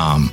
[0.00, 0.32] um,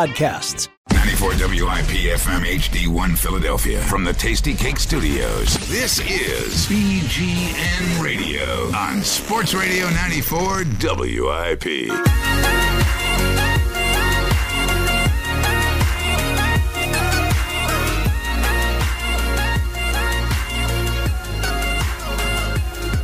[0.01, 0.67] podcasts.
[0.91, 5.55] 94 WIP FM HD1 Philadelphia from the Tastykake Studios.
[5.69, 11.91] This is BGN Radio on Sports Radio 94 WIP.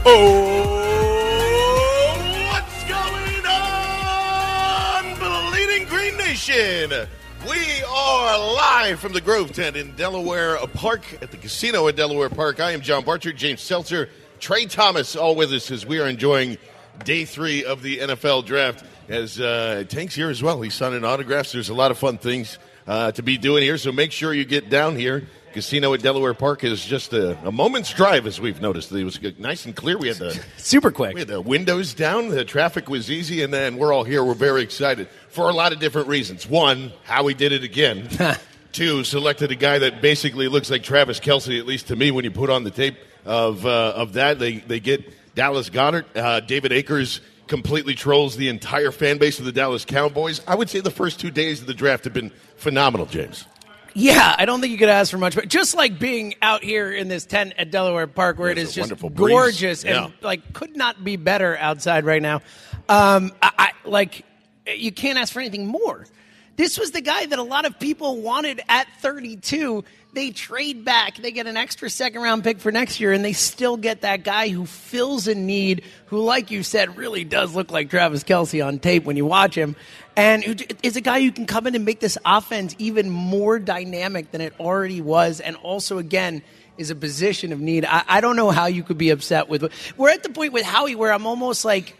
[0.09, 0.56] Oh,
[6.47, 7.07] Nation?
[7.47, 12.29] We are live from the Grove Tent in Delaware Park at the casino at Delaware
[12.29, 12.59] Park.
[12.59, 14.09] I am John Barchard, James Seltzer,
[14.39, 16.57] Trey Thomas, all with us as we are enjoying
[17.03, 18.85] day three of the NFL draft.
[19.09, 21.51] As uh, Tank's here as well, he's signing autographs.
[21.51, 24.45] There's a lot of fun things uh, to be doing here, so make sure you
[24.45, 25.27] get down here
[25.57, 28.91] casino at Delaware Park is just a, a, moment's drive, as we've noticed.
[28.91, 29.97] It was nice and clear.
[29.97, 31.15] We had the super quick.
[31.15, 32.29] We had the windows down.
[32.29, 34.23] The traffic was easy, and then we're all here.
[34.23, 36.47] We're very excited for a lot of different reasons.
[36.47, 38.07] One, how we did it again.
[38.71, 42.23] Two, selected a guy that basically looks like Travis Kelce, at least to me, when
[42.23, 44.37] you put on the tape of uh, of that.
[44.37, 47.19] They they get Dallas Goedert, uh, David Akers.
[47.47, 50.41] Completely trolls the entire fan base of the Dallas Cowboys.
[50.45, 53.45] I would say the first two days of the draft have been phenomenal, James.
[53.99, 56.91] Yeah, I don't think you could ask for much, but just like being out here
[56.91, 60.05] in this tent at Delaware Park, where There's it is just gorgeous yeah.
[60.05, 62.43] and like could not be better outside right now.
[62.87, 64.23] Um, I, I like
[64.67, 66.05] you can't ask for anything more.
[66.57, 69.83] This was the guy that a lot of people wanted at 32.
[70.17, 71.17] They trade back.
[71.17, 74.23] They get an extra second round pick for next year, and they still get that
[74.23, 78.65] guy who fills a need, who, like you said, really does look like Travis Kelce
[78.65, 79.75] on tape when you watch him,
[80.15, 83.59] and who is a guy who can come in and make this offense even more
[83.59, 86.41] dynamic than it already was, and also, again,
[86.79, 87.85] is a position of need.
[87.85, 89.71] I, I don't know how you could be upset with.
[89.97, 91.95] We're at the point with Howie where I'm almost like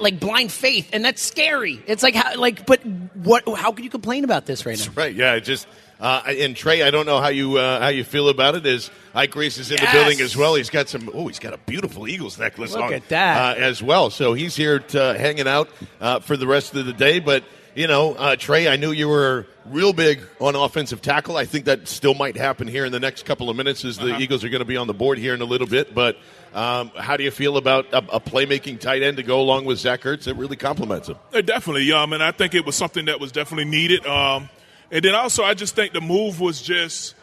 [0.00, 1.82] like blind faith, and that's scary.
[1.86, 2.80] It's like how, like, but
[3.14, 3.46] what?
[3.46, 4.84] How could you complain about this right now?
[4.86, 5.14] That's right.
[5.14, 5.38] Yeah.
[5.38, 5.66] Just
[6.00, 8.66] uh, and Trey, I don't know how you uh, how you feel about it.
[8.66, 9.92] As Ike Reese is in Yes.
[9.92, 10.54] the building as well.
[10.54, 11.10] He's got some.
[11.14, 13.56] Oh, he's got a beautiful Eagles necklace Look on at that.
[13.58, 14.10] uh, as well.
[14.10, 15.68] So he's here to, hanging out
[16.00, 17.18] uh, for the rest of the day.
[17.18, 21.36] But you know, uh, Trey, I knew you were real big on offensive tackle.
[21.36, 24.12] I think that still might happen here in the next couple of minutes as the
[24.12, 24.20] Uh-huh.
[24.20, 25.94] Eagles are going to be on the board here in a little bit.
[25.94, 26.16] But
[26.54, 29.78] um, how do you feel about a, a playmaking tight end to go along with
[29.78, 30.26] Zach Ertz?
[30.26, 31.16] It really complements him.
[31.34, 34.06] Uh, definitely, um, and I think it was something that was definitely needed.
[34.06, 34.48] Um,
[34.90, 37.14] and then also, I just think the move was just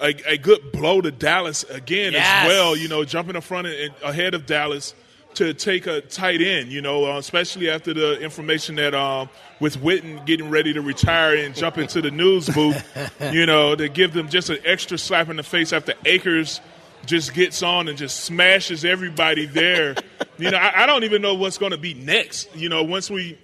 [0.00, 2.24] a, a good blow to Dallas again Yes.
[2.26, 2.76] as well.
[2.76, 4.94] You know, jumping in front and ahead of Dallas
[5.34, 6.70] to take a tight end.
[6.70, 9.28] You know, uh, especially after the information that um,
[9.60, 12.82] with Witten getting ready to retire and jump into the news booth.
[13.32, 16.60] you know, to give them just an extra slap in the face after Akers
[17.06, 19.94] just gets on and just smashes everybody there.
[20.38, 22.54] you know, I, I don't even know what's going to be next.
[22.54, 23.38] You know, once we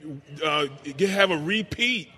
[0.44, 2.08] uh, get, have a repeat,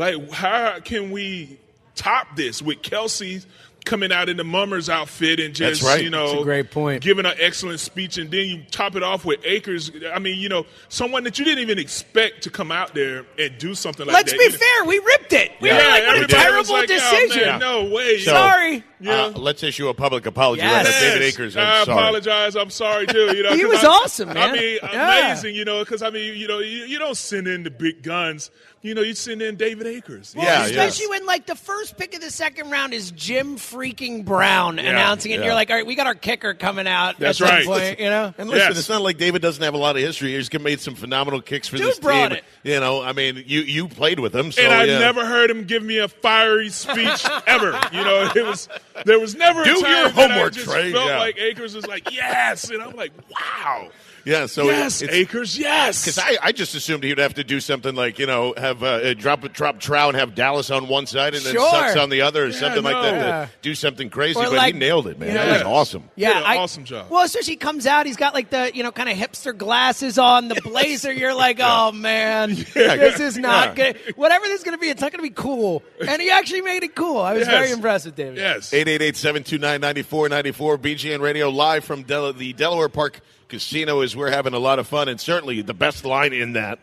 [0.00, 1.58] like how can we
[1.94, 3.44] top this with Kelce
[3.86, 6.04] coming out in the mummers outfit and just That's right.
[6.04, 7.02] you know That's a great point.
[7.02, 9.90] giving an excellent speech and then you top it off with Akers.
[10.12, 13.56] I mean, you know, someone that you didn't even expect to come out there and
[13.58, 14.18] do something like that.
[14.18, 14.38] Let's that.
[14.38, 14.84] be You know, fair.
[14.84, 15.52] We ripped it.
[15.62, 17.42] We Yeah, were like, what a terrible was like, oh, decision.
[17.48, 18.18] man, no way.
[18.20, 18.84] So- Sorry.
[19.02, 19.12] Yeah.
[19.24, 20.84] Uh, let's issue a public apology Yes.
[20.84, 21.00] right now.
[21.00, 21.34] David Yes.
[21.34, 21.56] Akers.
[21.56, 21.98] I I'm sorry.
[21.98, 22.56] apologize.
[22.56, 23.34] I'm sorry too.
[23.34, 25.28] You know, He 'cause was I- awesome, I mean, Yeah.
[25.30, 25.54] amazing.
[25.54, 28.50] You know, because I mean, you know, you, you don't send in the big guns.
[28.82, 30.34] You know, you send in David Akers.
[30.34, 34.24] Well, Yeah, especially when like the first pick of the second round is Jim freaking
[34.24, 35.34] Brown announcing it.
[35.34, 35.48] and yeah.
[35.48, 37.66] You're like, all right, we got our kicker coming out That's at right.
[37.66, 38.32] point, you know?
[38.38, 38.78] And listen, Yes.
[38.78, 40.34] it's not like David doesn't have a lot of history.
[40.34, 42.38] He's gonna made some phenomenal kicks for Dude this brought team.
[42.38, 42.44] it.
[42.62, 44.98] You know, I mean, you you played with him, so and I yeah.
[44.98, 47.78] never heard him give me a fiery speech ever.
[47.92, 48.66] You know, it was
[49.04, 50.90] there was never Do a time your that I homework, just Trey.
[50.92, 51.18] felt Yeah.
[51.18, 53.88] like Akers was like yes, and I'm like wow.
[54.24, 55.58] Yeah, so yes, it's, Akers.
[55.58, 58.54] Yes, Because I, I just assumed he would have to do something like you know
[58.56, 61.70] have uh, drop drop Trout and have Dallas on one side and then Sure.
[61.70, 63.20] Sucks on the other or Yeah, something like that no.
[63.46, 64.38] to do something crazy.
[64.38, 65.28] Or but like, he nailed it, man.
[65.28, 66.04] you know, that was awesome.
[66.16, 67.10] Yeah, Did an I- awesome job.
[67.10, 70.18] Well, especially he comes out, he's got like the you know kind of hipster glasses
[70.18, 71.12] on, the blazer.
[71.12, 73.92] You're like, oh man, this is not Yeah.
[73.92, 74.16] good.
[74.16, 75.82] Whatever this is going to be, it's not going to be cool.
[76.06, 77.18] And he actually made it cool.
[77.20, 77.50] I was Yes.
[77.50, 78.36] very impressed with David.
[78.38, 78.70] yes.
[78.72, 83.20] 888-729-9494 BGN Radio live from Del- the Delaware Park
[83.50, 86.78] Casino is we're having a lot of fun and certainly the best line in that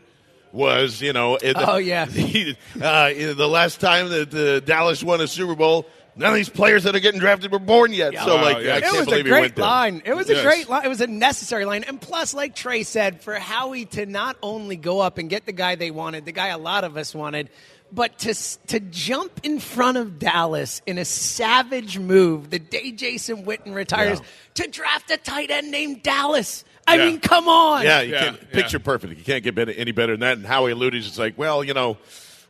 [0.52, 2.06] was you know the, Oh, yeah.
[2.10, 5.86] the, uh, the last time that the Dallas won a Super Bowl
[6.16, 8.74] none of these players that are getting drafted were born yet so Wow, like yeah.
[8.76, 9.66] I It can't It was a believe he went great there.
[9.66, 10.02] line.
[10.06, 10.86] It was a great line.
[10.86, 11.84] It was a necessary line.
[11.84, 15.52] And plus, like Trey said, for Howie to not only go up and get the
[15.52, 17.50] guy they wanted, the guy a lot of us wanted,
[17.92, 18.34] but to
[18.68, 24.22] to jump in front of Dallas in a savage move the day Jason Witten retires
[24.56, 26.64] to draft a tight end named Dallas.
[26.86, 27.06] I Yeah.
[27.06, 27.84] mean, come on.
[27.84, 28.48] Yeah, you Yeah, can't yeah.
[28.54, 29.18] picture perfect.
[29.18, 30.38] You can't get better, any better than that.
[30.38, 31.98] And Howie alluded, it's like, well, you know,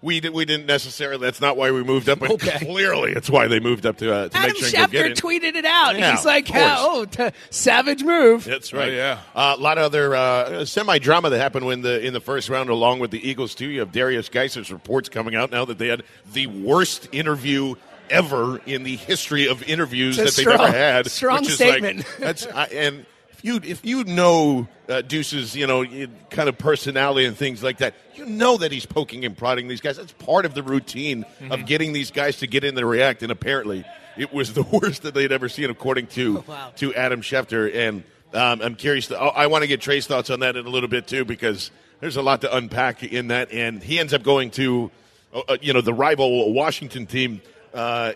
[0.02, 1.26] we did, we didn't necessarily.
[1.26, 2.58] That's not why we moved up, but Okay.
[2.66, 5.04] clearly it's why they moved up to uh, to Adam make sure and go Schefter
[5.04, 5.18] get it.
[5.18, 5.98] tweeted it out.
[5.98, 8.44] Yeah, He's like, of oh, t- savage move.
[8.44, 8.90] That's right.
[8.90, 9.20] Oh, yeah.
[9.36, 12.50] Uh, a lot of other uh, semi drama that happened when the in the first
[12.50, 13.68] round, along with the Eagles too.
[13.68, 16.04] You have Derrius Guice's reports coming out now that they had
[16.34, 17.76] the worst interview
[18.10, 21.12] ever in the history of interviews that a they've ever had.
[21.12, 21.98] strong which is statement.
[21.98, 23.06] Like, that's I, and
[23.38, 25.86] if you if you know uh, Deuce's you know
[26.30, 29.82] kind of personality and things like that, you know that he's poking and prodding these
[29.82, 29.98] guys.
[29.98, 31.52] That's part of the routine Mm-hmm.
[31.52, 33.22] of getting these guys to get in and react.
[33.24, 33.86] And apparently,
[34.18, 36.72] it was the worst that they'd ever seen, according to Wow.
[36.78, 37.74] to Adam Schefter.
[37.74, 38.04] And
[38.34, 39.08] um, I'm curious.
[39.08, 41.72] To, I want to get Trey's thoughts on that in a little bit too, because
[42.00, 43.52] there's a lot to unpack in that.
[43.52, 44.92] And he ends up going to,
[45.34, 47.42] uh, uh, you know, the rival Washington team.
[47.78, 48.14] Uh,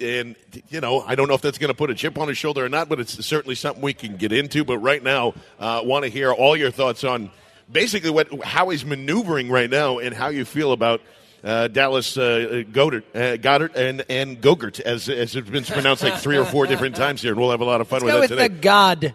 [0.00, 0.34] and
[0.68, 2.64] you know, I don't know if that's going to put a chip on his shoulder
[2.64, 4.64] or not, but it's certainly something we can get into.
[4.64, 7.30] But right now, uh, want to hear all your thoughts on
[7.70, 11.00] basically what how he's maneuvering right now and how you feel about
[11.44, 16.16] uh, Dallas uh, Goddard, uh, Goddard and and Gogurt, as as it's been pronounced like
[16.16, 18.30] three or four different times here, and we'll have a lot of fun Let's with
[18.30, 18.54] go that with today.
[18.54, 19.14] the God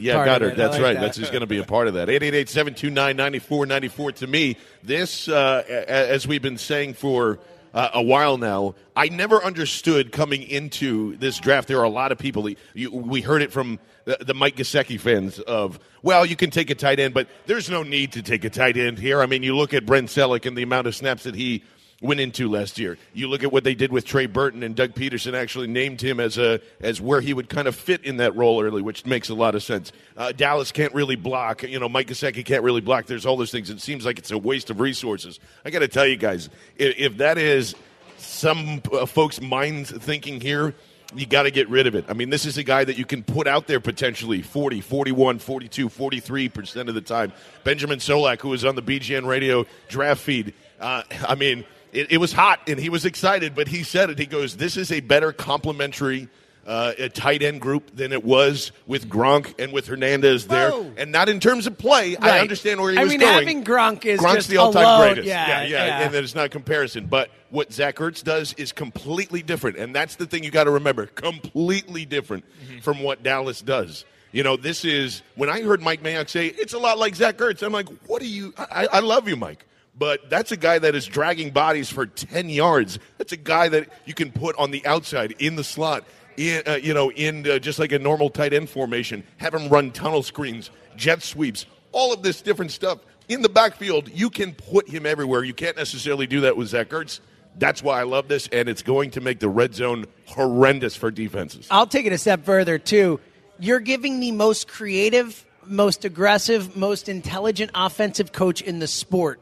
[0.00, 0.56] yeah, Goddard.
[0.56, 0.94] That's like right.
[0.94, 1.00] that.
[1.00, 2.08] That's who's going to be a part of that.
[2.08, 4.14] 888-729-9494.
[4.16, 7.38] To me, this, uh, as we've been saying for
[7.74, 11.68] uh, a while now, I never understood coming into this draft.
[11.68, 12.48] There are a lot of people.
[12.74, 16.70] You, we heard it from the, the Mike Gesicki fans of, well, you can take
[16.70, 19.20] a tight end, but there's no need to take a tight end here.
[19.20, 21.62] I mean, you look at Brent Celek and the amount of snaps that he
[22.00, 22.96] went into last year.
[23.12, 26.20] You look at what they did with Trey Burton and Doug Pederson actually named him
[26.20, 29.28] as a as where he would kind of fit in that role early, which makes
[29.28, 29.92] a lot of sense.
[30.16, 31.62] Uh, Dallas can't really block.
[31.64, 33.06] You know, Mike Gesicki can't really block.
[33.06, 33.70] There's all those things.
[33.70, 35.40] It seems like it's a waste of resources.
[35.64, 37.74] I got to tell you guys, if, if that is
[38.16, 40.74] some uh, folks' minds thinking here.
[41.14, 42.04] You got to get rid of it.
[42.10, 45.38] I mean, this is a guy that you can put out there potentially 40, 41,
[45.38, 47.32] 42, 43% of the time.
[47.64, 52.18] Benjamin Solak, who was on the BGN radio draft feed, uh, I mean, it, it
[52.18, 54.18] was hot and he was excited, but he said it.
[54.18, 56.28] He goes, This is a better complementary
[56.66, 60.70] uh, a tight end group than it was with Gronk and with Hernandez there.
[60.70, 60.92] Whoa.
[60.98, 62.14] And not in terms of play.
[62.18, 63.32] I understand where he I was mean, going.
[63.32, 65.06] I mean, having Gronk is Gronk's just the all-time alone.
[65.14, 65.28] greatest.
[65.28, 66.00] Yeah, yeah, yeah.
[66.02, 67.06] and there's not comparison.
[67.06, 70.70] But what Zach Ertz does is completely different, and that's the thing you got to
[70.72, 72.80] remember: completely different Mm-hmm.
[72.80, 74.04] from what Dallas does.
[74.32, 77.38] You know, this is when I heard Mike Mayock say it's a lot like Zach
[77.38, 77.62] Ertz.
[77.62, 78.52] I'm like, what are you?
[78.58, 79.64] I, I love you, Mike.
[79.98, 82.98] But that's a guy that is dragging bodies for 10 yards.
[83.18, 86.04] That's a guy that you can put on the outside in the slot,
[86.36, 89.24] in, uh, you know, in uh, just like a normal tight end formation.
[89.38, 94.08] Have him run tunnel screens, jet sweeps, all of this different stuff in the backfield.
[94.08, 95.42] You can put him everywhere.
[95.42, 97.18] You can't necessarily do that with Zach Ertz.
[97.56, 101.10] That's why I love this, and it's going to make the red zone horrendous for
[101.10, 101.66] defenses.
[101.72, 103.18] I'll take it a step further too.
[103.58, 109.40] You're giving the most creative, most aggressive, most intelligent offensive coach in the sport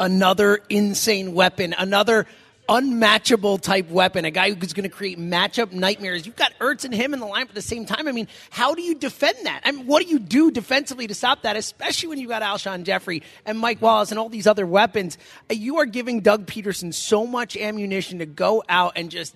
[0.00, 2.26] another insane weapon, another
[2.68, 6.24] unmatchable type weapon, a guy who's going to create matchup nightmares.
[6.24, 8.06] You've got Ertz and him in the line at the same time.
[8.06, 9.62] I mean, how do you defend that?
[9.64, 12.84] I mean, what do you do defensively to stop that, especially when you've got Alshon
[12.84, 15.18] Jeffery and Mike Wallace and all these other weapons?
[15.50, 19.34] Uh, You are giving Doug Pederson so much ammunition to go out and just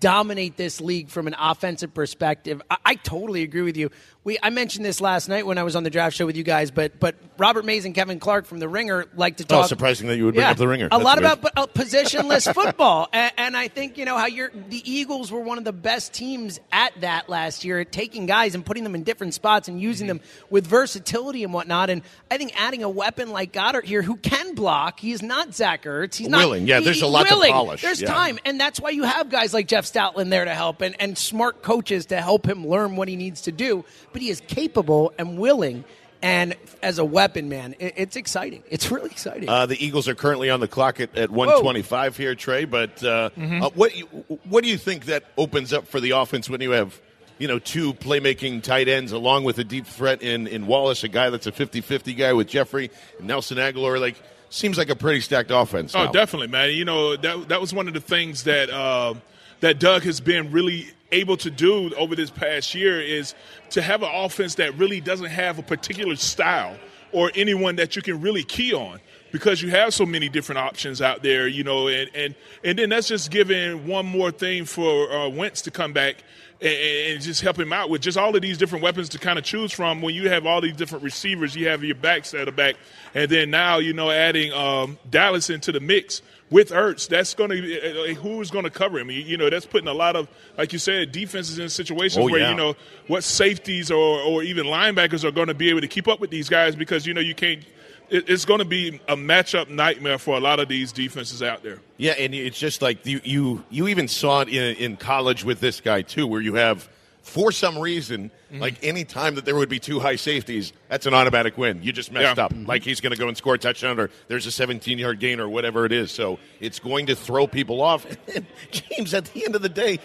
[0.00, 2.62] dominate this league from an offensive perspective.
[2.70, 3.90] I, I totally agree with you.
[4.24, 6.44] We I mentioned this last night when I was on the draft show with you
[6.44, 9.64] guys, but but Robert Mays and Kevin Clark from The Ringer like to talk.
[9.64, 10.86] Oh, surprising that you would bring Yeah, up The Ringer.
[10.92, 11.32] A lot weird.
[11.38, 14.52] about uh, positionless football, and, and I think you know how you're.
[14.68, 18.54] The Eagles were one of the best teams at that last year, at taking guys
[18.54, 20.18] and putting them in different spots and using Mm-hmm.
[20.18, 21.90] them with versatility and whatnot.
[21.90, 25.82] And I think adding a weapon like Goddard here, who can block, he's not Zach
[25.82, 26.14] Ertz.
[26.14, 28.06] He's not Willing, yeah, he- there's a lot to polish, There's yeah.
[28.12, 31.18] time, and that's why you have guys like Jeff Stoutland there to help and, and
[31.18, 33.84] smart coaches to help him learn what he needs to do.
[34.12, 35.84] But he is capable and willing.
[36.24, 36.54] And
[36.84, 38.62] as a weapon, man, it, it's exciting.
[38.70, 39.48] It's really exciting.
[39.48, 42.64] Uh, the Eagles are currently on the clock at, at 125 here, Trey.
[42.64, 43.62] But uh, Mm-hmm.
[43.62, 44.04] uh, what you,
[44.48, 47.00] what do you think that opens up for the offense when you have
[47.38, 51.08] you know two playmaking tight ends along with a deep threat in, in Wallace, a
[51.08, 53.98] guy that's a 50-50 guy with Jeffery and Nelson Agholor?
[54.00, 54.14] Like
[54.48, 55.92] seems like a pretty stacked offense.
[55.96, 56.12] Oh, now.
[56.12, 56.70] definitely, man.
[56.72, 59.14] You know that that was one of the things that uh,
[59.58, 63.34] that Doug has been really able to do over this past year is
[63.70, 66.76] to have an offense that really doesn't have a particular style
[67.12, 68.98] or anyone that you can really key on
[69.30, 72.90] because you have so many different options out there, you know, and and, and then
[72.90, 76.16] that's just giving one more thing for uh, Wentz to come back
[76.60, 79.38] and, and just help him out with just all of these different weapons to kind
[79.38, 80.02] of choose from.
[80.02, 82.76] When you have all these different receivers, you have your backs that are back,
[83.14, 87.50] and then now you know adding um, Dallas into the mix with Ertz, that's going
[87.50, 89.10] to uh, who's going to cover him.
[89.10, 92.30] You, you know, that's putting a lot of, like you said, defenses in situations Oh,
[92.30, 92.50] where yeah.
[92.50, 92.76] you know
[93.08, 96.30] what safeties or or even linebackers are going to be able to keep up with
[96.30, 97.64] these guys because you know you can't.
[98.10, 101.62] It, it's going to be a matchup nightmare for a lot of these defenses out
[101.62, 101.80] there.
[101.96, 105.60] Yeah, and it's just like you you, you even saw it in, in college with
[105.60, 106.88] this guy too, where you have
[107.22, 108.60] for some reason, Mm-hmm.
[108.60, 111.82] like any time that there would be two high safeties, that's an automatic win.
[111.82, 112.44] You just messed Yeah.
[112.44, 112.52] up.
[112.66, 115.40] Like he's going to go and score a touchdown, or there's a 17 yard gain,
[115.40, 116.10] or whatever it is.
[116.12, 118.04] So it's going to throw people off.
[118.34, 120.00] And James, at the end of the day,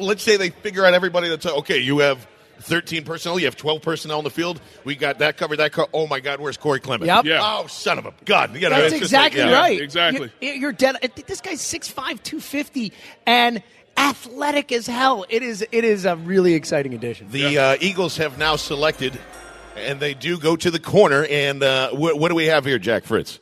[0.00, 1.80] let's say they figure out everybody that's okay.
[1.80, 2.26] You have
[2.60, 3.38] 13 personnel.
[3.38, 4.58] You have 12 personnel in the field.
[4.84, 5.56] We got that covered.
[5.58, 7.06] That co- oh my God, where's Corey Clement?
[7.08, 7.26] Yep.
[7.26, 7.40] Yeah.
[7.42, 8.54] Oh son of a God!
[8.54, 9.58] You know, That's it's just like, exactly yeah.
[9.60, 9.80] right.
[9.82, 10.32] exactly.
[10.40, 10.96] You're, you're dead.
[11.26, 12.92] This guy's 6'5", 250,
[13.26, 13.62] and
[13.96, 15.24] athletic as hell.
[15.28, 15.64] It is.
[15.72, 17.28] It is a really exciting addition.
[17.30, 19.18] The uh, Eagles have now selected,
[19.76, 21.24] and they do go to the corner.
[21.28, 23.40] And uh, wh- what do we have here, Jack Fritz?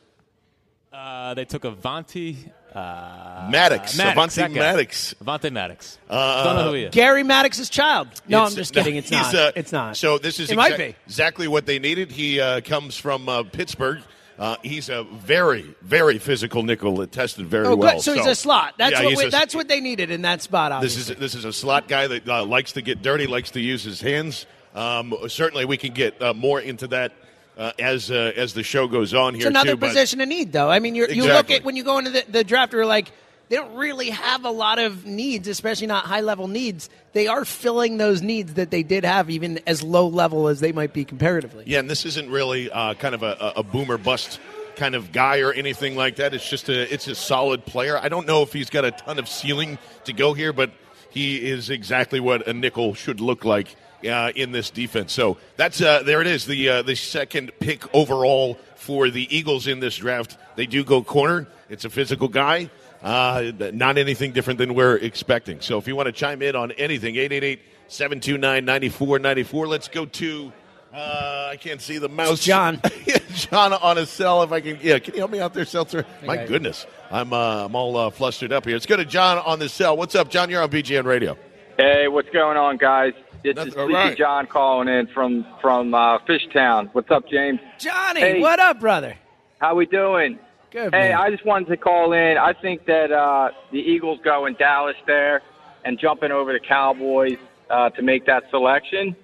[0.91, 2.37] Uh, they took Avonte.
[2.73, 4.53] Uh, Maddox, Maddox, Avonte.
[4.53, 5.13] Maddox.
[5.21, 5.97] Avonte Maddox.
[6.09, 6.93] Don't know who he is.
[6.93, 8.07] Gary Maddox's child.
[8.29, 8.95] No, It's- I'm just kidding.
[8.95, 9.35] It's not.
[9.35, 9.97] uh, it's not.
[9.97, 10.95] So this is It might be.
[11.05, 12.11] exactly what they needed.
[12.11, 13.99] He uh, comes from uh, Pittsburgh.
[14.41, 17.93] Uh, he's a very, very physical nickel that tested very Oh, well.
[17.93, 18.01] good.
[18.01, 18.73] So, he's a slot.
[18.79, 20.81] That's Yeah, what we, a- that's what they needed in that spot.
[20.81, 23.59] This is this is a slot guy that uh, likes to get dirty, likes to
[23.59, 24.47] use his hands.
[24.73, 27.11] Um, certainly, we can get uh, more into that
[27.55, 29.41] uh, as uh, as the show goes on here.
[29.41, 30.71] It's another too, position of need, though.
[30.71, 33.11] I mean, you're, you look at when you go into the, the draft, you're like,
[33.51, 36.89] they don't really have a lot of needs, especially not high level needs.
[37.11, 40.71] They are filling those needs that they did have, even as low level as they
[40.71, 41.65] might be comparatively.
[41.67, 44.39] Yeah, and this isn't really uh, kind of a, a boomer bust
[44.77, 46.33] kind of guy or anything like that.
[46.33, 47.97] It's just a it's a solid player.
[47.97, 50.71] I don't know if he's got a ton of ceiling to go here, but
[51.09, 53.75] he is exactly what a nickel should look like
[54.09, 55.11] uh, in this defense.
[55.11, 56.45] So that's uh, there it is.
[56.45, 60.37] The uh, the second pick overall for the Eagles in this draft.
[60.55, 61.49] They do go corner.
[61.69, 62.69] It's a physical guy.
[63.01, 65.59] Uh, not anything different than we're expecting.
[65.61, 69.67] So if you want to chime in on anything, 888 729 9494.
[69.67, 70.51] Let's go to,
[70.93, 72.43] uh, I can't see the mouse.
[72.43, 72.79] John.
[73.33, 74.43] John on a cell.
[74.43, 76.05] If I can, yeah, can you help me out there, Seltzer?
[76.25, 78.75] My I- goodness, I'm uh, I'm all uh, flustered up here.
[78.75, 79.97] Let's go to John on the cell.
[79.97, 80.49] What's up, John?
[80.49, 81.37] You're on BGN Radio.
[81.77, 83.13] Hey, what's going on, guys?
[83.43, 84.17] This Nothing- is Sleepy right.
[84.17, 86.89] John calling in from from uh, Fishtown.
[86.93, 87.59] What's up, James?
[87.79, 88.39] Johnny, Hey.
[88.41, 89.15] what up, brother?
[89.59, 90.37] How we doing?
[90.71, 90.93] Good.
[90.93, 91.13] Hey, man.
[91.19, 92.37] I just wanted to call in.
[92.37, 95.41] I think that uh, the Eagles go in Dallas there
[95.83, 97.37] and jumping over the Cowboys
[97.69, 99.15] uh, to make that selection.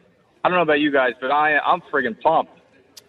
[0.43, 2.51] I don't know about you guys, but I I'm friggin' pumped.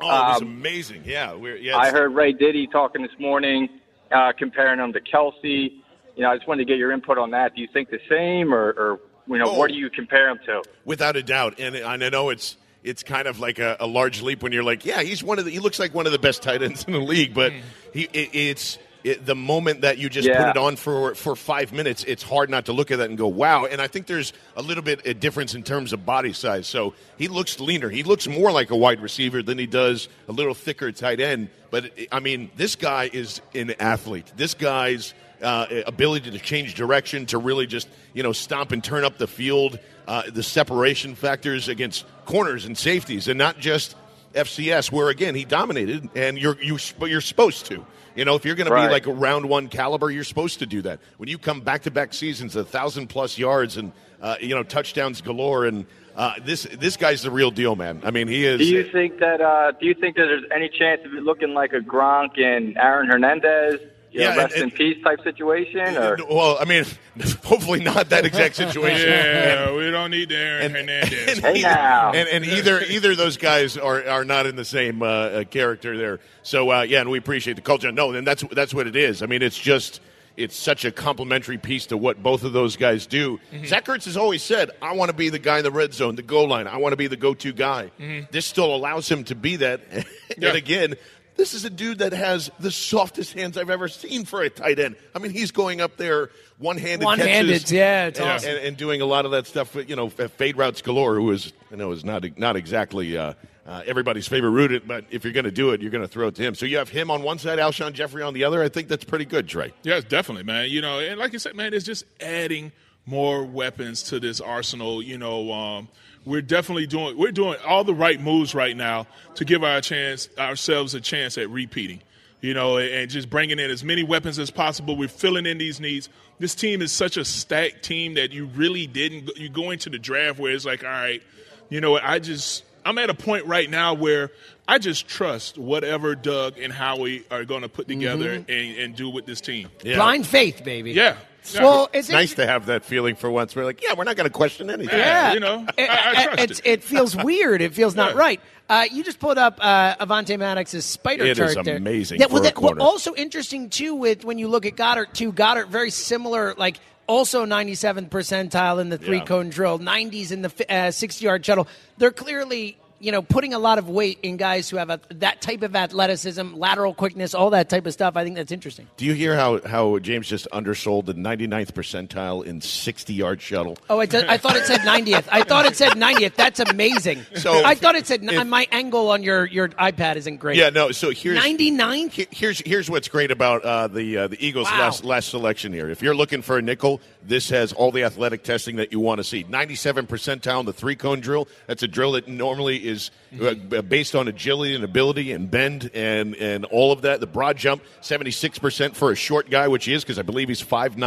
[0.01, 1.03] Oh, it was Um, amazing.
[1.05, 1.77] Yeah, we're yeah.
[1.77, 3.69] I heard Ray Diddy talking this morning,
[4.13, 5.73] uh, comparing him to Kelce.
[6.15, 7.55] You know, I just wanted to get your input on that.
[7.55, 9.59] Do you think the same, or, or you know, Oh.
[9.59, 10.63] what do you compare him to?
[10.85, 11.55] without a doubt.
[11.59, 14.63] And, and I know it's it's kind of like a, a large leap when you're
[14.63, 15.51] like, yeah, he's one of the.
[15.51, 17.61] He looks like one of the best tight ends in the league, but mm.
[17.93, 18.79] he it, it's.
[19.05, 22.51] It, the moment that you just put it on for for five minutes, it's hard
[22.51, 25.07] not to look at that and go, "Wow!" And I think there's a little bit
[25.07, 26.67] a difference in terms of body size.
[26.67, 27.91] So he looks leaner.
[27.91, 31.49] He looks more like a wide receiver than he does a little thicker tight end.
[31.71, 34.33] But I mean, this guy is an athlete.
[34.37, 39.05] This guy's uh, ability to change direction, to really just you know stomp and turn
[39.05, 43.97] up the field, uh, the separation factors against corners and safeties, and not just
[44.35, 47.85] FCS, where again he dominated, and you're you but you're supposed to.
[48.15, 48.89] You know, if you're going to Right.
[48.89, 50.99] be like a round one caliber, you're supposed to do that.
[51.19, 54.65] When you come back to back seasons, a thousand plus yards and uh, you know
[54.65, 58.01] touchdowns galore, and uh, this this guy's the real deal, man.
[58.05, 58.59] I mean, he is.
[58.59, 59.41] Do you think that?
[59.41, 62.77] Uh, do you think that there's any chance of it looking like a Gronk and
[62.77, 63.81] Aaron Hernandez,
[64.19, 65.97] you Yeah, know, rest and- in peace type situation?
[65.97, 66.85] Or well, I mean,
[67.45, 69.09] hopefully not that exact situation.
[69.09, 71.39] Yeah, we don't need Aaron And- Hernandez.
[71.39, 72.13] and, Hey, now.
[72.13, 75.97] and, and either either those guys are, are not in the same uh, uh, character
[75.97, 76.21] there.
[76.43, 77.91] So uh, yeah, and we appreciate the culture.
[77.93, 79.23] No, and that's that's what it is.
[79.23, 80.01] I mean, it's just
[80.37, 83.41] it's such a complementary piece to what both of those guys do.
[83.53, 83.65] Mm-hmm.
[83.65, 86.15] Zach Ertz has always said, I want to be the guy in the red zone,
[86.15, 86.69] the goal line.
[86.69, 87.91] I want to be the go to guy.
[88.31, 89.81] This still allows him to be that.
[89.91, 90.43] and Mm-hmm.
[90.45, 90.53] Yeah.
[90.53, 90.95] again,
[91.39, 94.79] this is a dude that has the softest hands I've ever seen for a tight
[94.79, 94.97] end.
[95.15, 97.73] I mean, he's going up there one handed One-handed, catches.
[97.73, 98.51] yeah, it's and, awesome.
[98.51, 101.53] and, and doing a lot of that stuff, you know, fade routes galore, who is,
[101.71, 103.17] you know, is not, not exactly.
[103.17, 103.35] Uh,
[103.67, 106.27] uh, everybody's favorite route, but if you're going to do it, you're going to throw
[106.29, 106.55] it to him.
[106.55, 108.63] So you have him on one side, Alshon Jeffery on the other.
[108.63, 109.73] I think that's pretty good, Trey.
[109.83, 110.71] Yes, definitely, man.
[110.71, 112.73] You know, and like you said, man, it's just adding
[113.05, 115.03] more weapons to this arsenal.
[115.03, 115.89] You know, um,
[116.29, 119.07] we're definitely doing we're doing all the right moves right now
[119.37, 122.03] to give our chance ourselves a chance at repeating.
[122.41, 124.97] You know, and just bringing in as many weapons as possible.
[124.97, 126.09] We're filling in these needs.
[126.39, 129.37] This team is such a stacked team that you really didn't.
[129.37, 131.21] You go into the draft where it's like, all right,
[131.69, 134.31] you know, what, I just I'm at a point right now where
[134.67, 138.51] I just trust whatever Doug and Howie are going to put together mm-hmm.
[138.51, 139.69] and, and do with this team.
[139.83, 140.93] Blind faith, baby.
[140.93, 141.17] Yeah.
[141.55, 141.63] Yeah.
[141.63, 143.55] Well, it's nice to have that feeling for once.
[143.57, 144.99] We're like, yeah, we're not going to question anything.
[144.99, 146.67] Yeah, you know, It, I- I trust it's- it.
[146.67, 147.61] it feels weird.
[147.63, 148.41] It feels not right.
[148.69, 151.77] Uh, you just pulled up uh, Avonte Maddox's spider It is chart there.
[151.79, 154.77] amazing Yeah, well, for a that, well, also interesting too with when you look at
[154.77, 155.33] Goddard too.
[155.33, 159.25] Goddard very similar, like also 97th percentile in the three Yeah.
[159.25, 161.67] cone drill, 90s in the uh, 60 yard shuttle.
[161.97, 162.77] They're clearly.
[163.01, 165.77] You know, putting a lot of weight in guys who have a, that type of
[165.77, 168.17] athleticism, lateral quickness, all that type of stuff.
[168.17, 168.89] I think that's interesting.
[168.97, 173.79] Do you hear how, how James just undersold the 99th percentile in 60 yard shuttle?
[173.89, 175.29] Oh, I thought it said 90th.
[175.31, 176.35] I thought it said 90th.
[176.35, 177.25] That's amazing.
[177.37, 180.57] So- I thought it said If- my angle on your, your iPad isn't great.
[180.57, 180.91] Yeah, no.
[180.91, 182.27] So here's 99th?
[182.33, 184.81] Here's here's what's great about uh, the uh, the Eagles' Wow.
[184.81, 185.89] last last selection here.
[185.91, 189.19] If you're looking for a nickel, this has all the athletic testing that you want
[189.19, 189.45] to see.
[189.49, 191.47] 97 percentile in the three cone drill.
[191.67, 195.91] That's a drill that normally is uh, b- based on agility and ability and bend
[195.95, 197.21] and and all of that.
[197.21, 200.49] The broad jump, 76 percent for a short guy, which he is because I believe
[200.49, 201.01] he's five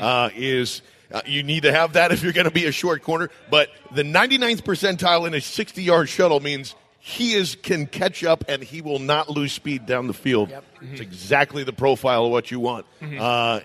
[0.00, 0.82] uh, is.
[1.12, 3.30] Uh, you need to have that if you're going to be a short corner.
[3.48, 8.42] But the 99th percentile in a 60 yard shuttle means he is can catch up
[8.48, 10.50] and he will not lose speed down the field.
[10.82, 12.86] It's exactly the profile of what you want.
[13.00, 13.60] Uh, uh,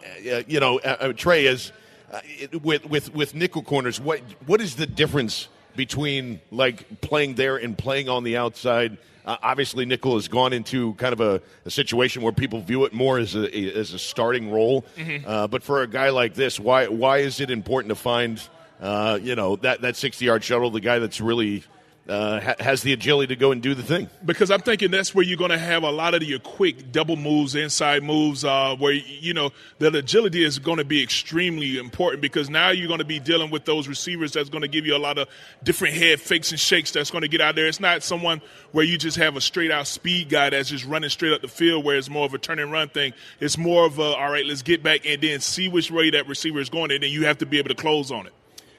[0.48, 1.72] you know, uh, uh, Trey is
[2.14, 4.00] uh, it, with with with nickel corners.
[4.00, 8.98] What what is the difference between like playing there and playing on the outside?
[9.24, 12.94] Uh, obviously, nickel has gone into kind of a, a situation where people view it
[12.94, 14.84] more as a, as a starting role.
[15.28, 18.42] Uh, but for a guy like this, why why is it important to find
[18.82, 21.64] uh, you know that that sixty yard shuttle, the guy that's really
[22.08, 24.10] uh, ha- has the agility to go and do the thing?
[24.26, 27.16] because I'm thinking that's where you're going to have a lot of your quick double
[27.16, 32.22] moves, inside moves, uh, where you know the agility is going to be extremely important
[32.22, 34.96] because now you're going to be dealing with those receivers that's going to give you
[34.96, 35.28] a lot of
[35.64, 37.68] different head fakes and shakes that's going to get out there.
[37.68, 41.10] It's not someone where you just have a straight out speed guy that's just running
[41.10, 43.14] straight up the field where it's more of a turn and run thing.
[43.40, 46.28] It's more of a all right, let's get back and then see which way that
[46.28, 48.34] receiver is going, and then you have to be able to close on it.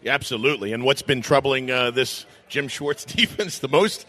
[0.05, 0.73] Absolutely.
[0.73, 4.07] And what's been troubling uh, this Jim Schwartz defense the most?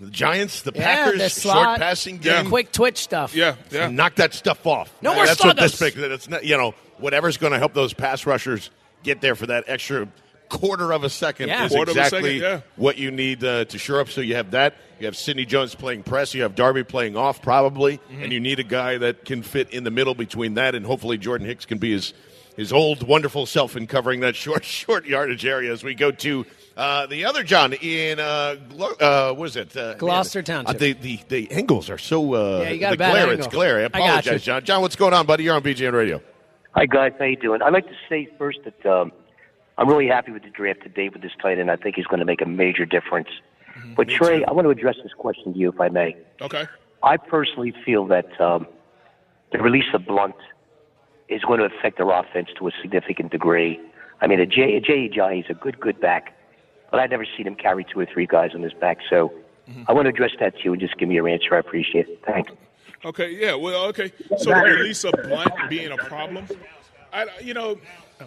[0.00, 2.48] The Giants, the Yeah, Packers, the short passing the game.
[2.48, 3.36] quick twitch stuff.
[3.36, 3.86] Yeah, yeah.
[3.88, 4.92] Knock that stuff off.
[5.00, 5.94] No more That's what this sluggas.
[5.94, 6.10] big.
[6.10, 8.70] It's not, you know, whatever's going to help those pass rushers
[9.04, 10.08] get there for that extra
[10.48, 11.66] quarter of a second Yeah.
[11.66, 12.60] is Quarter exactly second, yeah.
[12.76, 14.08] what you need uh, to shore up.
[14.08, 14.74] So you have that.
[14.98, 16.34] You have Sidney Jones playing press.
[16.34, 18.22] You have Darby playing off, probably, Mm-hmm.
[18.24, 21.16] and you need a guy that can fit in the middle between that, and hopefully
[21.18, 22.12] Jordan Hicks can be his
[22.56, 25.72] his old wonderful self in covering that short short yardage area.
[25.72, 26.44] As we go to
[26.76, 29.76] uh, the other John in uh, Glo- uh, what is it?
[29.76, 30.74] Uh, Gloucester man, Township.
[30.76, 33.22] Uh, the, the the angles are so uh, Yeah, you got a the bad glare.
[33.30, 33.38] angle.
[33.46, 33.78] It's glare.
[33.78, 34.64] I I apologize, John.
[34.64, 35.44] John, what's going on, buddy?
[35.44, 36.22] You're on BGN Radio.
[36.74, 37.60] Hi guys, how you doing?
[37.60, 39.12] I'd like to say first that um,
[39.76, 41.70] I'm really happy with the draft today with this tight end.
[41.70, 43.28] I think he's going to make a major difference.
[43.96, 46.16] But Trey, I want to address this question to you, if I may.
[46.40, 46.66] Okay.
[47.02, 48.66] I personally feel that um,
[49.50, 50.36] the release of Blunt
[51.28, 53.80] is going to affect their offense to a significant degree.
[54.20, 54.76] I mean, a J.
[54.76, 55.08] A J.
[55.08, 56.34] Johnny is a good, good back,
[56.92, 58.98] but I've never seen him carry two or three guys on his back.
[59.10, 59.32] So
[59.68, 59.84] mm-hmm.
[59.88, 61.56] I want to address that to you and just give me your answer.
[61.56, 62.22] I appreciate it.
[62.24, 62.52] Thanks.
[63.04, 64.12] Okay, yeah, well, okay.
[64.38, 66.46] So the release Blunt being a problem,
[67.12, 67.78] I, you know,
[68.20, 68.26] oh,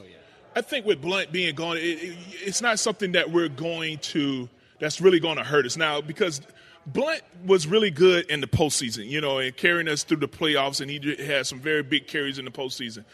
[0.53, 4.49] I think with Blunt being gone, it, it, it's not something that we're going to
[4.79, 6.41] that's really going to hurt us now because
[6.87, 10.81] Blunt was really good in the postseason, you know, and carrying us through the playoffs,
[10.81, 13.05] and he had some very big carries in the postseason.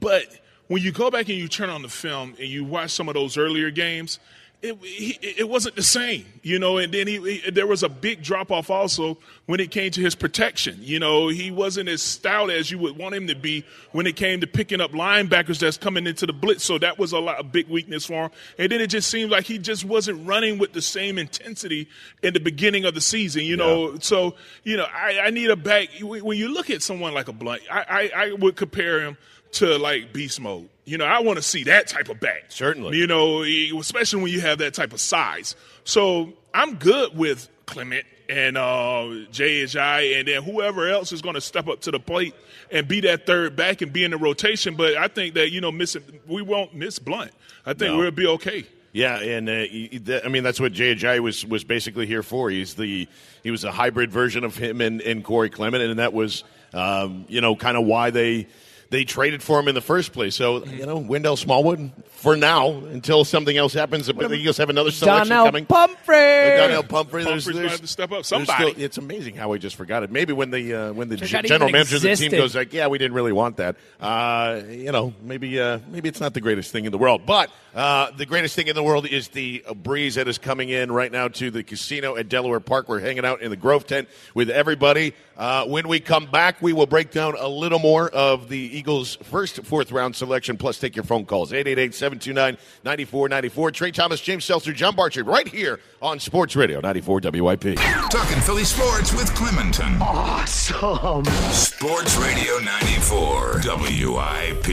[0.00, 0.24] But
[0.66, 3.14] when you go back and you turn on the film and you watch some of
[3.14, 4.18] those earlier games,
[4.60, 6.78] it he, it wasn't the same, you know.
[6.78, 10.00] And then he, he there was a big drop off also when it came to
[10.00, 10.76] his protection.
[10.80, 14.16] You know, he wasn't as stout as you would want him to be when it
[14.16, 16.64] came to picking up linebackers that's coming into the blitz.
[16.64, 18.30] So that was a lot a big weakness for him.
[18.58, 21.88] And then it just seemed like he just wasn't running with the same intensity
[22.22, 23.42] in the beginning of the season.
[23.44, 25.88] You know, so you know I, I need a back.
[26.00, 29.16] When you look at someone like a Blunt, I, I, I would compare him
[29.52, 30.68] to like beast mode.
[30.84, 32.44] You know, I want to see that type of back.
[32.48, 32.96] Certainly.
[32.96, 33.42] You know,
[33.78, 35.54] especially when you have that type of size.
[35.84, 41.34] So I'm good with Clement and uh, Jay Ajayi, and then whoever else is going
[41.34, 42.34] to step up to the plate
[42.70, 44.74] and be that third back and be in the rotation.
[44.76, 47.32] But I think that you know, missing we won't miss Blunt.
[47.66, 47.98] I think No.
[47.98, 48.66] we'll be okay.
[48.92, 52.48] Yeah, and uh, I mean that's what Jay Ajayi was was basically here for.
[52.50, 53.06] He's the
[53.42, 57.26] he was a hybrid version of him and, and Corey Clement, and that was um,
[57.28, 58.46] you know kind of why they
[58.90, 60.34] they traded for him in the first place.
[60.34, 64.06] So you know Wendell Smallwood for now until something else happens.
[64.06, 65.66] The Eagles have another selection Donnell coming.
[65.66, 66.56] Pumphrey.
[66.56, 67.24] Donnell Pumphrey.
[67.24, 68.24] There's, Pumphrey's gonna there's, to step up.
[68.24, 68.70] Somebody.
[68.72, 70.10] still- it's amazing how we just forgot it.
[70.10, 72.72] Maybe when the uh, when the g- general even manager of the team goes like,
[72.72, 76.40] "Yeah, we didn't really want that." Uh, you know, maybe uh, maybe it's not the
[76.40, 79.64] greatest thing in the world, but uh, the greatest thing in the world is the
[79.82, 82.88] breeze that is coming in right now to the casino at Delaware Park.
[82.88, 85.14] We're hanging out in the Grove tent with everybody.
[85.36, 89.16] Uh, when we come back, we will break down a little more of the Eagles'
[89.22, 93.72] first fourth round selection, plus take your phone calls 888-729-9494.
[93.72, 97.76] Trey Thomas, James Seltzer, John Barchard, right here on Sports Radio 94 WIP.
[98.10, 99.98] Talking Philly sports with Clementon.
[100.00, 101.24] Awesome.
[101.52, 104.64] Sports Radio 94 WIP.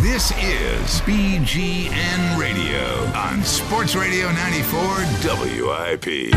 [0.00, 4.80] This is BGN Radio on Sports Radio 94
[5.22, 6.34] WIP.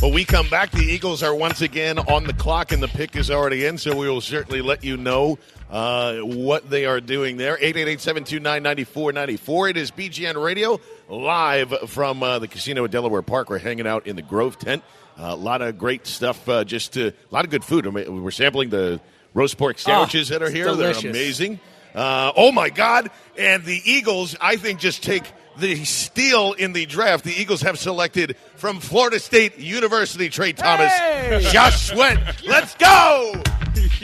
[0.00, 3.16] When we come back, the Eagles are once again on the clock, and the pick
[3.16, 5.38] is already in, so we will certainly let you know
[5.70, 7.56] uh, what they are doing there.
[7.58, 9.70] 888-729-9494.
[9.70, 13.50] It is BGN Radio, live from uh, the casino at Delaware Park.
[13.50, 14.82] We're hanging out in the Grove tent.
[15.18, 17.86] Uh, a lot of great stuff, uh, just to, a lot of good food.
[17.86, 19.00] I mean, we're sampling the
[19.34, 20.64] roast pork sandwiches that are here.
[20.64, 21.02] delicious.
[21.02, 21.60] They're amazing.
[21.94, 23.10] Uh, oh, my God.
[23.38, 25.24] And the Eagles, I think, just take
[25.56, 27.24] the steal in the draft.
[27.24, 31.48] The Eagles have selected from Florida State University, Trey Thomas, Hey!
[31.52, 32.42] Josh Sweat.
[32.46, 33.40] Let's go!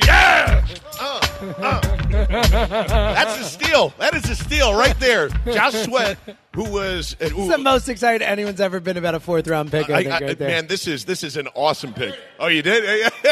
[0.06, 0.64] Yeah!
[1.00, 1.20] Uh,
[1.58, 1.80] uh.
[2.28, 3.94] That's a steal.
[3.98, 5.28] That is a steal right there.
[5.46, 6.18] Josh Sweat,
[6.54, 7.16] who was.
[7.20, 9.88] uh, the most excited anyone's ever been about a fourth round pick.
[9.88, 10.48] I, I- think, I- right there.
[10.48, 12.14] man, this is this is an awesome pick.
[12.38, 12.84] Oh, you did?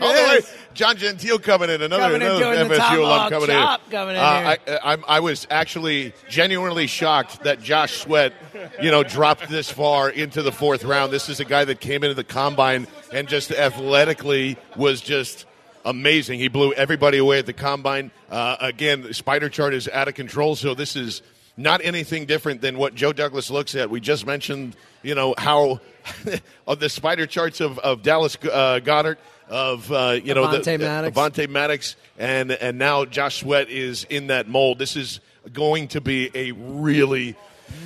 [0.00, 0.40] All the way.
[0.74, 3.78] John Gentile coming in, another, Coming in, another FSU alum coming in.
[3.90, 4.56] coming in Uh.
[4.82, 8.32] I, I was actually genuinely shocked that Josh Sweat,
[8.80, 11.12] you know, dropped this far into the fourth round.
[11.12, 15.44] This is a guy that came into the combine and just athletically was just
[15.84, 16.38] amazing.
[16.38, 18.10] He blew everybody away at the combine.
[18.30, 21.22] Uh, again, the spider chart is out of control, so this is
[21.56, 23.90] not anything different than what Joe Douglas looks at.
[23.90, 25.80] We just mentioned, you know, how
[26.66, 29.18] of the spider charts of, of Dallas uh, Goddard,
[29.48, 31.16] of uh, you know Avonte the, Maddox.
[31.16, 34.78] Avonte Maddox, and and now Josh Sweat is in that mold.
[34.78, 35.20] This is
[35.52, 37.36] going to be a really,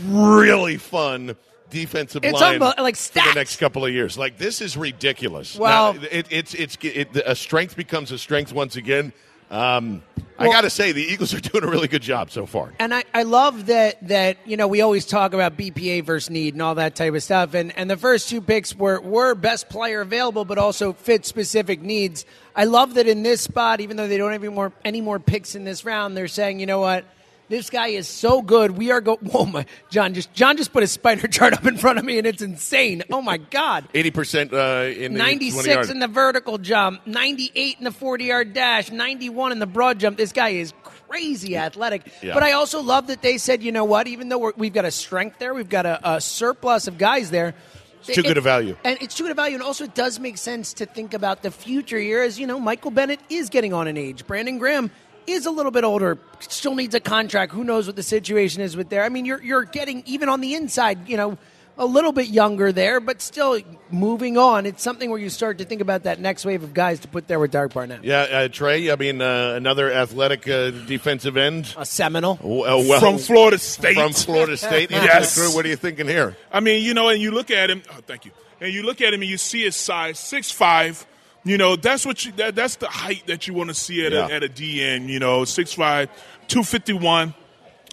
[0.06, 1.36] really fun
[1.70, 4.16] defensive It's line like for the next couple of years.
[4.16, 5.58] Like this is ridiculous.
[5.58, 9.12] Well- Now, it, it's it's it, a strength becomes a strength once again.
[9.50, 10.02] Um,
[10.38, 12.72] I got to say, the Eagles are doing a really good job so far.
[12.78, 16.54] And I, I love that that you know we always talk about BPA versus need
[16.54, 17.54] and all that type of stuff.
[17.54, 21.80] And and the first two picks were were best player available, but also fit specific
[21.80, 22.26] needs.
[22.54, 25.18] I love that in this spot, even though they don't have any more any more
[25.18, 27.04] picks in this round, they're saying, you know what,
[27.48, 28.72] this guy is so good.
[28.72, 29.18] We are go.
[29.34, 32.18] Oh my John just John just put a spider chart up in front of me,
[32.18, 33.02] and it's insane.
[33.10, 33.88] Oh my god.
[33.94, 38.54] Eighty percent uh, in the 96 in the vertical jump, 98 in the 40 yard
[38.54, 40.16] dash, 91 in the broad jump.
[40.16, 42.10] This guy is crazy athletic.
[42.22, 42.34] Yeah.
[42.34, 44.84] But I also love that they said, you know what, even though we're, we've got
[44.84, 47.54] a strength there, we've got a, a surplus of guys there.
[48.08, 48.76] It's too good a value.
[48.84, 49.54] And it's too good a value.
[49.54, 52.60] And also, it does make sense to think about the future here as, you know,
[52.60, 54.26] Michael Bennett is getting on in age.
[54.26, 54.90] Brandon Graham
[55.26, 57.52] is a little bit older, still needs a contract.
[57.52, 59.04] Who knows what the situation is with there?
[59.04, 61.38] I mean, you're, you're getting, even on the inside, you know,
[61.78, 63.60] a little bit younger there, but still
[63.90, 64.66] moving on.
[64.66, 67.28] It's something where you start to think about that next wave of guys to put
[67.28, 68.02] there with Derek Barnett.
[68.02, 68.90] Yeah, uh, Trey.
[68.90, 71.74] I mean, uh, another athletic uh, defensive end.
[71.76, 72.38] A Seminole.
[72.42, 73.96] Well, well, From Florida State.
[73.96, 74.90] From Florida State.
[75.06, 75.54] Yes.
[75.54, 76.36] What are you thinking here?
[76.50, 77.82] I mean, you know, and you look at him.
[77.90, 78.32] Oh, thank you.
[78.60, 81.06] And you look at him, and you see his size, six five.
[81.46, 82.32] You know, that's what you.
[82.32, 84.26] That, that's the height that you want to see at Yeah.
[84.28, 85.08] a, at a DN.
[85.08, 86.08] You know, six five,
[86.48, 87.34] two fifty one.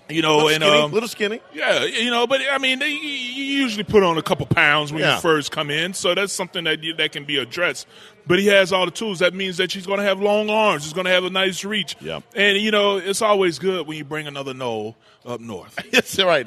[0.10, 1.40] You know, Little and skinny, um, little skinny.
[1.54, 2.98] yeah, you know, but I mean, they, you
[3.46, 5.16] usually put on a couple pounds when Yeah.
[5.16, 7.88] you first come in, so that's something that you, that can be addressed.
[8.28, 9.20] But he has all the tools.
[9.20, 10.84] That means that he's going to have long arms.
[10.84, 11.96] He's going to have a nice reach.
[12.02, 12.20] Yeah.
[12.36, 15.80] And you know, it's always good when you bring another Noel up north.
[15.92, 16.46] That's all right.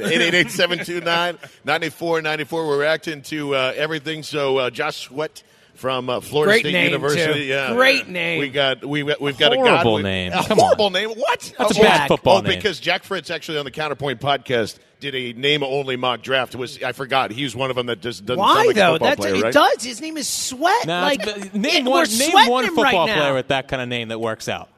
[1.65, 2.53] 888-729-9494.
[2.53, 4.23] We're reacting to uh, everything.
[4.23, 5.43] So uh, Josh Sweat
[5.77, 7.33] from uh, Florida Great State name, University.
[7.33, 7.39] too.
[7.41, 7.75] Yeah.
[7.75, 8.41] Great name.
[8.41, 10.33] We got we we've got Horrible a Godwin- name.
[10.33, 10.65] A Come on.
[10.65, 11.11] horrible name.
[11.11, 11.53] What?
[11.59, 12.57] That's a Oh, bad football oh, name.
[12.57, 16.55] because Jack Fritz actually on the Counterpoint podcast did a name only mock draft.
[16.57, 17.31] Was I forgot.
[17.31, 18.93] He was one of them that just doesn't sound Why like a though?
[18.93, 19.53] football That's player, it right?
[19.53, 19.85] does.
[19.85, 20.87] His name is Sweat.
[20.87, 23.17] Nah, like it's- name yeah, one, we're name sweating one him football right now.
[23.21, 24.69] player with that kind of name that works out.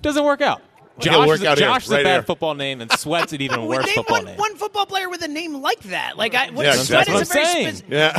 [0.00, 0.62] Doesn't work out.
[1.00, 2.22] He'll Josh, work is, out Josh is right a bad here.
[2.22, 4.36] football name, and Sweat's an even worse name football one, name.
[4.36, 6.16] one football player with a name like that.
[6.18, 7.14] Like I, what, Yeah, Sweat exactly.
[7.14, 7.74] is a That's very what I'm saying.
[7.76, 7.92] specific.
[7.92, 8.18] Yeah.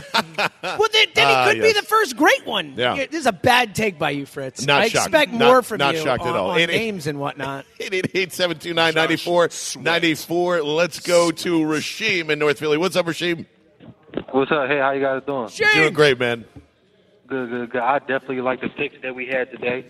[0.80, 1.80] Well, then, then Ah, he could be yes.
[1.82, 2.74] the first great one.
[2.78, 2.96] Yeah.
[2.96, 4.66] This is a bad take by you, Fritz.
[4.66, 5.08] Not I shocked.
[5.08, 6.52] expect Not- more from not you shocked at on, all.
[6.52, 7.66] on It- it- names and whatnot.
[7.80, 10.64] 888-729-9494.
[10.64, 12.78] Let's go to Rasheem in North Philly.
[12.78, 13.46] What's up, Rasheem?
[14.32, 14.68] What's up?
[14.68, 15.50] Hey, how you guys doing?
[15.74, 16.46] Doing great, man.
[17.28, 17.82] Good, good, good.
[17.82, 19.86] I definitely like the picks that we had today.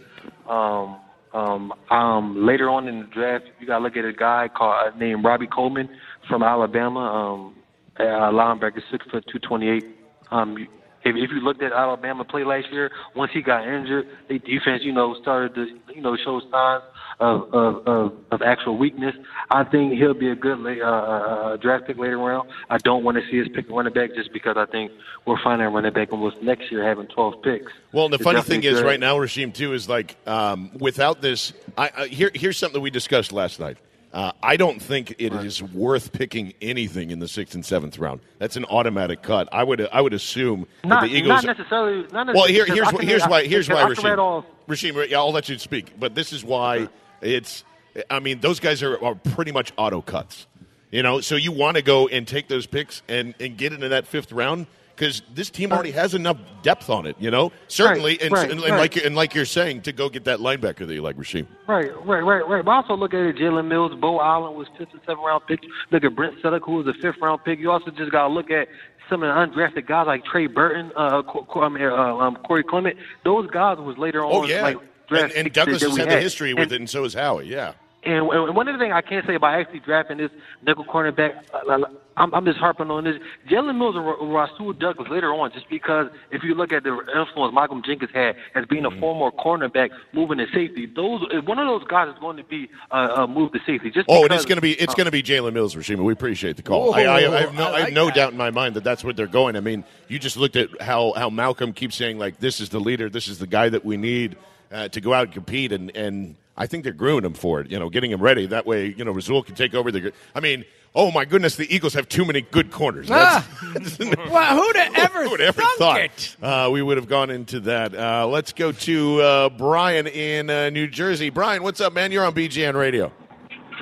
[0.48, 0.98] Um,
[1.34, 4.94] um, um, later on in the draft, you got to look at a guy called
[4.94, 5.90] uh, named Robbie Coleman
[6.28, 7.00] from Alabama.
[7.00, 7.56] Um,
[8.00, 9.84] uh, linebacker, six foot two twenty eight.
[10.32, 10.58] Um,
[11.04, 14.82] if, if you looked at Alabama play last year, once he got injured, the defense,
[14.84, 16.84] you know, started to, you know, show signs
[17.20, 19.16] of of, of, of actual weakness.
[19.52, 22.50] I think he'll be a good uh, uh, draft pick later round.
[22.70, 24.92] I don't want to see us pick a running back just because I think
[25.26, 27.72] we're finding a running back almost next year having 12 picks.
[27.92, 28.86] Well, and the funny thing is, good.
[28.86, 31.54] right now, Rasheem too is like um, without this.
[31.78, 33.78] I, I here here's something we discussed last night.
[34.12, 38.22] Uh, I don't think it is worth picking anything in the sixth and seventh round.
[38.40, 39.50] That's an automatic cut.
[39.52, 41.44] I would I would assume Not, that the Eagles.
[41.44, 42.08] not necessarily.
[42.12, 43.98] Not necessarily well, here, here's I wh- can- here's I- why here's why can read
[43.98, 45.10] Rasheem Rasheem.
[45.10, 46.88] Yeah, I'll let you speak, but this is why
[47.22, 47.64] it's.
[48.10, 50.48] I mean, those guys are, are pretty much auto cuts.
[50.92, 53.90] You know, so you want to go and take those picks and, and get into
[53.90, 57.16] that fifth round because this team already has enough depth on it.
[57.20, 58.74] You know, certainly, Right, and, right, and, right.
[58.74, 61.46] like and like you're saying, to go get that linebacker that you like, Rasheem.
[61.68, 62.66] Right, right, right, right.
[62.66, 63.36] But also look at it.
[63.36, 65.60] Jalen Mills, Bo Allen was fifth and seventh round pick.
[65.92, 67.60] Look at Brent Celek, who was a fifth round pick.
[67.60, 68.68] You also just got to look at
[69.10, 72.36] some of the undrafted guys like Trey Burton, uh, Co- Co- I mean, uh, um,
[72.38, 72.96] Corey Clement.
[73.24, 74.32] Those guys was later on.
[74.34, 76.72] Oh yeah, like, and, draft and picks Douglas has we had the history with And-
[76.72, 77.48] it, and so has Howie.
[77.48, 77.74] Yeah.
[78.02, 80.32] And, and one of the things I can't say about actually drafting this
[80.66, 81.84] nickel cornerback, uh,
[82.16, 83.18] I'm, I'm just harping on this.
[83.52, 86.98] Jalen Mills and Ra- Rasul Douglas later on, just because if you look at the
[87.14, 91.68] influence Malcolm Jenkins had as being a former cornerback moving to safety, those one of
[91.68, 93.92] those guys is going to be uh, uh, moved to safety.
[93.92, 95.98] Just Oh, and it's going to be it's uh, going to be Jalen Mills, Rasheem.
[96.02, 96.94] We appreciate the call.
[96.94, 98.16] Whoa, I, I, I have no, I I have no that.
[98.16, 99.58] doubt in my mind that that's what they're going.
[99.58, 102.80] I mean, you just looked at how how Malcolm keeps saying like this is the
[102.80, 104.38] leader, this is the guy that we need
[104.72, 107.70] uh, to go out and compete, and and I think they're grooming him for it.
[107.72, 108.88] You know, getting him ready that way.
[108.98, 110.14] You know, Rasul can take over the.
[110.36, 110.66] I mean.
[110.96, 111.56] Oh my goodness!
[111.56, 113.10] The Eagles have too many good corners.
[113.12, 113.48] Ah.
[114.00, 116.36] Well, who'd have ever, Who would ever thought it?
[116.42, 117.94] uh, we would have gone into that?
[117.94, 121.30] Uh, let's go to uh, Brian in uh, New Jersey.
[121.30, 122.12] Brian, what's up, man?
[122.12, 123.12] You're on BGN Radio.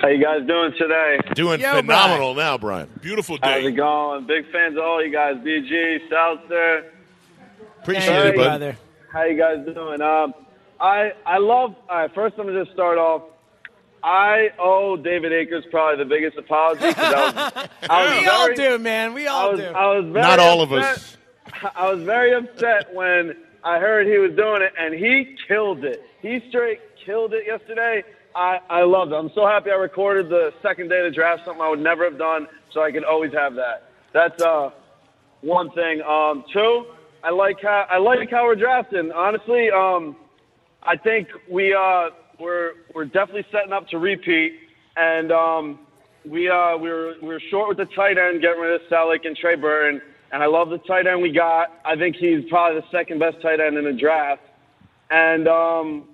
[0.02, 1.20] How you guys doing today?
[1.34, 2.90] Doing phenomenal now, Brian.
[3.02, 3.62] Beautiful day.
[3.62, 4.28] How's it going?
[4.28, 5.38] Big fans of all you guys.
[5.38, 6.92] BG, Southster.
[7.82, 8.76] Appreciate it, bud.
[9.14, 10.02] How you guys doing?
[10.02, 10.34] Um,
[10.80, 11.76] I I love.
[11.90, 13.24] All right, first I'm gonna just start off.
[14.04, 18.46] I owe David Akers probably the biggest apology because I was, I was we all
[18.46, 19.14] very- do, man.
[19.14, 19.66] We all I was, do.
[19.66, 20.98] I was very Not all of upset.
[20.98, 21.18] us.
[21.76, 26.04] I was very upset when I heard he was doing it, and he killed it.
[26.22, 28.04] He straight killed it yesterday.
[28.36, 29.16] I, I loved it.
[29.16, 32.04] I'm so happy I recorded the second day of the draft, something I would never
[32.04, 33.90] have done, so I can always have that.
[34.14, 34.70] That's uh,
[35.42, 36.02] one thing.
[36.04, 36.86] Um, two,
[37.24, 39.12] I like how I like how we're drafting.
[39.12, 40.16] Honestly, um,
[40.84, 42.10] I think we uh,
[42.40, 44.54] we're we're definitely setting up to repeat,
[44.96, 45.80] and um,
[46.26, 49.26] we uh, we were we were short with the tight end, getting rid of Celek
[49.26, 51.80] and Trey Burton, and I love the tight end we got.
[51.86, 54.42] I think he's probably the second best tight end in the draft,
[55.10, 56.06] and um,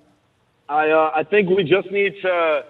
[0.70, 2.62] I uh, I think we just need to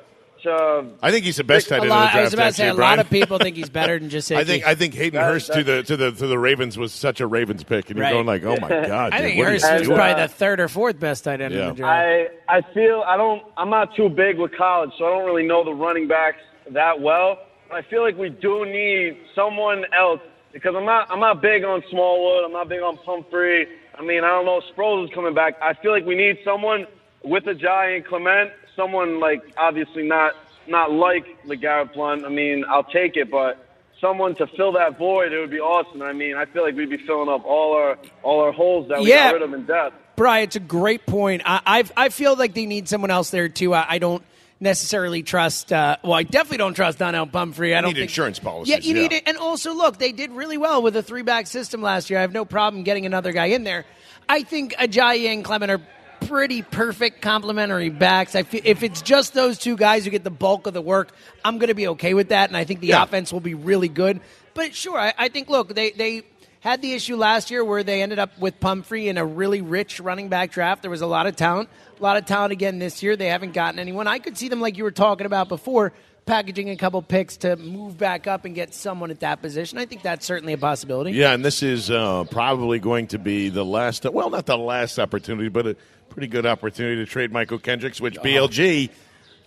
[0.43, 0.85] to.
[1.01, 2.15] I think he's the best tight end a in the draft.
[2.15, 2.97] I was about to actually, say, a Brian.
[2.97, 5.51] lot of people think he's better than just I think I think Hayden That- Hurst
[5.53, 8.25] to the to the to the Ravens was such a Ravens pick, and you're going
[8.25, 9.97] like, oh my god, I dude, think what are you Hurst was doing?
[9.97, 11.63] probably the third or fourth best tight end Yeah.
[11.63, 12.31] in the draft.
[12.49, 15.47] I I feel I don't I'm not too big with college, so I don't really
[15.47, 17.37] know the running backs that well.
[17.69, 20.19] But I feel like we do need someone else
[20.51, 22.43] because I'm not I'm not big on Smallwood.
[22.45, 23.67] I'm not big on Pumphrey.
[23.97, 25.55] I mean I don't know Sproles is coming back.
[25.61, 26.85] I feel like we need someone
[27.23, 30.33] with a giant Clement, someone like obviously not
[30.67, 32.25] not like LeGarrette Blunt.
[32.25, 33.57] I mean I'll take it, but
[34.01, 36.01] someone to fill that void, it would be awesome.
[36.01, 39.01] I mean I feel like we'd be filling up all our all our holes that
[39.01, 39.27] we Yeah.
[39.31, 39.95] got rid of in depth.
[40.15, 41.41] Brian, it's a great point.
[41.45, 43.73] I I've, I feel like they need someone else there too.
[43.73, 44.23] I, I don't
[44.59, 45.73] necessarily trust.
[45.73, 47.75] Uh, well, I definitely don't trust Donnell Pumphrey.
[47.75, 49.01] I don't need think, insurance policies, Yeah, you yeah.
[49.01, 49.23] need it.
[49.25, 52.19] And also, look, they did really well with a three back system last year.
[52.19, 53.85] I have no problem getting another guy in there.
[54.29, 55.81] I think Ajayi and Clement are
[56.27, 58.35] pretty perfect complementary backs.
[58.35, 61.11] I feel, if it's just those two guys who get the bulk of the work,
[61.43, 63.03] I'm going to be okay with that, and I think the Yeah.
[63.03, 64.21] offense will be really good.
[64.53, 66.23] But sure, I, I think look, they they
[66.59, 69.99] had the issue last year where they ended up with Pumphrey in a really rich
[69.99, 70.81] running back draft.
[70.81, 73.17] There was a lot of talent, a lot of talent again this year.
[73.17, 74.07] They haven't gotten anyone.
[74.07, 75.91] I could see them like you were talking about before.
[76.25, 79.77] Packaging a couple picks to move back up and get someone at that position.
[79.77, 81.11] I think that's certainly a possibility.
[81.11, 84.05] Yeah, and this is uh, probably going to be the last.
[84.05, 85.75] Well, not the last opportunity, but a
[86.09, 88.89] pretty good opportunity to trade Mychal Kendricks, which BLG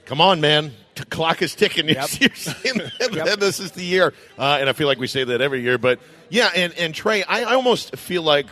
[0.07, 0.73] come on, man.
[0.95, 1.89] The clock is ticking.
[1.89, 5.25] You're, you're saying that this is the year, uh, and I feel like we say
[5.25, 5.77] that every year.
[5.77, 8.47] But yeah, and and Trey, I, I almost feel like,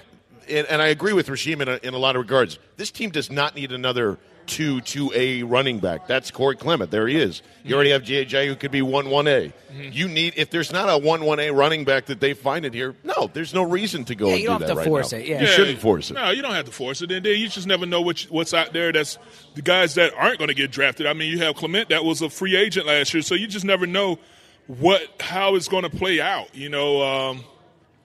[0.49, 2.59] and, and I agree with Rasheem in a, in a lot of regards.
[2.77, 6.07] This team does not need another two two A running back.
[6.07, 6.91] That's Corey Clement.
[6.91, 7.43] There he is.
[7.65, 9.53] You already have JJ who could be one one A.
[9.73, 9.89] Mm-hmm.
[9.93, 12.75] You need if there's not a one one A running back that they find it
[12.75, 12.95] here.
[13.05, 14.27] No, there's no reason to go.
[14.29, 15.19] Yeah, and you do don't have to right force now.
[15.19, 15.41] it, yeah.
[15.41, 15.53] you Yeah.
[15.53, 16.15] shouldn't force it.
[16.15, 17.11] No, you don't have to force it.
[17.11, 18.93] And then you just never know which, what's out there.
[18.93, 19.19] That's
[19.55, 21.07] the guys that aren't going to get drafted.
[21.07, 23.65] I mean, you have Clement that was a free agent last year, so you just
[23.65, 24.19] never know
[24.67, 26.55] what how it's going to play out.
[26.55, 27.45] You know, um,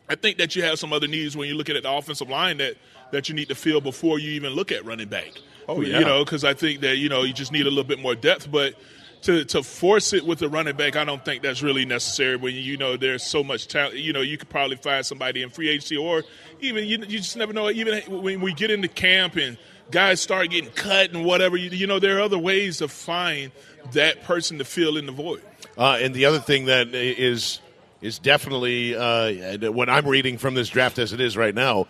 [0.09, 2.57] I think that you have some other needs when you're looking at the offensive line
[2.57, 2.75] that
[3.11, 5.31] that you need to fill before you even look at running back.
[5.69, 5.99] Oh, yeah.
[5.99, 8.15] you know, because I think that you know you just need a little bit more
[8.15, 8.75] depth, but.
[9.23, 12.37] To, to force it with a running back, I don't think that's really necessary.
[12.37, 15.49] When you know there's so much talent, you know you could probably find somebody in
[15.49, 16.23] free agency, or
[16.61, 17.69] even you, you just never know.
[17.69, 19.57] Even when we get into camp and
[19.91, 23.51] guys start getting cut and whatever, you, you know there are other ways to find
[23.91, 25.41] that person to fill in the void.
[25.77, 27.59] Uh, and the other thing that is
[28.01, 31.87] is definitely uh, when I'm reading from this draft as it is right now,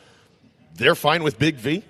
[0.76, 1.84] they're fine with Big V,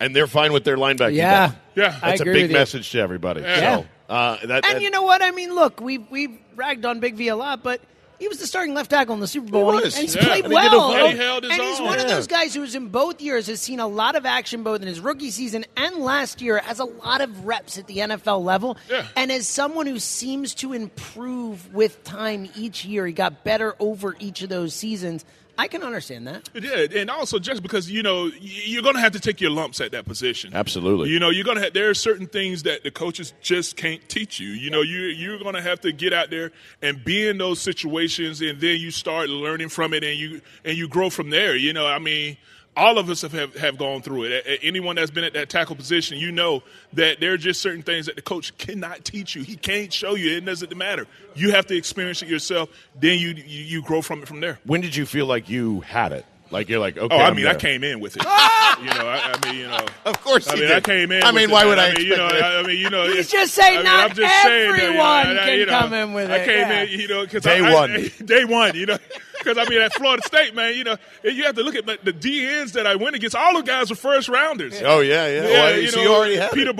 [0.00, 1.14] and they're fine with their linebacker.
[1.14, 1.48] Yeah.
[1.48, 1.58] depth.
[1.76, 1.98] Yeah.
[2.02, 3.42] That's a big message to everybody.
[3.42, 3.76] Yeah.
[3.76, 5.22] So, uh, that, And that- you know what?
[5.22, 7.80] I mean, look, we've we've ragged on Big V a lot, but
[8.18, 9.94] he was the starting left tackle in the Super Bowl, and, was.
[9.94, 10.24] and he's Yeah.
[10.26, 10.92] played And he did well.
[10.92, 11.86] a- and he held his and he's own.
[11.86, 14.82] one of those guys who's in both years has seen a lot of action, both
[14.82, 18.44] in his rookie season and last year, has a lot of reps at the NFL
[18.44, 19.06] level, Yeah.
[19.16, 24.14] and as someone who seems to improve with time each year, he got better over
[24.18, 25.24] each of those seasons.
[25.60, 26.48] I can understand that.
[26.54, 29.78] Yeah, and also just because you know you're going to have to take your lumps
[29.82, 30.54] at that position.
[30.54, 31.10] Absolutely.
[31.10, 34.00] You know, you're going to have there are certain things that the coaches just can't
[34.08, 34.48] teach you.
[34.48, 37.60] You know, you you're going to have to get out there and be in those
[37.60, 41.54] situations, and then you start learning from it, and you and you grow from there.
[41.54, 42.38] You know, I mean.
[42.80, 44.32] All of us have, have, have gone through it.
[44.32, 46.62] A- a- Anyone that's been at that tackle position, you know
[46.94, 49.42] that there are just certain things that the coach cannot teach you.
[49.42, 50.36] He can't show you.
[50.36, 51.06] It doesn't matter.
[51.34, 52.70] You have to experience it yourself.
[52.98, 54.58] Then you you, you grow from it from there.
[54.64, 56.24] when did you feel like you had it?
[56.52, 57.14] Like you're like, okay.
[57.14, 58.22] Oh, I I'm mean, I came in with it.
[58.24, 59.86] you know, I, I mean, you know.
[60.04, 60.76] Of course I you mean, did.
[60.78, 61.22] I came in.
[61.22, 61.68] I mean, it, why man.
[61.68, 63.02] would I I mean, you know, expect I, I mean, you know.
[63.04, 65.42] He's it's- just saying I mean, not I'm just saying that, you know, everyone I-
[65.42, 66.40] I- can you know, come in with it.
[66.40, 66.82] I came yeah.
[66.82, 67.90] in, you know, because Day I, one.
[67.92, 68.98] I, day one, you know,
[69.42, 71.98] because I mean, at Florida State, man, you know, you have to look at the,
[72.12, 73.34] DNs that I went against.
[73.34, 74.80] All the guys were first rounders.
[74.84, 75.42] Oh yeah, yeah.
[75.42, 76.76] Yeah, Well, you so know, you already had Peter it.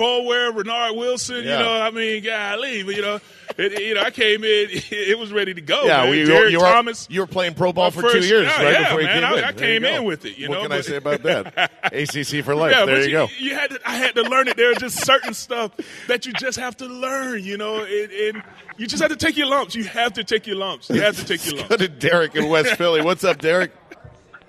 [0.55, 1.43] Reinard Wilson.
[1.43, 1.57] Yeah.
[1.59, 3.19] You know, I mean, golly, but, you know,
[3.61, 5.83] it, you know, I came in, it was ready to go.
[5.83, 6.05] Yeah, man.
[6.09, 7.07] well, you, Derek you were Thomas.
[7.09, 9.15] you were playing pro ball My for two years, yeah, right yeah, before you man,
[9.21, 9.43] came I- in.
[9.43, 11.71] I There you came in with it, you what know, can I say about that?
[11.93, 12.71] ACC for life.
[12.73, 13.27] Yeah, there but you go.
[13.37, 14.57] You had to, I had to learn it.
[14.57, 15.71] There are just certain stuff
[16.07, 18.43] that you just have to learn, you know, and, and
[18.77, 19.75] you just have to take your lumps.
[19.75, 20.89] You have to take your lumps.
[20.89, 21.69] You have to take your lumps.
[21.69, 23.01] Go to Derek in West Philly.
[23.01, 23.71] What's up, Derek?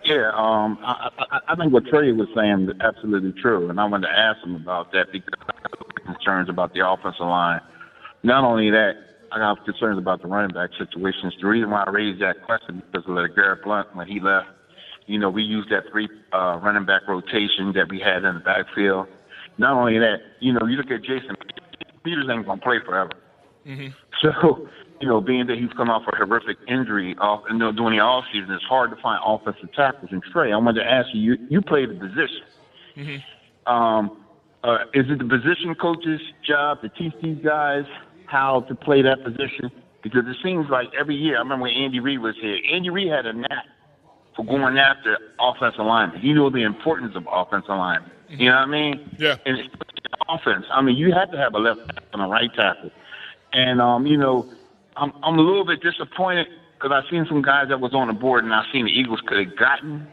[0.04, 3.84] Yeah, um, I, I, I think what Trey was saying is absolutely true, and I
[3.84, 7.60] wanted to ask him about that because I have concerns about the offensive line.
[8.22, 8.92] Not only that,
[9.32, 11.34] I got concerns about the running back situations.
[11.40, 14.48] The reason why I raised that question because of Garrett Blount when he left.
[15.06, 18.40] You know, we used that three uh, running back rotation that we had in the
[18.40, 19.08] backfield.
[19.58, 21.34] Not only that, you know, you look at Jason
[22.04, 23.10] Peters ain't gonna play forever.
[24.22, 24.68] So,
[25.00, 28.24] you know, being that he's come off a horrific injury off and during the off
[28.32, 30.10] season, it's hard to find offensive tackles.
[30.12, 32.42] And Trey, I wanted to ask you, you, you play the position.
[33.66, 34.24] Um,
[34.62, 37.84] uh, is it the position coach's job to teach these guys
[38.32, 39.70] how to play that position?
[40.02, 43.12] Because it seems like every year, I remember when Andy Reid was here, Andy Reid
[43.12, 43.66] had a knack
[44.34, 46.20] for going after offensive linemen.
[46.20, 48.10] He knew the importance of offensive linemen.
[48.30, 49.16] You know what I mean?
[49.18, 49.36] Yeah.
[49.44, 50.64] And especially offense.
[50.72, 52.90] I mean, you have to have a left tackle and a right tackle.
[53.52, 54.50] And um, you know,
[54.96, 58.14] I'm I'm a little bit disappointed because I've seen some guys that was on the
[58.14, 60.06] board, and I've seen the Eagles could have gotten,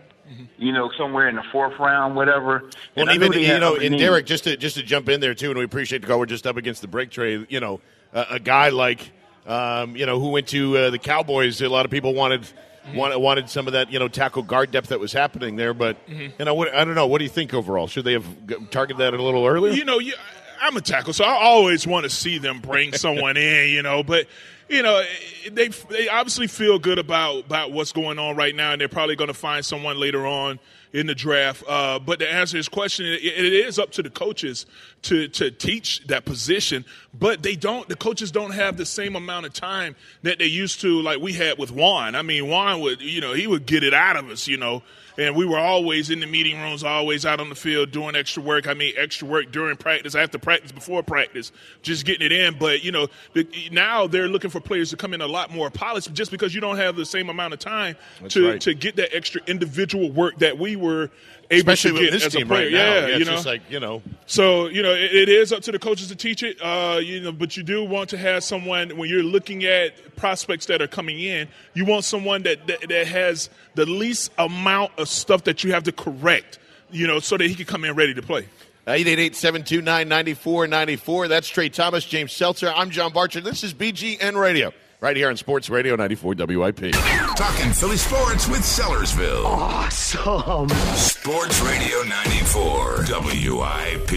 [0.58, 2.70] you know, somewhere in the fourth round, whatever.
[2.96, 3.98] Well, And even you know, and.
[3.98, 6.20] Derek, just to just to jump in there too, and we appreciate the call.
[6.20, 7.48] We're just up against the break trade.
[7.50, 7.80] You know,
[8.14, 9.12] a, a guy like
[9.46, 11.62] um, you know who went to uh, the Cowboys.
[11.62, 12.48] A lot of people wanted.
[12.96, 15.98] Wanted, wanted some of that, you know, tackle guard depth that was happening there, but
[16.08, 17.06] you know, what, I don't know.
[17.06, 17.86] What do you think overall?
[17.86, 18.26] Should they have
[18.72, 19.74] targeted that a little earlier?
[19.74, 20.14] You know, you,
[20.60, 23.70] I'm a tackle, so I always want to see them bring someone in.
[23.70, 24.26] You know, but
[24.70, 25.04] you know,
[25.52, 29.16] they they obviously feel good about about what's going on right now, and they're probably
[29.16, 30.60] going to find someone later on
[30.94, 31.64] in the draft.
[31.68, 34.66] Uh, but to answer his question, it, it is up to the coaches
[35.04, 36.86] to to teach that position.
[37.18, 37.88] But they don't.
[37.88, 41.34] The coaches don't have the same amount of time that they used to, like we
[41.34, 42.16] had with Juan.
[42.16, 44.84] I mean, Juan would, you know, he would get it out of us, you know.
[45.18, 48.42] And we were always in the meeting rooms, always out on the field doing extra
[48.42, 48.68] work.
[48.68, 52.58] I mean, extra work during practice, after practice, before practice, just getting it in.
[52.58, 55.70] But you know, the, now they're looking for players to come in a lot more
[55.70, 58.62] polished just because you don't have the same amount of time That's to, right.
[58.62, 61.10] to get that extra individual work that we were
[61.52, 62.66] able Especially to with get this as team a player.
[62.66, 62.94] right now.
[62.94, 64.02] Yeah, Yeah, you know, just like, you know.
[64.28, 66.62] so you know, it, it is up to the coaches to teach it.
[66.62, 70.68] Uh, you know, but you do want to have someone when you're looking at prospects
[70.68, 71.48] that are coming in.
[71.74, 75.84] You want someone that that, that has the least amount of stuff that you have
[75.84, 76.60] to correct.
[76.92, 78.46] You know, so that he can come in ready to play.
[78.88, 81.28] 888-729-9494.
[81.30, 82.72] That's Trey Thomas, James Seltzer.
[82.76, 83.44] I'm John Barchard.
[83.44, 84.72] This is BGN Radio,
[85.02, 86.92] right here on Sports Radio 94 WIP.
[87.36, 89.46] Talking Philly sports with Sellersville.
[89.46, 90.70] Awesome.
[90.96, 94.10] Sports Radio 94 WIP.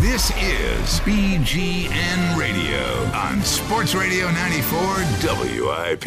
[0.00, 4.80] This is BGN Radio on Sports Radio 94
[5.22, 6.06] WIP.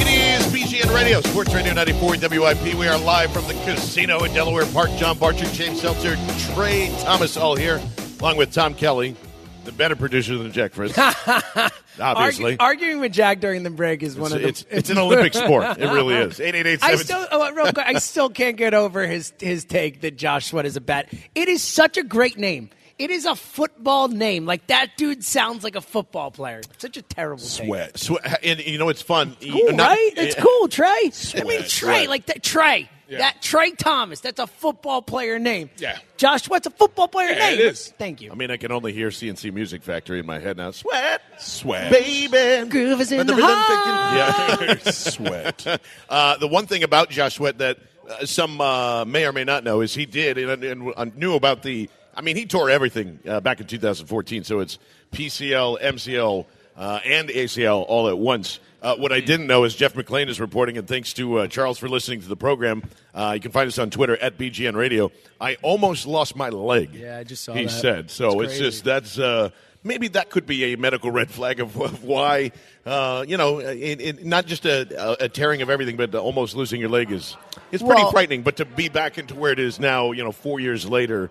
[0.00, 2.74] It is BGN Radio, Sports Radio 94 WIP.
[2.74, 4.90] We are live from the casino in Delaware Park.
[4.96, 6.16] John Barchard, James Seltzer,
[6.54, 7.80] Trey Thomas, all here,
[8.20, 9.14] along with Tom Kelly,
[9.64, 10.96] the better producer than Jack Fritz.
[12.00, 12.56] Obviously.
[12.56, 14.48] Argu- arguing with Jack during the break is one It's- of the.
[14.74, 15.78] it's- it's an Olympic sport.
[15.78, 16.40] It really is.
[16.40, 20.16] 888 I still, oh, real quick, I still can't get over his his take that
[20.16, 21.12] Josh Sweat is a bat.
[21.34, 22.70] It is such a great name.
[22.98, 24.46] It is a football name.
[24.46, 26.60] Like that dude sounds like a football player.
[26.78, 27.66] Such a terrible take.
[27.96, 28.08] Sweat.
[28.44, 29.36] And you know, it's fun.
[29.40, 30.10] Cool, Not- right?
[30.14, 30.88] That's cool, Trey.
[30.88, 32.08] I mean, Trey, sweat.
[32.08, 32.42] like that.
[32.42, 32.88] Trey.
[33.08, 33.18] Yeah.
[33.18, 34.20] That Trey Thomas.
[34.20, 35.68] That's a football player name.
[35.76, 35.98] Yeah.
[36.16, 37.58] Josh Sweat's a football player Yeah, name.
[37.58, 37.92] it is.
[37.98, 38.30] Thank you.
[38.32, 40.70] I mean, I can only hear C+C Music Factory in my head now.
[40.70, 41.20] Sweat.
[41.38, 41.92] Sweat.
[41.92, 42.68] Baby.
[42.70, 44.68] Groove is in But the rhythm heart.
[44.68, 44.90] taking- Yeah.
[44.92, 45.80] Sweat.
[46.08, 47.78] Uh, the one thing about Josh Sweat that
[48.08, 51.34] uh, some uh, may or may not know is he did, and, and, and knew
[51.34, 51.88] about the.
[52.14, 54.78] I mean, he tore everything uh, back in 2014, so it's
[55.12, 56.46] PCL, MCL,
[56.76, 58.58] uh, and ACL all at once.
[58.82, 61.78] Uh, what I didn't know is Jeff McLane is reporting, and thanks to uh, Charles
[61.78, 62.82] for listening to the program.
[63.14, 65.12] Uh, you can find us on Twitter at BGN Radio.
[65.40, 66.92] I almost lost my leg.
[66.92, 67.70] Yeah, I just saw He that.
[67.70, 68.40] said so.
[68.40, 69.50] It's It's, just that's uh,
[69.84, 72.50] maybe that could be a medical red flag of, of why
[72.84, 76.80] uh, you know it, it, not just a, a, tearing of everything, but almost losing
[76.80, 77.36] your leg is
[77.70, 78.42] is pretty Well- frightening.
[78.42, 81.30] But to be back into where it is now, you know, four years later.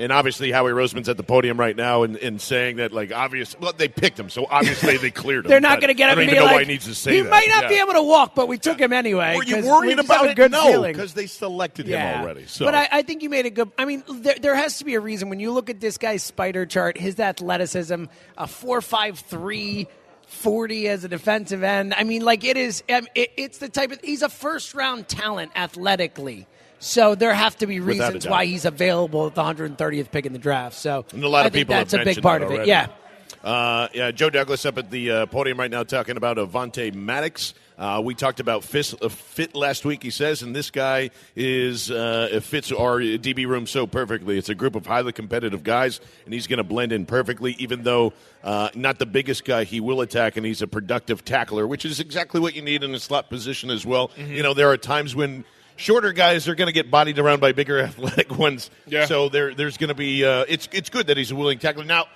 [0.00, 3.54] And obviously, Howie Roseman's at the podium right now and, and saying that, like, obvious.
[3.60, 5.50] Well, they picked him, so obviously they cleared him.
[5.50, 6.86] They're not going to get I him don't and even know like, why he needs
[6.86, 7.30] to say he that.
[7.30, 7.68] might not Yeah.
[7.68, 9.36] be able to walk, but we took him anyway.
[9.36, 10.36] Were you worried about it?
[10.36, 12.14] good no, because they selected Yeah.
[12.14, 12.46] him already.
[12.46, 12.64] So.
[12.64, 13.70] But I, I think you made a good.
[13.78, 16.22] I mean, there, there has to be a reason when you look at this guy's
[16.22, 18.04] spider chart, his athleticism,
[18.38, 19.86] a four five three.
[20.26, 21.92] 40 as a defensive end.
[21.92, 22.84] I mean, like it is.
[22.88, 23.98] Um, it, it's the type of.
[24.00, 26.46] He's a first round talent athletically.
[26.80, 30.38] So there have to be reasons why he's available at the 130th pick in the
[30.38, 30.76] draft.
[30.76, 32.66] So And a lot I of people that's a big part of it.
[32.66, 32.88] Yeah.
[33.42, 37.54] Uh, yeah, Joe Douglas up at the uh, podium right now talking about Avonte Maddox.
[37.78, 41.90] Uh, we talked about fit, uh, fit last week, he says, and this guy is
[41.90, 44.36] uh, fits our DB room so perfectly.
[44.36, 47.52] It's a group of highly competitive guys, and he's going to blend in perfectly.
[47.58, 48.12] Even though
[48.44, 52.00] uh, not the biggest guy, he will attack, and he's a productive tackler, which is
[52.00, 54.08] exactly what you need in a slot position as well.
[54.08, 54.34] Mm-hmm.
[54.34, 55.46] You know, there are times when
[55.80, 58.70] shorter guys are going to get bodied around by bigger athletic ones.
[58.86, 59.06] Yeah.
[59.06, 60.24] So there, there's going to be.
[60.24, 61.84] Uh, it's it's good that he's a willing tackler.
[61.84, 62.06] Now,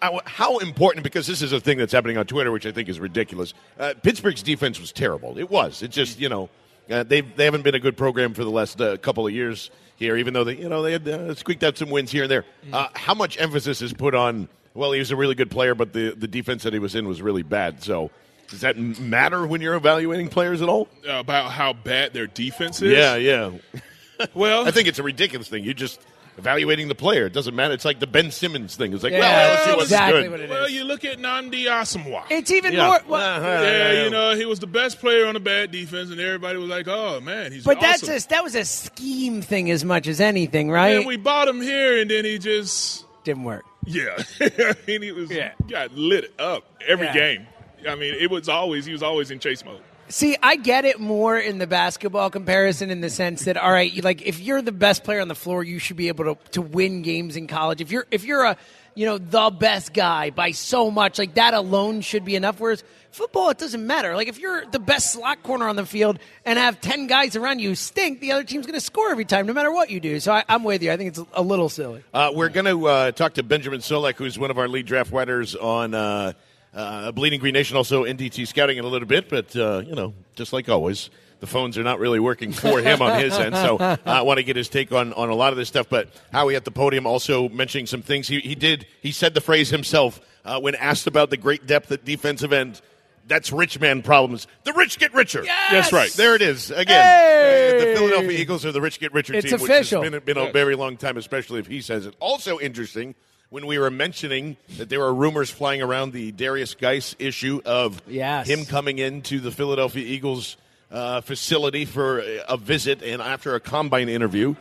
[0.00, 1.04] I- how important?
[1.04, 3.54] Because this is a thing that's happening on Twitter, which I think is ridiculous.
[3.78, 5.38] Uh, Pittsburgh's defense was terrible.
[5.38, 5.82] It was.
[5.82, 6.50] It just you know
[6.90, 9.70] uh, they they haven't been a good program for the last uh, couple of years
[9.96, 12.30] here, even though they you know they had uh, squeaked out some wins here and
[12.30, 12.44] there.
[12.72, 14.48] Uh, how much emphasis is put on?
[14.74, 17.06] Well, he was a really good player, but the the defense that he was in
[17.08, 17.82] was really bad.
[17.82, 18.10] So.
[18.52, 20.86] Does that matter when you're evaluating players at all?
[21.08, 22.92] about how bad their defense is.
[22.92, 23.50] Yeah, yeah.
[24.34, 25.64] Well, I think it's a ridiculous thing.
[25.64, 26.00] You just
[26.38, 27.26] evaluating the player.
[27.26, 27.74] It doesn't matter.
[27.74, 28.92] It's like the Ben Simmons thing.
[28.92, 30.30] It's like, Yeah, well, let's see what's exactly good.
[30.30, 32.22] what it Well, you look at Nnamdi Asomugha.
[32.30, 32.86] It's even Yeah.
[32.86, 33.00] more.
[33.08, 33.62] Well, Uh-huh.
[33.64, 36.68] yeah, you know, he was the best player on a bad defense, and everybody was
[36.70, 40.06] like, "Oh man, he's but awesome." that's a, that was a scheme thing as much
[40.06, 40.96] as anything, right?
[40.98, 43.64] And we bought him here, and then he just Didn't work.
[43.86, 44.22] yeah.
[44.40, 45.32] I mean, he was
[45.68, 47.14] got lit up every Yeah.
[47.14, 47.46] game.
[47.88, 49.80] I mean, it was always he was always in chase mode.
[50.08, 53.90] See, I get it more in the basketball comparison in the sense that all right,
[53.90, 56.50] you, like if you're the best player on the floor, you should be able to,
[56.50, 57.80] to win games in college.
[57.80, 58.56] If you're if you're a
[58.94, 62.60] you know the best guy by so much, like that alone should be enough.
[62.60, 64.14] Whereas football, it doesn't matter.
[64.14, 67.60] Like if you're the best slot corner on the field and have ten guys around
[67.60, 70.20] you stink, the other team's going to score every time, no matter what you do.
[70.20, 70.92] So I, I'm with you.
[70.92, 72.02] I think it's a little silly.
[72.12, 75.10] Uh, we're going to uh, talk to Benjamin Solak, who's one of our lead draft
[75.10, 76.32] writers on uh,
[76.74, 79.28] uh, Bleeding Green Nation, also NDT Scouting in a little bit.
[79.28, 81.10] But, uh, you know, just like always,
[81.40, 83.54] the phones are not really working for him on his end.
[83.56, 85.88] So uh, I want to get his take on, on a lot of this stuff.
[85.88, 88.28] But Howie at the podium also mentioning some things.
[88.28, 91.90] He, he did, he said the phrase himself uh, when asked about the great depth
[91.92, 92.80] at defensive end.
[93.28, 94.48] That's rich man problems.
[94.64, 95.44] The rich get richer.
[95.44, 95.70] Yes!
[95.70, 96.10] That's right.
[96.12, 96.72] There it is.
[96.72, 97.78] Again, Hey!
[97.78, 100.00] The Philadelphia Eagles are the rich get richer It's team, official.
[100.02, 102.16] which has been, been a very long time, especially if he says it.
[102.18, 103.14] Also interesting,
[103.52, 108.00] when we were mentioning that there were rumors flying around the Derrius Guice issue of
[108.08, 108.48] Yes.
[108.48, 110.56] him coming into the Philadelphia Eagles
[110.90, 114.54] uh, facility for a- visit and after a combine interview.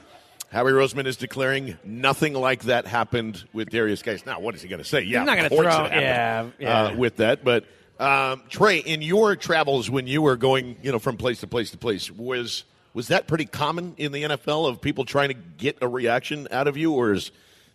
[0.52, 4.26] Howie Roseman is declaring nothing like that happened with Derrius Guice.
[4.26, 5.04] Now, what is he going to say?
[5.04, 7.46] Yeah, He's not gonna course throw- it happened, yeah, Uh, with that.
[7.46, 7.64] But
[7.98, 11.72] um, Trey, in your travels when you were going, you know, from place to place
[11.72, 15.78] to place, was was that pretty common in the NFL of people trying to get
[15.80, 17.32] a reaction out of you, or is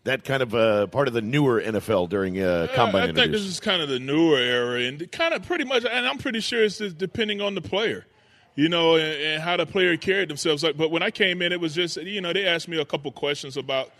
[0.07, 3.43] that kind of uh, part of the newer NFL during uh, combine I think this
[3.43, 6.65] is kind of the newer era, and kind of pretty much, and I'm pretty sure
[6.65, 8.07] it's just depending on the player,
[8.55, 10.63] you know, and, and how the player carried themselves.
[10.63, 12.85] Like, but when I came in, it was just, you know, they asked me a
[12.85, 13.91] couple questions about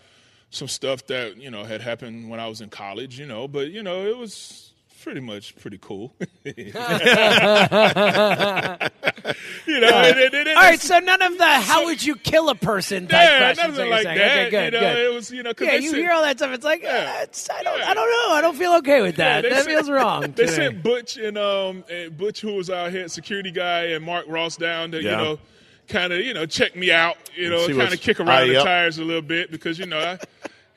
[0.49, 3.71] some stuff that you know had happened when I was in college, you know, but
[3.71, 4.66] you know, it was
[5.07, 6.13] pretty much pretty cool.
[6.43, 6.81] you know,
[10.01, 13.07] it- it- it- All right, so none of the "how would you kill a person"
[13.07, 13.77] type Yeah, questions.
[13.77, 14.17] nothing like saying.
[14.17, 15.05] that, Okay, good, you know, good.
[15.05, 16.51] it was, you know, 'cause yeah, you said- hear all that stuff.
[16.53, 18.35] It's like uh, it's, I don't, I don't know.
[18.35, 19.41] I don't feel okay with that.
[19.43, 20.21] they that sent- feels wrong.
[20.35, 20.55] They to me.
[20.55, 24.57] sent Butch and um and Butch, who was our head security guy, and Mark Ross
[24.57, 25.39] down to you know
[25.87, 28.51] kind of you know check me out, you know, kind of kick around Ah, the
[28.53, 28.63] yep.
[28.65, 30.19] tires a little bit because you know I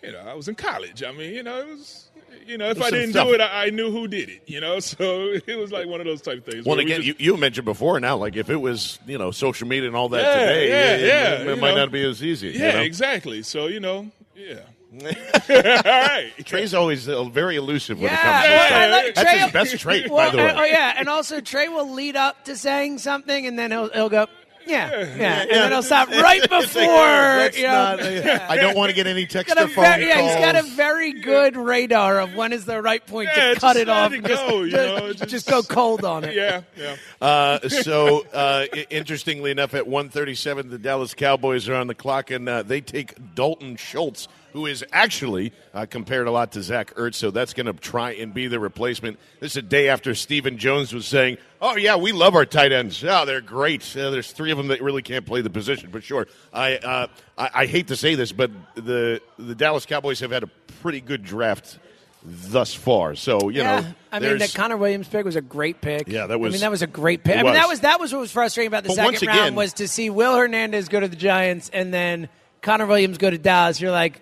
[0.04, 1.02] you know I was in college.
[1.02, 2.09] I mean you know it was.
[2.51, 3.28] You know, if There's I didn't stuff.
[3.28, 4.42] do it, I, I knew who did it.
[4.46, 6.66] You know, so it was like one of those type of things.
[6.66, 9.18] Well, where we again, just- you, you mentioned before now, like if it was, you
[9.18, 11.70] know, social media and all that Yeah, today, yeah, it, yeah, it, it you might
[11.70, 11.76] know.
[11.76, 12.48] not be as easy.
[12.48, 12.80] you yeah, know?
[12.80, 13.42] exactly.
[13.42, 14.61] So you know, yeah.
[15.01, 15.07] All
[15.55, 16.32] right.
[16.44, 18.90] Trey's always uh, very elusive when it comes to well, stuff.
[18.90, 20.48] Like That's Trey- his best trait, Well, by the way.
[20.48, 23.88] and- oh yeah, and also Trey will lead up to saying something, and then he'll
[23.90, 24.26] he'll go,
[24.70, 25.46] yeah, yeah, and Yeah.
[25.48, 27.60] then he'll stop right It's like, before.
[27.60, 30.06] you know, not- I don't want to get any text got or a phone very,
[30.08, 33.60] yeah, he's got a very good radar of when is the right point Yeah, to
[33.60, 34.12] cut it off.
[34.12, 36.34] it and just, go, you just, know, just just- go cold on it.
[36.34, 36.96] Yeah, yeah.
[37.20, 42.48] Uh, so, uh, interestingly enough, at 137, the Dallas Cowboys are on the clock, and
[42.48, 47.14] uh, they take Dalton Schultz, who is actually uh, compared a lot to Zach Ertz,
[47.14, 49.18] so that's going to try and be the replacement.
[49.40, 52.72] This is a day after Stephen Jones was saying, oh, yeah, we love our tight
[52.72, 53.02] ends.
[53.04, 53.82] Oh, they're great.
[53.96, 56.26] Uh, there's three of them that really can't play the position, but sure.
[56.52, 57.06] I, uh,
[57.36, 60.50] I, I hate to say this, but the, the Dallas Cowboys have had a
[60.82, 61.78] pretty good draft
[62.22, 63.14] thus far.
[63.14, 66.08] So, you yeah, know, I mean, the Connor Williams pick was a great pick.
[66.08, 66.52] Yeah, that was.
[66.52, 67.36] I mean, that was a great pick.
[67.36, 67.80] I mean, that was.
[67.80, 70.36] that was what was frustrating about the But second once round was to see Will
[70.36, 72.28] Hernandez go to the Giants and then
[72.62, 73.80] Connor Williams go to Dallas.
[73.80, 74.20] You're like,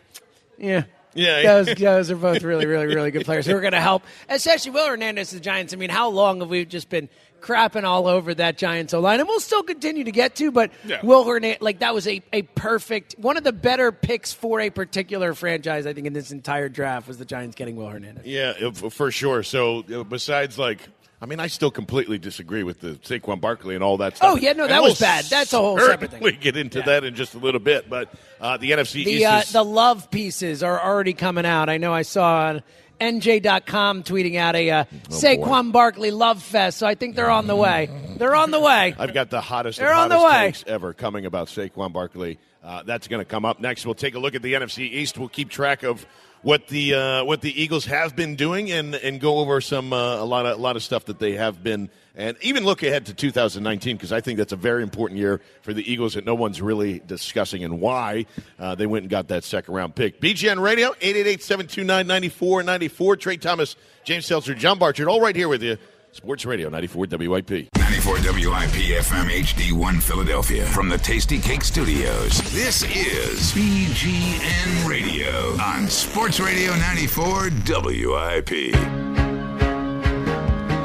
[0.59, 0.85] yeah.
[1.15, 1.43] Yeah.
[1.43, 4.71] those, those are both really, really, really good players who are going to help, especially
[4.73, 5.73] Will Hernandez the Giants.
[5.73, 7.09] I mean, how long have we just been
[7.41, 9.21] crapping all over that Giants O line?
[9.21, 11.01] And we'll still continue to get to, but Yeah.
[11.03, 14.71] Will Hernandez, like, that was a, a perfect, one of the better picks for a
[14.71, 18.27] particular franchise, I think, in this entire draft was the Giants getting Will Hernandez.
[18.27, 19.43] Yeah, for sure.
[19.43, 20.81] So uh, besides, like,
[21.21, 24.31] I mean, I still completely disagree with the Saquon Barkley and all that stuff.
[24.33, 25.25] Oh, yeah, no, And that we'll was bad.
[25.25, 26.23] That's a whole separate thing.
[26.23, 27.91] We get into that in just a little bit.
[27.91, 31.69] But uh, the NFC The East uh, is the love pieces are already coming out.
[31.69, 32.63] I know I saw on
[33.01, 37.47] NJ.com tweeting out a uh, Oh, Saquon Barkley love fest, so I think they're on
[37.47, 37.89] the way.
[38.17, 38.95] They're on the way.
[38.99, 40.53] I've got the hottest, They're on the way.
[40.67, 42.39] ever coming about Saquon Barkley.
[42.63, 43.87] Uh, that's going to come up next.
[43.87, 45.17] We'll take a look at the NFC East.
[45.19, 46.05] We'll keep track of
[46.43, 50.17] what the uh, what the Eagles have been doing and and go over some uh,
[50.17, 53.07] a lot of a lot of stuff that they have been and even look ahead
[53.07, 56.35] to 2019 because I think that's a very important year for the Eagles that no
[56.35, 58.27] one's really discussing and why
[58.59, 60.21] uh, they went and got that second round pick.
[60.21, 63.21] BGN Radio 888-729-9494.
[63.21, 65.79] Trey Thomas, James Seltzer, John Barchard, all right here with you.
[66.13, 67.51] Sports Radio 94 WIP.
[67.79, 72.39] 94 WIP FM HD1 Philadelphia from the Tastykake Studios.
[72.53, 78.75] This is BGN Radio on Sports Radio 94 WIP.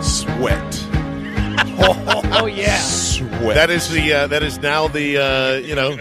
[0.04, 0.90] Sweat.
[2.36, 2.78] Oh, yeah.
[2.78, 3.56] Sweat.
[3.56, 5.96] That is the uh, that is now the uh, you know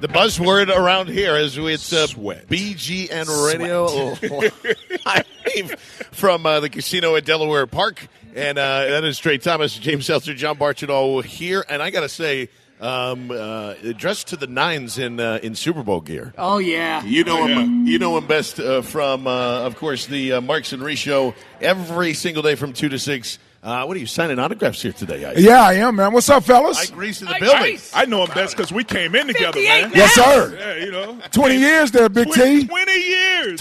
[0.00, 3.86] the buzzword around here is it's uh, BGN Radio
[5.06, 5.80] live
[6.12, 10.34] from uh, the casino at Delaware Park, and uh, that is Trey Thomas, James Seltzer,
[10.34, 12.48] John Barchado here, and I got to say.
[12.80, 16.34] Um, uh, dressed to the nines in uh, in Super Bowl gear.
[16.36, 17.04] Oh, yeah.
[17.04, 17.86] You know him.
[17.86, 21.32] You know him best uh, from, uh, of course, the uh, Marks and Reese show
[21.60, 23.38] every single day from two to six.
[23.62, 25.24] Uh, what are you signing autographs here today?
[25.24, 25.36] Ike?
[25.38, 26.12] Yeah, I am, man.
[26.12, 26.90] What's up, fellas?
[26.90, 27.78] Ike Reese in the building.
[27.94, 29.92] I know him best because we came in together, 58 man.
[29.94, 30.56] Yes, sir.
[30.58, 31.20] Yeah, you know.
[31.30, 32.66] 20 years there, Big T.
[32.66, 33.60] 20 years.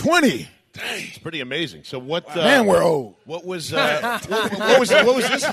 [0.89, 1.03] 20.
[1.03, 1.84] It's pretty amazing.
[1.84, 2.29] So what?
[2.29, 3.15] Uh, Man, we're old.
[3.25, 3.73] What was?
[3.73, 4.91] Uh, what, what was?
[4.91, 5.45] What was this?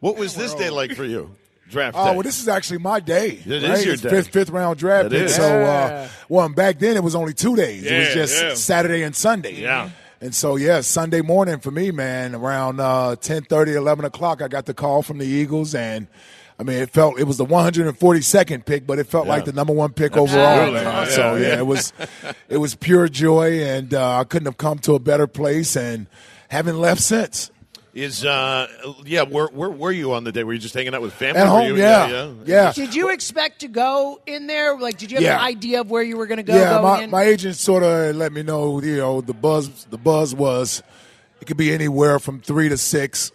[0.00, 1.34] what was this day like for you?
[1.68, 2.00] Draft day.
[2.02, 3.40] Oh, well, this is actually my day.
[3.46, 3.78] It right?
[3.78, 4.10] is your It's day.
[4.10, 5.22] Fifth, fifth round draft It pick.
[5.22, 5.36] is.
[5.36, 7.84] So, uh, well, back then it was only two days.
[7.86, 8.54] it was just yeah.
[8.54, 9.60] Saturday and Sunday.
[9.60, 9.90] Yeah.
[10.20, 14.66] And so, yeah, Sunday morning for me, man, around uh, 10 11 o'clock, I got
[14.66, 16.08] the call from the Eagles, and
[16.60, 19.32] I mean, it felt it was the 142nd pick, but it felt Yeah.
[19.32, 20.44] like the number one pick overall.
[20.44, 20.80] Absolutely.
[20.80, 21.58] Uh, Yeah, so yeah, yeah.
[21.58, 21.92] it was
[22.50, 26.06] it was pure joy, and uh, I couldn't have come to a better place, and
[26.48, 27.50] haven't left since.
[27.94, 28.68] Is uh
[29.06, 30.44] yeah, where where were you on the day?
[30.44, 31.40] Were you just hanging out with family?
[31.40, 32.30] At home, you- yeah.
[32.44, 32.72] Yeah.
[32.72, 34.78] Did you expect to go in there?
[34.78, 35.38] Like, did you have Yeah.
[35.40, 36.54] an idea of where you were going to go?
[36.54, 37.10] yeah, going my, in?
[37.10, 38.80] my agent sort of let me know.
[38.82, 40.82] You know, the buzz the buzz was
[41.40, 43.32] it could be anywhere from three to six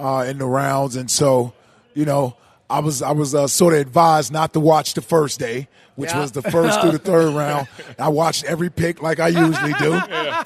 [0.00, 1.52] uh, in the rounds, and so
[1.94, 2.34] you know,
[2.72, 6.10] I was I was uh, sort of advised not to watch the first day, which
[6.10, 6.20] Yeah.
[6.20, 7.68] was the first through the third round.
[7.98, 10.00] I watched every pick like I usually do,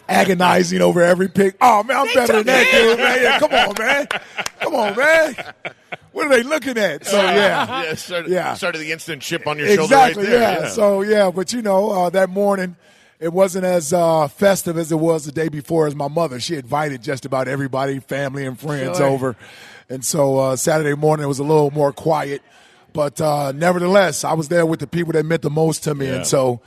[0.08, 1.56] agonizing over every pick.
[1.60, 3.22] Oh man, I'm better than that dude, man.
[3.22, 4.06] Yeah, come on, man.
[4.60, 5.54] Come on, man.
[6.12, 7.06] What are they looking at?
[7.06, 8.54] So yeah, yeah, started, yeah.
[8.54, 10.62] started the instant chip on your exactly, shoulder right there.
[10.62, 10.68] yeah.
[10.70, 12.76] So yeah, but you know, uh, that morning
[13.20, 16.38] it wasn't as uh, festive as it was the day before as my mother.
[16.40, 19.06] She invited just about everybody, family and friends Sure.
[19.06, 19.36] over,
[19.88, 22.42] and so uh, Saturday morning it was a little more quiet.
[22.92, 26.06] But uh, nevertheless, I was there with the people that meant the most to me,
[26.06, 26.14] Yeah.
[26.16, 26.60] and so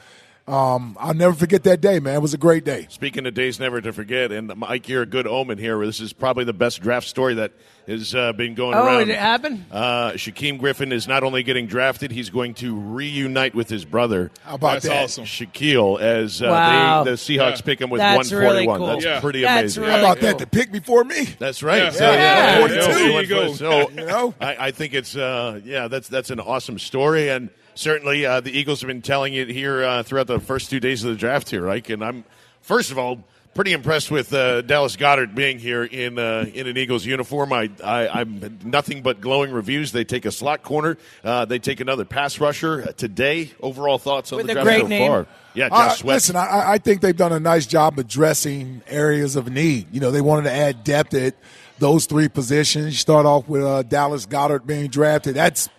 [0.50, 2.16] um, I'll never forget that day, man.
[2.16, 2.88] It was a great day.
[2.90, 5.86] Speaking of days never to forget, and Mike, you're a good omen here.
[5.86, 7.52] This is probably the best draft story that
[7.88, 9.00] has uh, been going Oh, around.
[9.00, 9.66] did it happen?
[9.72, 14.32] Uh, Shaquem Griffin is not only getting drafted, he's going to reunite with his brother.
[14.44, 15.04] How about That's that?
[15.04, 15.26] awesome.
[15.26, 17.04] Shaquill, as uh, Wow.
[17.04, 17.62] they, the Seahawks Yeah.
[17.62, 18.42] pick him with That's 141.
[18.42, 18.88] really cool.
[18.88, 19.20] That's Yeah.
[19.22, 19.84] pretty That's amazing.
[19.84, 20.28] really How about cool.
[20.30, 20.38] that?
[20.40, 21.26] The pick before me.
[21.40, 21.84] That's right.
[21.84, 21.90] Yeah.
[21.92, 22.14] So, Yeah.
[22.14, 22.68] yeah, Yeah.
[22.68, 22.68] he
[23.04, 23.54] There went you for- go.
[23.54, 24.34] So, You know?
[24.40, 27.50] I, I think it's uh, yeah, that's that's an awesome story, and
[27.80, 31.04] certainly uh, the Eagles have been telling it here uh, throughout the first two days
[31.04, 31.90] of the draft here, Ike.
[31.90, 32.26] And I'm
[32.62, 33.24] first of all
[33.56, 37.54] pretty impressed with uh, Dallas Goedert being here in uh, in an Eagles uniform.
[37.54, 39.92] I, I I'm nothing but glowing reviews.
[39.92, 43.52] They take a slot corner, uh, they take another pass rusher uh, today.
[43.62, 45.08] Overall thoughts on With the draft great so name.
[45.10, 45.28] far?
[45.56, 46.16] Yeah, Uh, Josh Sweat.
[46.16, 49.88] listen, I, I think they've done a nice job addressing areas of need.
[49.92, 51.34] You know, they wanted to add depth at
[51.80, 52.86] those three positions.
[52.88, 55.34] You start off with uh, Dallas Goedert being drafted.
[55.34, 55.70] That's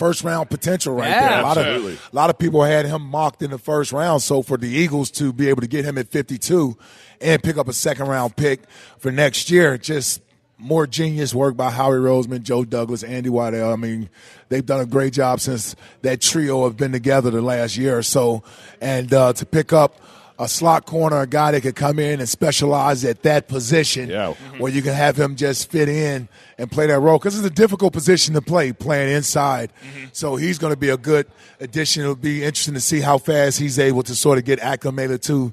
[0.00, 1.28] first round potential right Yeah.
[1.28, 1.40] there.
[1.40, 1.92] A lot Absolutely.
[1.92, 4.22] of a lot of people had him mocked in the first round.
[4.22, 6.76] So for the Eagles to be able to get him at 52
[7.20, 8.60] and pick up a second round pick
[8.98, 10.22] for next year, just
[10.56, 13.72] more genius work by Howie Roseman, Joe Douglas, Andy Weidl.
[13.72, 14.08] I mean,
[14.48, 18.02] they've done a great job since that trio have been together the last year or
[18.02, 18.42] so.
[18.80, 20.00] And uh, to pick up
[20.40, 24.28] a slot corner, a guy that could come in and specialize at that position, Yeah.
[24.32, 24.58] Mm-hmm.
[24.58, 27.18] where you can have him just fit in and play that role.
[27.18, 29.70] Because it's a difficult position to play, playing inside.
[29.84, 30.06] Mm-hmm.
[30.12, 31.26] So he's going to be a good
[31.60, 32.02] addition.
[32.02, 35.52] It'll be interesting to see how fast he's able to sort of get acclimated to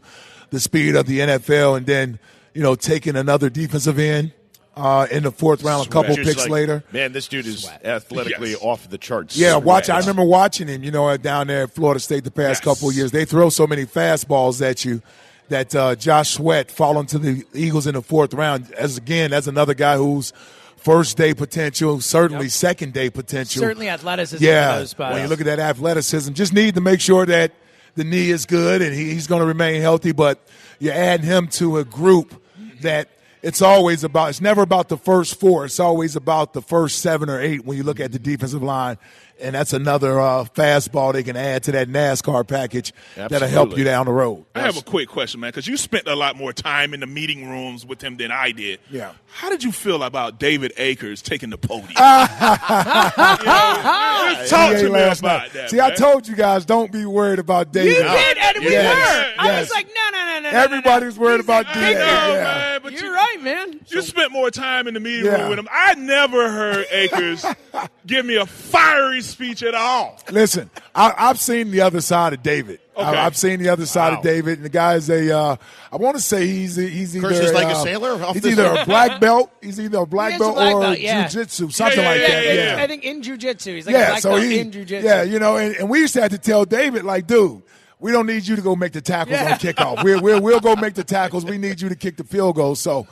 [0.51, 2.17] the speed of the NFL, and then
[2.53, 4.31] you know taking another defensive end
[4.78, 6.84] uh, in the fourth round, a couple Just picks like, later.
[6.91, 8.59] Man, this dude is athletically Yes.
[8.61, 9.36] off the charts.
[9.36, 9.89] Yeah, watch.
[9.89, 10.84] I remember watching him.
[10.84, 12.75] You know, down there at Florida State the past Yes.
[12.75, 15.01] couple of years, they throw so many fastballs at you
[15.49, 18.71] that uh, Josh Sweat falling to the Eagles in the fourth round.
[18.73, 20.32] As again, that's another guy who's
[20.75, 23.59] first day potential, certainly second day potential.
[23.61, 24.43] Certainly athleticism.
[24.43, 24.73] yeah.
[24.73, 25.13] in those spots.
[25.13, 27.51] When you look at that athleticism, just need to make sure that
[27.95, 30.11] the knee is good and he, he's going to remain healthy.
[30.11, 30.39] But
[30.80, 32.41] you add him to a group
[32.82, 33.09] that.
[33.47, 34.27] It's always about.
[34.27, 35.63] It's never about the first four.
[35.63, 38.97] It's always about the first seven or eight when you look at the defensive line,
[39.41, 43.83] and that's another uh, fastball they can add to that NASCAR package that'll help you
[43.83, 44.45] down the road.
[44.55, 47.07] I have a quick question, man, because you spent a lot more time in the
[47.07, 48.79] meeting rooms with him than I did.
[48.89, 49.13] Yeah.
[49.27, 51.93] How did you feel about David Akers taking the podium?
[51.99, 54.35] Ah.
[54.39, 55.53] Just talk He to ain't me last about night.
[55.53, 55.69] that.
[55.69, 57.97] See, I told you guys don't be worried about David.
[57.97, 59.43] You did, and we Yes, were.
[59.43, 60.57] I was like, no, no, no, no, no.
[60.57, 61.99] Everybody's worried about I David.
[61.99, 62.43] know, Yeah.
[62.43, 63.79] man, but You're you, right, man.
[63.88, 65.41] you spent more time in the meeting Yeah.
[65.41, 65.67] room with him.
[65.71, 67.45] I never heard Akers
[68.05, 70.19] give me a fiery speech at all.
[70.32, 72.80] Listen, I, I've seen the other side of David.
[72.95, 73.05] Okay.
[73.05, 74.17] I, have seen the other side Wow.
[74.17, 75.38] of David, and the guy's a.
[75.38, 75.55] Uh,
[75.91, 78.86] I want to say he's he's either Curses like a uh, sailor He's either a
[78.86, 79.51] black belt.
[79.61, 81.25] He's either a black He is a belt black or belt, yeah.
[81.28, 82.45] jujitsu, something Yeah, like yeah, that.
[82.45, 82.84] yeah, Yeah, yeah.
[82.84, 84.07] I think in jujitsu, he's like a yeah.
[84.09, 85.03] black So belt he, in jujitsu.
[85.03, 87.61] yeah, you know, and, and we used to have to tell David, like, dude.
[87.99, 89.53] We don't need you to go make the tackles Yeah.
[89.53, 90.03] on kickoff.
[90.03, 91.43] We'll, we'll, we'll go make the tackles.
[91.45, 92.75] We need you to kick the field goal.
[92.75, 93.07] So,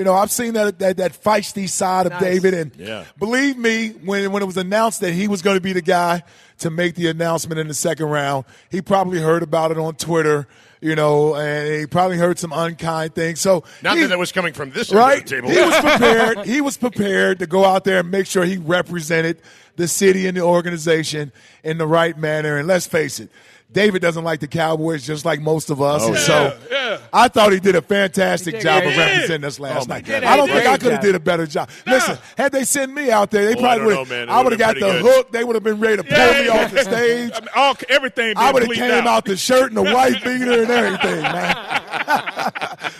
[0.00, 2.22] you know, I've seen that that, that feisty side of Nice.
[2.22, 3.04] David, and Yeah.
[3.18, 6.22] believe me, when when it was announced that he was going to be the guy
[6.60, 10.48] to make the announcement in the second round, he probably heard about it on Twitter.
[10.82, 13.38] You know, and he probably heard some unkind things.
[13.42, 15.26] So Not he- that that was coming from this right?
[15.26, 15.50] table.
[15.50, 16.38] He was prepared.
[16.46, 19.42] he was prepared to go out there and make sure he represented
[19.76, 21.32] the city and the organization
[21.64, 22.56] in the right manner.
[22.56, 23.28] And let's face it,
[23.70, 26.00] David doesn't like the Cowboys just like most of us.
[26.02, 26.22] Oh, and yeah.
[26.22, 26.79] so yeah.
[27.12, 28.92] I thought he did a fantastic did job great.
[28.92, 30.04] of representing us last Oh, night.
[30.04, 30.24] God.
[30.24, 31.68] I don't think I could have did a better job.
[31.86, 34.28] Listen, had they sent me out there, they Oh, probably would have.
[34.28, 35.02] I would would've got the good.
[35.02, 35.32] hook.
[35.32, 36.64] They would have been ready to pull me yeah.
[36.64, 37.32] off the stage.
[37.34, 40.62] I mean, all, everything I would have came out the shirt and the white beater
[40.62, 41.56] and everything, man.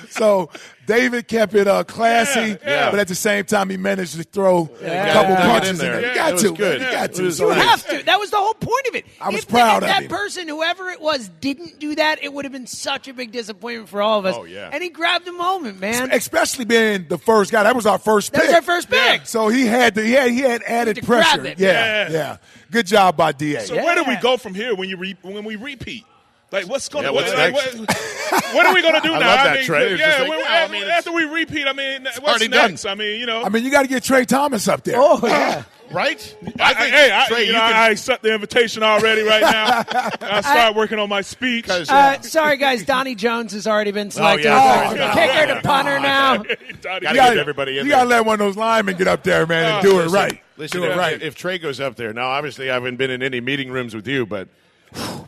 [0.11, 0.51] so
[0.87, 2.91] David kept it uh, classy, Yeah, yeah.
[2.91, 5.71] but at the same time, he managed to throw Yeah, a couple dug in punches
[5.71, 6.01] in there.
[6.01, 6.09] there.
[6.11, 6.81] You got to, good.
[6.81, 7.23] You got to.
[7.25, 8.03] was So You have to.
[8.05, 9.07] That was the whole point of it.
[9.21, 10.09] I was if, proud if of that him.
[10.09, 13.80] person, whoever it was, didn't do that, it would have been such a big disappointment
[13.87, 14.35] for all of us.
[14.39, 14.71] Oh, yeah.
[14.73, 16.11] And he grabbed the moment, man.
[16.13, 17.63] Especially being the first guy.
[17.63, 18.47] That was our first That pick.
[18.49, 19.27] was our first pick.
[19.27, 21.47] So he had to, he had, he had added to grab pressure.
[21.47, 21.59] it.
[21.59, 22.11] Yeah, Yeah.
[22.13, 22.37] yeah,
[22.71, 23.61] Good job by DA.
[23.61, 26.05] So where do we go from here when you re- when we repeat?
[26.53, 29.19] Like what's going Yeah, to what's like, what, what are we going to do I
[29.21, 29.27] now?
[29.29, 29.91] love I that, mean, Trey.
[29.93, 32.49] Yeah, just like, when- yeah, I after, mean, after we repeat, I mean, what's already
[32.49, 32.71] done.
[32.73, 32.87] next?
[32.87, 34.97] I mean, you know, I mean, you got to get Trey Thomas up there.
[34.99, 35.63] Oh, yeah.
[35.93, 36.19] right?
[36.61, 39.43] I, think, hey, I, Trey, you you know, can- I accept the invitation already right
[39.43, 39.85] now.
[40.21, 41.69] I start working on my speech.
[41.69, 42.85] Uh, sorry, guys.
[42.85, 44.47] Donnie Jones has already been selected.
[44.49, 45.29] Oh, yeah, We're sorry.
[45.29, 46.37] Kicker to punter now.
[46.39, 47.99] Donnie- Gotta You gotta- everybody in You there.
[48.01, 50.09] got to let one of those linemen get up there, man, and Oh, do it
[50.09, 50.41] right.
[50.57, 51.23] Listen, do it right.
[51.23, 54.07] if Trey goes up there, now obviously I haven't been in any meeting rooms with
[54.09, 54.49] you, but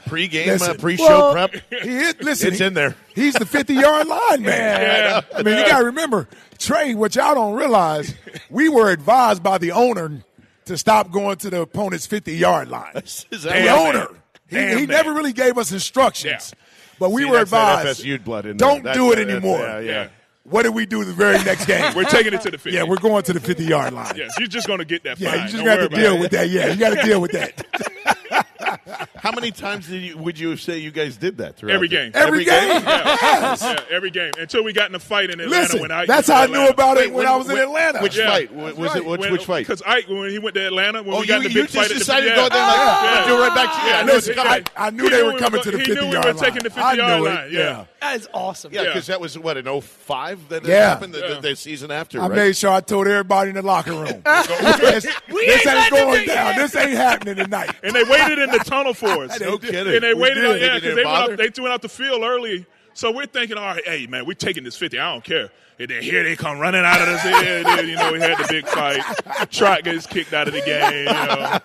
[0.06, 2.94] pre-game, Listen, uh, pre-show well, prep, He is, listen, it's he- in there.
[3.14, 4.80] He's the 50 yard line man.
[4.82, 5.20] Yeah.
[5.38, 8.14] I mean, you got to remember, Trey, what y'all don't realize,
[8.50, 10.22] we were advised by the owner
[10.66, 12.92] to stop going to the opponent's 50 yard line.
[12.94, 13.68] The right?
[13.68, 14.08] owner.
[14.48, 16.54] He, Damn he never really gave us instructions.
[16.98, 19.58] But we See, were advised, FSU blood in don't That's- do it anymore.
[19.60, 20.08] yeah, yeah.
[20.44, 21.92] What did we do the very next game?
[21.96, 22.72] We're taking it to the 50.
[22.76, 24.14] yeah, we're going to the 50 yard line.
[24.16, 25.42] Yeah, you're just going to get that Yeah, fine.
[25.46, 26.48] you just got to deal about with that.
[26.50, 28.16] Yeah, you got to deal with that.
[29.16, 32.12] How many times did you, would you say you guys did that throughout Every game.
[32.14, 32.82] Every game.
[32.82, 33.16] Yeah.
[33.22, 33.62] Yes.
[33.62, 35.62] Yeah, every game until we got in a fight in Atlanta.
[35.62, 38.00] Listen, when I that's how I knew about it when, when- I was in Atlanta.
[38.00, 38.28] Which Yeah.
[38.30, 38.52] fight?
[38.52, 39.66] Was That's it which, when, which fight?
[39.66, 41.62] Because Ike, when he went to Atlanta, when Oh, we got you, in the you
[41.62, 43.26] big just fight, at the- decided to go there like Yeah.
[43.26, 43.88] Do right back to you.
[43.92, 44.34] Yeah, I Listen.
[44.38, 46.32] I, I knew they were coming to the go- he 50 knew we yard were
[46.34, 46.42] line.
[46.44, 47.52] taking the 50 I yard knew line, it.
[47.52, 47.84] yeah.
[48.02, 48.72] That is awesome.
[48.72, 48.88] Yeah, Yeah.
[48.88, 50.88] because that was what in 05 that it Yeah.
[50.88, 52.20] happened the, the, the season after.
[52.20, 52.36] I right?
[52.36, 54.22] made sure I told everybody in the locker room.
[54.24, 56.36] this We this ain't ain't going down.
[56.36, 56.58] yeah.
[56.58, 57.70] This ain't happening tonight.
[57.84, 59.38] And they waited in the tunnel for us.
[59.40, 59.94] No kidding.
[59.94, 61.32] And they We waited out, yeah, because didn't they, went bother?
[61.34, 62.66] out, they went out the field early.
[62.94, 64.98] So we're thinking, all right, hey, man, we're taking this 50.
[64.98, 65.50] I don't care.
[65.78, 67.24] And then here they come running out of this.
[67.24, 69.00] Yeah, then, you know, we had the big fight.
[69.50, 71.58] Trot gets kicked out of the game, you know.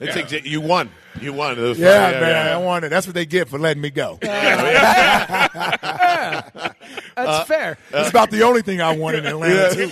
[0.00, 0.90] It's exa- you won.
[1.20, 1.58] You won.
[1.58, 2.20] It was Yeah, fun.
[2.20, 2.90] man, I wanted.
[2.90, 4.18] That's what they get for letting me go.
[7.16, 7.78] That's fair.
[7.92, 9.90] It's about the only thing I wanted in Atlanta too.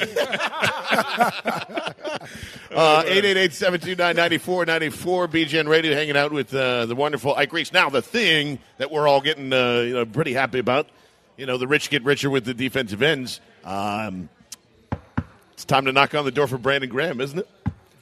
[2.74, 7.72] Uh, 888-729-9494, BGN Radio, hanging out with uh, the wonderful Ike Reese.
[7.72, 10.88] Now, the thing that we're all getting uh, you know, pretty happy about,
[11.36, 13.40] you know, the rich get richer with the defensive ends.
[13.64, 14.28] Um,
[15.52, 17.48] it's time to knock on the door for Brandon Graham, isn't it?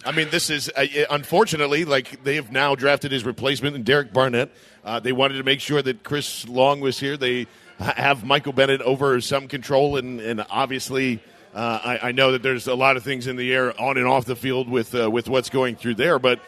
[0.05, 4.12] I mean, this is uh, unfortunately like they have now drafted his replacement in Derek
[4.12, 4.51] Barnett.
[4.85, 7.16] Uh, they wanted to make sure that Chris Long was here.
[7.16, 7.47] They
[7.78, 11.22] have Michael Bennett over some control, and, and obviously,
[11.55, 14.07] uh, I, I know that there's a lot of things in the air on and
[14.07, 16.18] off the field with uh, with what's going through there.
[16.18, 16.41] But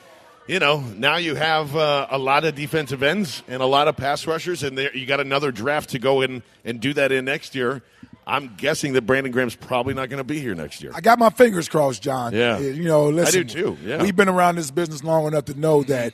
[0.47, 3.97] you know, now you have uh, a lot of defensive ends and a lot of
[3.97, 7.25] pass rushers, and there, you got another draft to go in and do that in
[7.25, 7.83] next year.
[8.27, 10.93] I'm guessing that Brandon Graham's probably not going to be here next year.
[10.95, 12.33] I got my fingers crossed, John.
[12.33, 12.59] Yeah.
[12.59, 14.03] you know, listen, I do too, yeah.
[14.03, 16.13] we've been around this business long enough to know that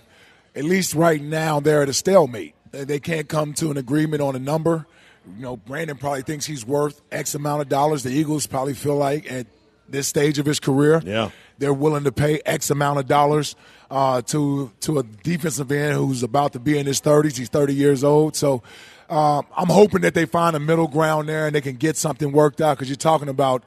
[0.55, 2.55] at least right now they're at a stalemate.
[2.70, 4.87] They can't come to an agreement on a number.
[5.37, 8.03] You know, Brandon probably thinks he's worth X amount of dollars.
[8.03, 9.47] The Eagles probably feel like at
[9.93, 11.30] this stage of his career, Yeah.
[11.59, 13.55] they're willing to pay X amount of dollars
[13.90, 17.36] uh, to to a defensive end who's about to be in his 30s.
[17.36, 18.62] He's 30 years old, so
[19.11, 22.32] um, I'm hoping that they find a middle ground there and they can get something
[22.32, 23.62] worked out because you're talking about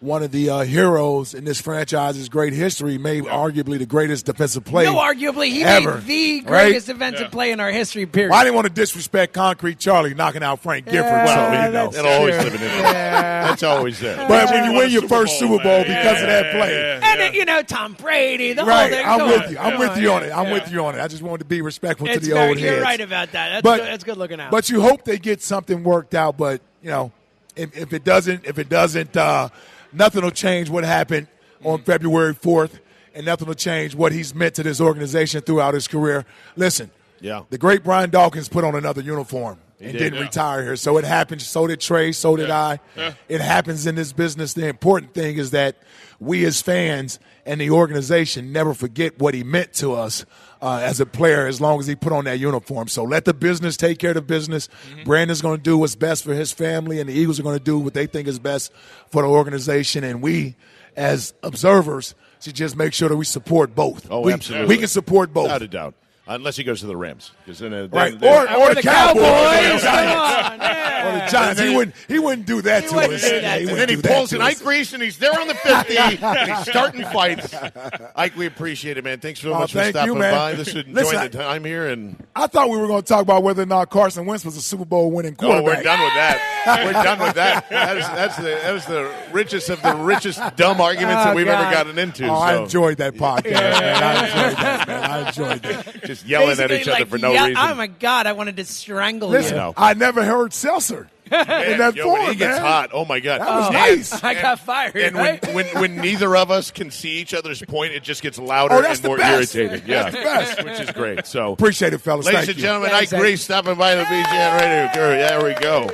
[0.00, 4.64] one of the uh, heroes in this franchise's great history, made arguably the greatest defensive
[4.64, 4.84] play.
[4.84, 6.04] No, arguably, he ever, made
[6.46, 6.64] the right?
[6.66, 8.04] greatest defensive play in our history.
[8.04, 8.30] Period.
[8.30, 11.04] Well, I didn't want to disrespect Concrete Charlie knocking out Frank Gifford.
[11.06, 11.72] Yeah, so, you know.
[11.72, 12.44] that's It'll always true.
[12.44, 12.66] live in it.
[12.70, 13.48] Yeah.
[13.48, 14.28] That's always there.
[14.28, 15.86] But when you win your Super first Bowl, Super Bowl man.
[15.86, 18.92] because of that play, Yeah, And, uh, you know, Tom Brady, the right?
[18.92, 19.06] whole thing.
[19.06, 19.58] I'm with you.
[19.58, 20.30] I'm with on, you on it.
[20.32, 21.00] I'm with you on it.
[21.00, 22.82] I just wanted to be respectful It's to the very, old you're heads.
[22.82, 23.48] right about that.
[23.48, 24.50] That's, But- good, that's good looking out.
[24.50, 26.36] But you hope they get something worked out.
[26.36, 27.12] But you know,
[27.56, 29.48] if, if it doesn't, if it doesn't, uh,
[29.94, 31.28] nothing will change what happened
[31.62, 31.84] on mm.
[31.84, 32.80] February fourth,
[33.14, 36.24] and nothing will change what he's meant to this organization throughout his career.
[36.56, 36.90] Listen,
[37.20, 37.42] Yeah.
[37.50, 40.24] the great Brian Dawkins put on another uniform and did, didn't yeah.
[40.24, 40.76] retire here.
[40.76, 41.42] So it happened.
[41.42, 42.12] So did Trey.
[42.12, 42.80] So did I.
[42.96, 43.14] Yeah.
[43.28, 44.54] It happens in this business.
[44.54, 45.76] The important thing is that
[46.20, 50.24] we as fans and the organization never forget what he meant to us
[50.64, 52.88] uh, as a player as long as he put on that uniform.
[52.88, 54.68] So let the business take care of the business.
[54.68, 55.04] Mm-hmm.
[55.04, 57.62] Brandon's going to do what's best for his family, and the Eagles are going to
[57.62, 58.72] do what they think is best
[59.10, 60.04] for the organization.
[60.04, 60.56] And we,
[60.96, 64.10] as observers, should just make sure that we support both.
[64.10, 64.68] Oh, we, absolutely.
[64.68, 65.44] We can support both.
[65.44, 65.94] Without a doubt.
[66.26, 67.32] Unless he goes to the Rams.
[67.44, 69.72] Because then, uh, Right, then- or, or, the, Cowboys, Cowboys.
[69.74, 71.04] or the Giants.
[71.04, 71.60] Or the Giants.
[71.60, 71.94] He wouldn't.
[72.08, 73.22] He wouldn't do that to wouldn't us.
[73.22, 74.40] that Yeah, he And wouldn't then he do that pulls an.
[74.42, 77.54] Ike Reese and he's there on the 50 and he's starting fights.
[78.16, 79.20] Ike, we appreciate it, man.
[79.20, 80.32] Thanks so Oh, much for thank you, stopping man.
[80.34, 80.52] by.
[80.54, 81.88] This is enjoying Listen, the time here.
[81.88, 84.56] and I thought we were going to talk about whether or not Carson Wentz was
[84.56, 85.62] a Super Bowl winning quarterback.
[85.62, 86.84] Oh, we're done with that.
[86.86, 87.64] We're done with that.
[87.84, 91.36] That is, that's the that was the richest of the richest dumb arguments Oh, that
[91.36, 92.26] we've ever gotten into.
[92.28, 94.02] Oh, I enjoyed that podcast, man.
[94.02, 95.02] I enjoyed that, man.
[95.10, 96.02] I enjoyed that.
[96.14, 97.64] just yelling at Basically, each other like, for no yeah- reason.
[97.70, 99.60] Oh my god, I wanted to strangle Listen, you.
[99.60, 99.74] know.
[99.76, 102.60] I never heard Seltzer in that Yo, when he gets man.
[102.66, 104.22] hot, oh my god, That was And- nice.
[104.24, 104.94] I got fired.
[104.96, 105.54] And when, right?
[105.54, 108.82] when when neither of us can see each other's point, it just gets louder Oh,
[108.82, 109.54] and more best.
[109.54, 109.88] irritating.
[109.88, 110.16] Yeah, That's
[110.56, 110.64] the best.
[110.64, 111.26] which is great.
[111.26, 112.26] So, Appreciate it, fellas.
[112.26, 112.62] ladies Thank and you.
[112.62, 113.24] gentlemen, Thanks, Ike Ike.
[113.24, 115.16] Reese stopping by the BGN Radio.
[115.16, 115.90] There we go.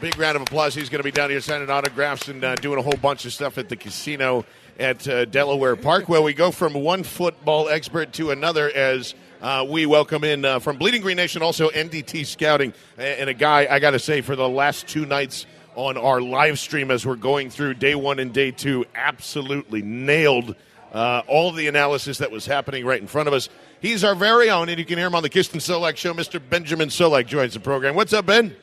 [0.00, 0.74] Big round of applause.
[0.74, 3.34] He's going to be down here signing autographs and uh, doing a whole bunch of
[3.34, 4.46] stuff at the casino
[4.80, 9.66] at uh, Delaware Park, where we go from one football expert to another as uh,
[9.68, 13.78] we welcome in uh, from Bleeding Green Nation, also NDT Scouting, and a guy I
[13.78, 15.44] got to say for the last two nights
[15.76, 20.56] on our live stream as we're going through day one and day two, absolutely nailed
[20.92, 23.50] uh, all the analysis that was happening right in front of us.
[23.80, 26.14] He's our very own, and you can hear him on the Kiston Solak Show.
[26.14, 26.40] Mr.
[26.40, 27.94] Benjamin Solak joins the program.
[27.94, 28.56] What's up, Ben?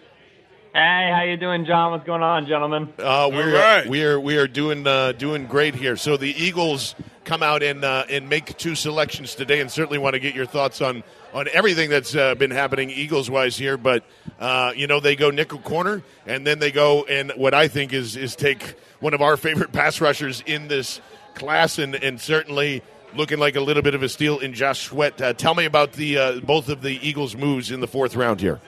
[0.78, 1.92] Hey, how you doing, John?
[1.92, 2.94] What's going on, gentlemen?
[3.00, 3.90] Uh, we're right.
[3.90, 5.98] we are we are doing uh, doing great here.
[5.98, 10.14] So the Eagles come out and uh, and make two selections today, and certainly want
[10.14, 11.04] to get your thoughts on
[11.34, 13.76] on everything that's uh, been happening Eagles wise here.
[13.76, 14.04] But
[14.40, 17.92] uh, you know they go nickel corner, and then they go and what I think
[17.92, 21.02] is is take one of our favorite pass rushers in this
[21.34, 22.84] class, and and certainly.
[23.16, 25.20] Looking like a little bit of a steal in Josh Sweat.
[25.22, 28.42] Uh, tell me about the uh, both of the Eagles' moves in the fourth round
[28.42, 28.60] here.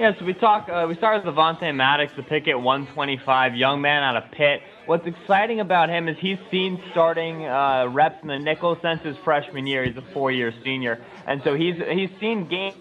[0.00, 0.66] Yeah, so we talk.
[0.66, 4.62] Uh, we start with Avonte Maddox, the pick at 125, young man out of Pitt.
[4.86, 9.18] What's exciting about him is he's seen starting uh, reps in the nickel since his
[9.18, 9.84] freshman year.
[9.84, 12.72] He's a four-year senior, and so he's he's seen game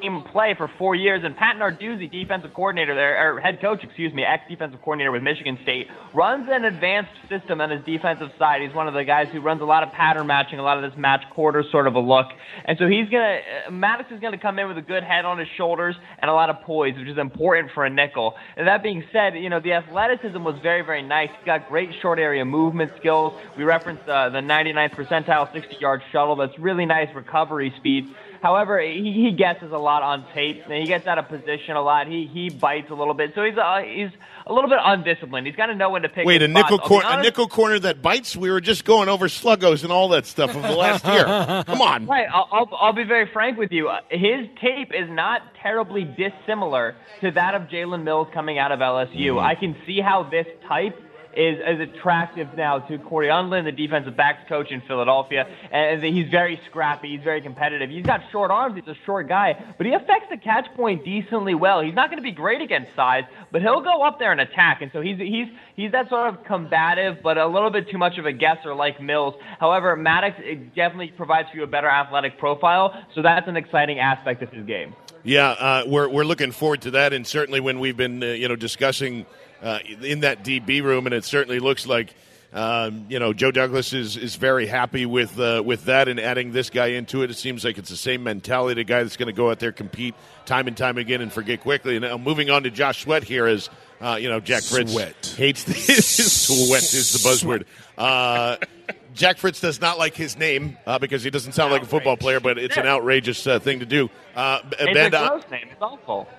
[0.00, 1.22] game play for four years.
[1.24, 5.58] And Pat Narduzzi, defensive coordinator there, or head coach, excuse me, ex-defensive coordinator with Michigan
[5.62, 8.62] State, runs an advanced system on his defensive side.
[8.62, 10.90] He's one of the guys who runs a lot of pattern matching, a lot of
[10.90, 12.26] this match quarter sort of a look.
[12.64, 15.38] And so he's gonna, uh, Maddox is gonna come in with a good head on
[15.38, 18.34] his shoulders and a lot of poise, which is important for a nickel.
[18.56, 21.30] And that being said, you know the athleticism was very, very nice.
[21.36, 23.34] He's got great short area movement skills.
[23.56, 26.36] We referenced uh, the 99th percentile 60-yard shuttle.
[26.36, 28.14] That's really nice recovery speed.
[28.44, 30.64] However, he, he guesses a lot on tape.
[30.66, 32.06] and He gets out of position a lot.
[32.06, 33.32] He he bites a little bit.
[33.34, 34.10] So he's uh, he's
[34.46, 35.46] a little bit undisciplined.
[35.46, 36.26] He's got to know when to pick.
[36.26, 36.70] Wait, a his spots.
[36.70, 38.36] nickel I'll corner, a nickel corner that bites.
[38.36, 41.24] We were just going over sluggos and all that stuff of the last year.
[41.66, 42.04] Come on.
[42.04, 42.26] Right.
[42.30, 43.90] I'll, I'll, I'll be very frank with you.
[44.10, 49.42] His tape is not terribly dissimilar to that of Jalen Mills coming out of LSU.
[49.42, 51.00] I can see how this type
[51.36, 55.46] is, is attractive now to Cory Undlin, the defensive backs coach in Philadelphia.
[55.70, 57.16] And he's very scrappy.
[57.16, 57.90] He's very competitive.
[57.90, 58.76] He's got short arms.
[58.76, 61.80] He's a short guy, but he affects the catch point decently well.
[61.80, 64.82] He's not going to be great against size, but he'll go up there and attack.
[64.82, 68.18] And so he's he's he's that sort of combative, but a little bit too much
[68.18, 69.34] of a guesser like Mills.
[69.58, 73.98] However, Maddox it definitely provides for you a better athletic profile, so that's an exciting
[73.98, 74.94] aspect of his game.
[75.22, 78.48] Yeah, uh, we're we're looking forward to that, and certainly when we've been uh, you
[78.48, 79.26] know discussing
[79.64, 82.14] uh, in that DB room, and it certainly looks like.
[82.52, 86.52] Um, you know, Joe Douglas is, is very happy with uh, with that and adding
[86.52, 87.30] this guy into it.
[87.32, 88.80] It seems like it's the same mentality.
[88.80, 90.14] The guy that's going to go out there compete
[90.46, 91.96] time and time again and forget quickly.
[91.96, 95.34] And now moving on to Josh Sweat here is uh, you know Jack Fritz Sweat.
[95.36, 97.64] hates the sweat is the buzzword.
[99.14, 102.16] Jack Fritz does not like his name uh, because he doesn't sound like a football
[102.16, 104.10] player, but it's an outrageous uh, thing to do.
[104.34, 105.68] Uh, It's Ben, a uh, gross name.
[105.70, 106.28] It's awful.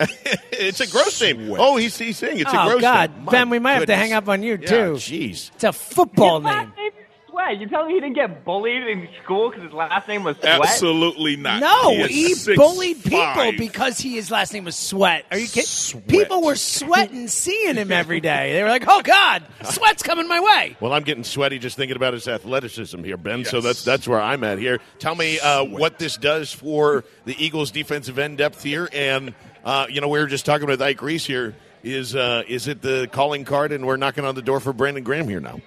[0.51, 1.55] it's a gross name.
[1.57, 3.25] Oh, he's, he's saying it's a oh gross God, name.
[3.25, 3.99] My Ben, we might have to goodness.
[4.03, 4.93] hang up on you Yeah, too.
[4.95, 5.51] Jeez.
[5.55, 6.53] It's a football His name.
[6.53, 6.93] last name is
[7.35, 7.59] Sweat.
[7.59, 10.61] You telling me he didn't get bullied in school because his last name was Sweat?
[10.61, 11.59] Absolutely not.
[11.59, 13.57] No, is he six bullied people five.
[13.57, 15.25] because he his last name was Sweat.
[15.31, 16.01] Are you kidding?
[16.03, 18.53] People were sweating seeing him every day.
[18.53, 21.97] They were like, "Oh God, Sweat's coming my way." Well, I'm getting sweaty just thinking
[21.97, 23.43] about his athleticism here, Ben.
[23.43, 24.79] So that's that's where I'm at here.
[24.99, 29.33] Tell me uh, what this does for the Eagles' defensive end depth here, and
[29.65, 31.55] uh, you know we were just talking about Ike Reese here.
[31.83, 35.03] Is uh, is it the calling card, and we're knocking on the door for Brandon
[35.03, 35.59] Graham here now?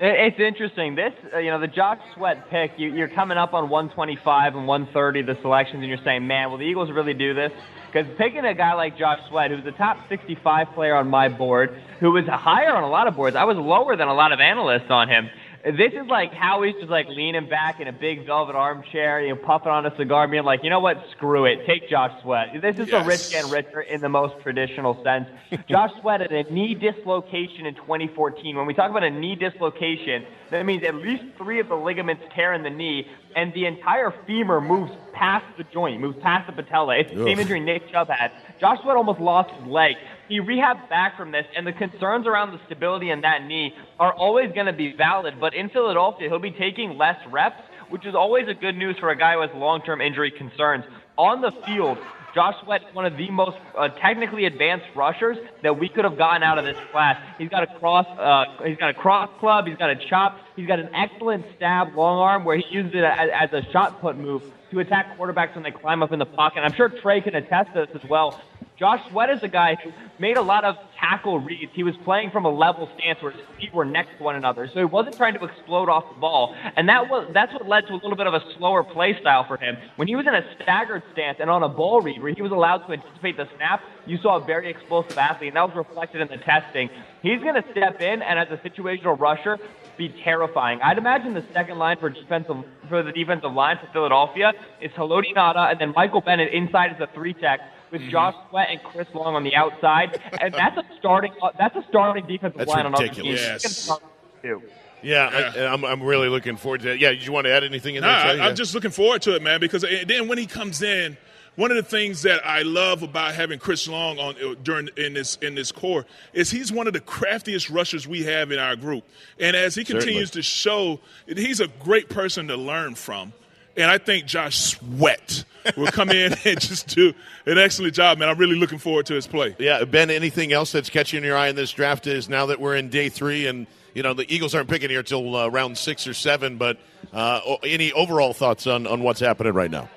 [0.00, 0.94] It- It's interesting.
[0.94, 4.66] This, uh, you know, the Josh Sweat pick, you, you're coming up on 125 and
[4.66, 7.50] 130, the selections, and you're saying, man, will the Eagles really do this?
[7.92, 11.70] Because picking a guy like Josh Sweat, who's a top 65 player on my board,
[12.00, 14.40] who was higher on a lot of boards, I was lower than a lot of
[14.40, 15.30] analysts on him.
[15.66, 19.40] This is like Howie's just like leaning back in a big velvet armchair, you know,
[19.44, 22.62] puffing on a cigar, being like, you know what, screw it, take Josh Sweat.
[22.62, 25.28] This is a rich getting richer in the most traditional sense.
[25.68, 28.54] Josh Sweat had a knee dislocation in 2014.
[28.54, 32.22] When we talk about a knee dislocation, that means at least three of the ligaments
[32.32, 33.08] tear in the knee.
[33.34, 36.96] and the entire femur moves past the joint, moves past the patella.
[36.96, 38.30] It's the same injury Nick Chubb had.
[38.60, 39.96] Josh Sweat almost lost his leg.
[40.28, 44.12] He rehabbed back from this, and the concerns around the stability in that knee are
[44.12, 45.34] always going to be valid.
[45.40, 49.10] But in Philadelphia, he'll be taking less reps, which is always a good news for
[49.10, 50.84] a guy has long-term injury concerns.
[51.16, 51.98] On the field,
[52.34, 56.18] Josh Sweat is one of the most uh, technically advanced rushers that we could have
[56.18, 57.18] gotten out of this class.
[57.38, 60.66] He's got a cross, uh, he's got a cross club, he's got a chop, he's
[60.66, 64.18] got an excellent stab long arm where he uses it as, as a shot put
[64.18, 66.60] move to attack quarterbacks when they climb up in the pocket.
[66.60, 68.38] I'm sure Trey can attest to this as well.
[68.78, 71.72] Josh Sweat is a guy who made a lot of tackle reads.
[71.74, 74.68] He was playing from a level stance where his feet were next to one another,
[74.68, 77.86] so he wasn't trying to explode off the ball, and that was that's what led
[77.86, 79.78] to a little bit of a slower play style for him.
[79.96, 82.52] When he was in a staggered stance and on a ball read where he was
[82.52, 86.20] allowed to anticipate the snap, you saw a very explosive athlete, and that was reflected
[86.20, 86.90] in the testing.
[87.22, 89.58] He's going to step in and as a situational rusher
[89.96, 90.80] be terrifying.
[90.82, 92.56] I'd imagine the second line for defensive
[92.88, 97.00] for the defensive line for Philadelphia is Haloti Ngata and then Michael Bennett inside as
[97.00, 97.60] a three tech
[97.98, 98.10] with Mm-hmm.
[98.10, 101.84] Josh Sweat and Chris Long on the outside, and that's a starting uh, that's a
[101.88, 103.40] starting defensive That's line on other ridiculous.
[103.40, 103.46] teams.
[103.46, 103.64] Yes.
[103.64, 104.02] It's gonna start
[104.42, 104.62] too.
[105.02, 106.98] Yeah, I, I'm, I'm really looking forward to that.
[106.98, 108.16] Yeah, did you want to add anything in No, there?
[108.16, 108.40] I, Trey?
[108.44, 109.60] I'm just looking forward to it, man.
[109.60, 111.16] Because and then when he comes in,
[111.54, 115.12] one of the things that I love about having Chris Long on uh, during in
[115.14, 118.74] this in this core is he's one of the craftiest rushers we have in our
[118.74, 119.04] group.
[119.38, 123.32] And as he continues to show, he's a great person to learn from.
[123.76, 125.44] And I think Josh Sweat
[125.76, 127.12] will come in and just do
[127.44, 128.28] an excellent job, man.
[128.28, 129.54] I'm really looking forward to his play.
[129.58, 130.10] Yeah, Ben.
[130.10, 133.08] Anything else that's catching your eye in this draft is now that we're in day
[133.08, 136.56] three, and you know the Eagles aren't picking here till uh, round six or seven.
[136.56, 136.78] But
[137.12, 139.88] uh, any overall thoughts on on what's happening right now?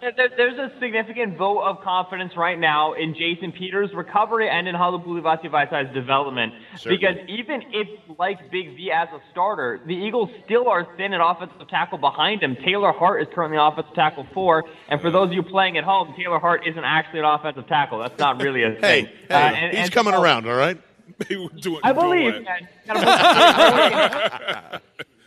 [0.00, 4.74] There- There's a significant vote of confidence right now in Jason Peters' recovery and in
[4.74, 6.52] Halapoulivaati Vaitai's development.
[6.76, 6.98] Certainly.
[6.98, 7.88] Because even if
[8.18, 12.42] like Big V as a starter, the Eagles still are thin at offensive tackle behind
[12.42, 12.56] him.
[12.64, 16.14] Taylor Hart is currently offensive tackle four, and for those of you playing at home,
[16.16, 17.98] Taylor Hart isn't actually an offensive tackle.
[17.98, 19.06] That's not really a Hey, thing.
[19.28, 20.46] hey, Uh, and- he's and coming so- around.
[20.48, 20.78] All right.
[21.28, 22.46] doing, I believe.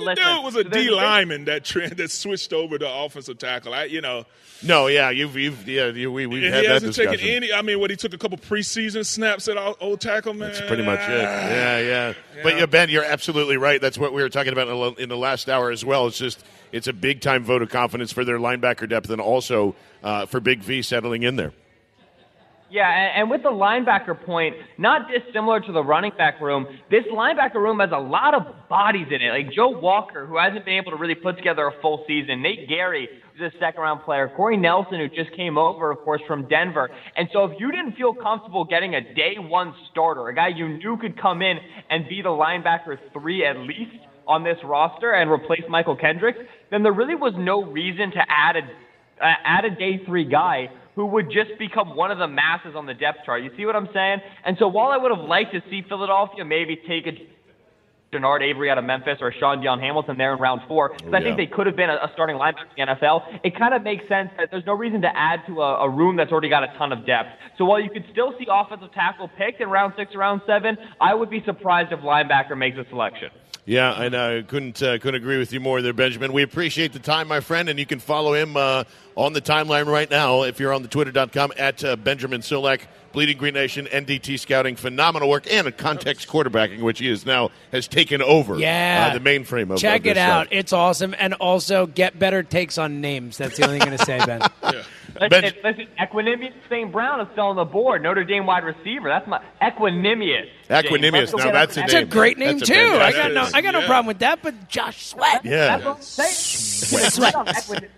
[0.00, 0.16] doing man.
[0.16, 2.78] Gotta- But The listen, dude was a D there's lineman that trend that switched over
[2.78, 3.74] to offensive tackle.
[3.74, 4.24] I, you know,
[4.62, 7.18] No, yeah, you've you've yeah, you, we we've and had he that hasn't discussion.
[7.20, 7.52] taken any.
[7.52, 10.48] I mean, what he took a couple preseason snaps at old, old tackle, man.
[10.52, 11.22] That's pretty much it.
[11.22, 12.12] Yeah, yeah.
[12.42, 13.80] But yeah, Ben, you're absolutely right.
[13.80, 16.06] That's what we were talking about in the, in the last hour as well.
[16.06, 19.74] It's just it's a big time vote of confidence for their linebacker depth and also
[20.02, 21.52] uh, for Big V settling in there.
[22.72, 27.56] Yeah, and, with the linebacker point, not dissimilar to the running back room, this linebacker
[27.56, 29.28] room has a lot of bodies in it.
[29.28, 32.40] Like Joe Walker, who hasn't been able to really put together a full season.
[32.40, 34.32] Nate Gerry, who's a second round player.
[34.34, 36.88] Corey Nelson, who just came over, of course, from Denver.
[37.14, 40.66] And so if you didn't feel comfortable getting a day one starter, a guy you
[40.66, 41.58] knew could come in
[41.90, 46.38] and be the linebacker three at least on this roster and replace Mychal Kendricks,
[46.70, 48.60] then there really was no reason to add a
[49.22, 52.86] uh, add a day three guy who would just become one of the masses on
[52.86, 53.42] the depth chart.
[53.42, 54.20] You see what I'm saying?
[54.44, 57.12] And so while I would have liked to see Philadelphia maybe take a
[58.12, 61.22] Genard Avery out of Memphis or Shaun Dion Hamilton there in round four, because I
[61.22, 63.82] think they could have been a, a starting linebacker in the NFL, it kind of
[63.82, 66.62] makes sense that there's no reason to add to a, a room that's already got
[66.62, 67.30] a ton of depth.
[67.56, 70.76] So while you could still see offensive tackle picked in round six or round seven,
[71.00, 73.30] I would be surprised if linebacker makes a selection.
[73.64, 76.32] Yeah, and I couldn't uh, couldn't agree with you more there, Benjamin.
[76.32, 78.82] We appreciate the time, my friend, and you can follow him uh,
[79.16, 82.82] on the timeline right now if you're on the twitter.com at uh, Benjamin Solak,
[83.12, 87.50] Bleeding Green Nation, NDT Scouting, phenomenal work, and a context quarterbacking, which he is now
[87.70, 89.10] has taken over Yeah.
[89.10, 90.46] uh, the mainframe of Check of this it out.
[90.46, 90.52] stuff.
[90.58, 91.14] It's awesome.
[91.18, 93.36] And also get better takes on names.
[93.36, 94.40] That's the only thing I'm going to say, Ben.
[95.20, 96.90] Listen, listen, Equanimous St.
[96.90, 98.02] Brown is still on the board.
[98.02, 99.10] Notre Dame wide receiver.
[99.10, 100.48] That's my Equanimous.
[100.68, 100.86] James.
[100.86, 101.36] Equanimous.
[101.36, 102.74] Now that's a That's a great name, That's too.
[102.74, 103.46] I got, no.
[103.52, 105.44] I got no problem with that, but Josh Sweat.
[105.44, 105.76] Yeah.
[105.76, 107.10] That's what I'm saying.
[107.10, 107.90] Sweat.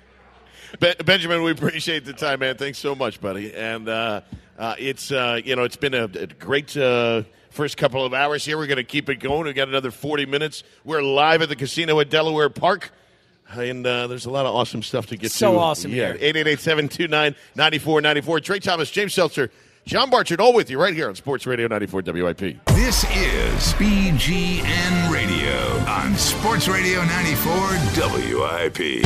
[0.81, 2.57] Ben- Benjamin, we appreciate the time, man.
[2.57, 3.55] Thanks so much, buddy.
[3.55, 4.21] And uh,
[4.59, 8.45] uh, it's uh, you know it's been a, a great uh, first couple of hours
[8.45, 8.57] here.
[8.59, 9.45] We're going to keep it going.
[9.45, 10.63] We got another forty minutes.
[10.85, 12.91] We're live at the casino at Delaware Park.
[13.51, 15.37] And uh, there's a lot of awesome stuff to get to.
[15.37, 16.15] So awesome Yeah.
[16.15, 16.33] here.
[17.55, 18.43] 888-729-9494.
[18.43, 19.51] Trey Thomas, James Seltzer,
[19.85, 22.39] John Barchard, all with you right here on Sports Radio 94 WIP.
[22.69, 27.77] This is BGN Radio on Sports Radio 94
[28.73, 29.05] WIP.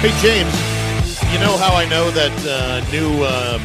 [0.00, 0.54] Hey, James,
[1.30, 3.60] you know how I know that uh, new um,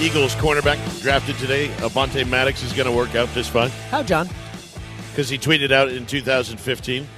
[0.00, 3.70] Eagles cornerback drafted today, Avonte Maddox, is going to work out just fine?
[3.90, 4.28] How, John?
[5.10, 7.08] Because he tweeted out in 2015,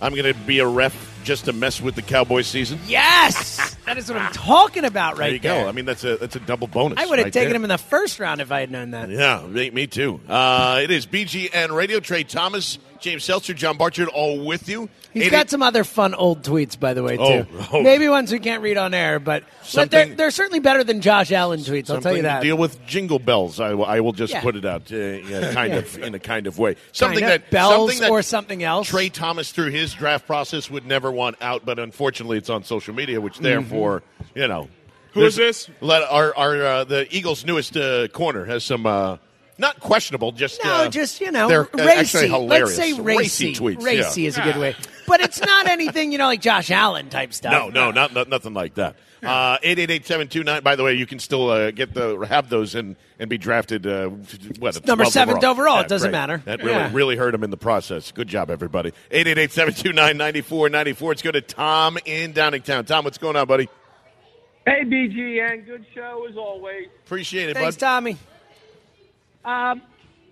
[0.00, 2.78] I'm going to be a ref just to mess with the Cowboys season.
[2.86, 3.76] Yes!
[3.84, 5.64] That is what I'm talking about right there you there.
[5.64, 5.68] go.
[5.68, 6.98] I mean, that's a that's a double bonus.
[6.98, 7.56] I would have right taken there.
[7.56, 9.10] him in the first round if I had known that.
[9.10, 10.20] Yeah, me, me too.
[10.28, 12.00] Uh, it is BGN Radio.
[12.00, 14.88] Trey Thomas, James Seltzer, John Barchard, all with you.
[15.12, 17.22] He's Eight- got some other fun old tweets, by the way, too.
[17.22, 17.82] Oh, oh.
[17.82, 19.44] Maybe ones we can't read on air, but,
[19.74, 21.90] but they're, they're certainly better than Josh Allen tweets.
[21.90, 22.40] I'll tell you that.
[22.40, 23.58] to deal with jingle bells.
[23.60, 24.42] I, will- I will just Yeah.
[24.42, 25.78] put it out, uh, yeah, kind Yeah.
[25.80, 26.76] of in a kind of way.
[26.92, 27.38] Something Kinda.
[27.38, 28.88] that bells something that or something else.
[28.88, 32.94] Trey Thomas through his draft process would never want out, but unfortunately, it's on social
[32.94, 33.44] media, which Mm-hmm.
[33.44, 34.02] therefore,
[34.34, 34.68] you know,
[35.14, 35.76] Who is there's- this?
[35.80, 38.84] Let our our uh, the Eagles' newest uh, corner has some.
[38.86, 39.16] Uh,
[39.58, 41.90] not questionable, just No, uh, just you know, they're racy.
[41.90, 42.78] actually hilarious.
[42.78, 43.54] Let's say racy.
[43.54, 43.82] tweets.
[43.82, 44.28] Racy yeah.
[44.28, 47.52] is a good way, but it's not anything you know like Josh Allen type stuff.
[47.52, 48.96] No, no, not, not nothing like that.
[49.20, 50.62] Uh, Eight eight eight seven two nine.
[50.62, 53.84] By the way, you can still uh, get the have those and and be drafted.
[53.84, 54.10] Uh,
[54.60, 55.80] what number 12th seventh overall.
[55.80, 56.40] It doesn't matter.
[56.44, 56.90] That really Yeah.
[56.92, 58.12] really hurt him in the process.
[58.12, 58.92] Good job, everybody.
[59.10, 61.10] Eight eight eight seven two nine ninety four ninety four.
[61.10, 62.86] Let's go to Tom in Downingtown.
[62.86, 63.68] Tom, what's going on, buddy?
[64.66, 66.86] Hey, BGN, good show as always.
[67.04, 67.80] Appreciate it, Thanks, bud.
[67.80, 68.18] Tommy.
[69.44, 69.82] Um,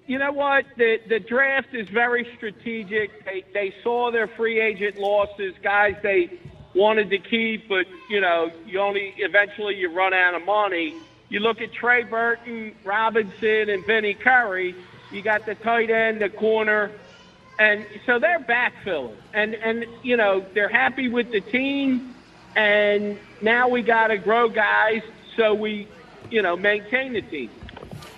[0.06, 0.64] you know what?
[0.76, 3.24] The the draft is very strategic.
[3.24, 6.30] They they saw their free agent losses, guys they
[6.74, 10.94] wanted to keep, but you know, you only eventually you run out of money.
[11.28, 14.76] You look at Trey Burton, Robinson, and Vinny Curry.
[15.10, 16.92] You got the tight end, the corner,
[17.58, 22.14] and so they're backfilling, and and you know they're happy with the team,
[22.54, 25.02] and now we got to grow guys
[25.36, 25.88] so we,
[26.30, 27.50] you know, maintain the team.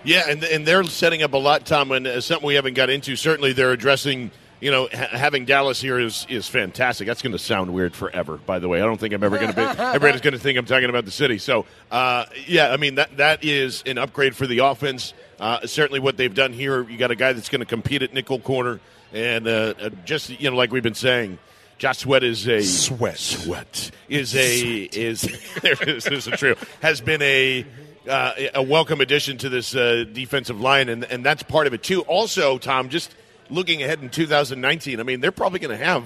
[0.09, 2.89] Yeah, and and they're setting up a lot, Tom, and uh, something we haven't got
[2.89, 3.15] into.
[3.15, 4.31] Certainly, they're addressing.
[4.59, 7.07] You know, ha- having Dallas here is is fantastic.
[7.07, 8.39] That's going to sound weird forever.
[8.39, 9.63] By the way, I don't think I'm ever going to be.
[9.83, 11.37] Everybody's going to think I'm talking about the city.
[11.37, 15.13] So, uh, yeah, I mean that that is an upgrade for the offense.
[15.39, 18.15] Uh, certainly, what they've done here, you got a guy that's going to compete at
[18.15, 18.81] nickel corner,
[19.13, 21.39] and uh, uh, just you know, like we've been saying.
[21.77, 23.19] Josh Sweat is a sweat.
[23.19, 25.21] Sweat is a is
[25.63, 27.65] there's, it is, this is true has been a
[28.09, 31.83] uh, a welcome addition to this uh, defensive line, and and that's part of it
[31.83, 32.03] too.
[32.03, 33.15] Also, Tom, just
[33.51, 36.05] looking ahead in 2019, I mean, they're probably going to have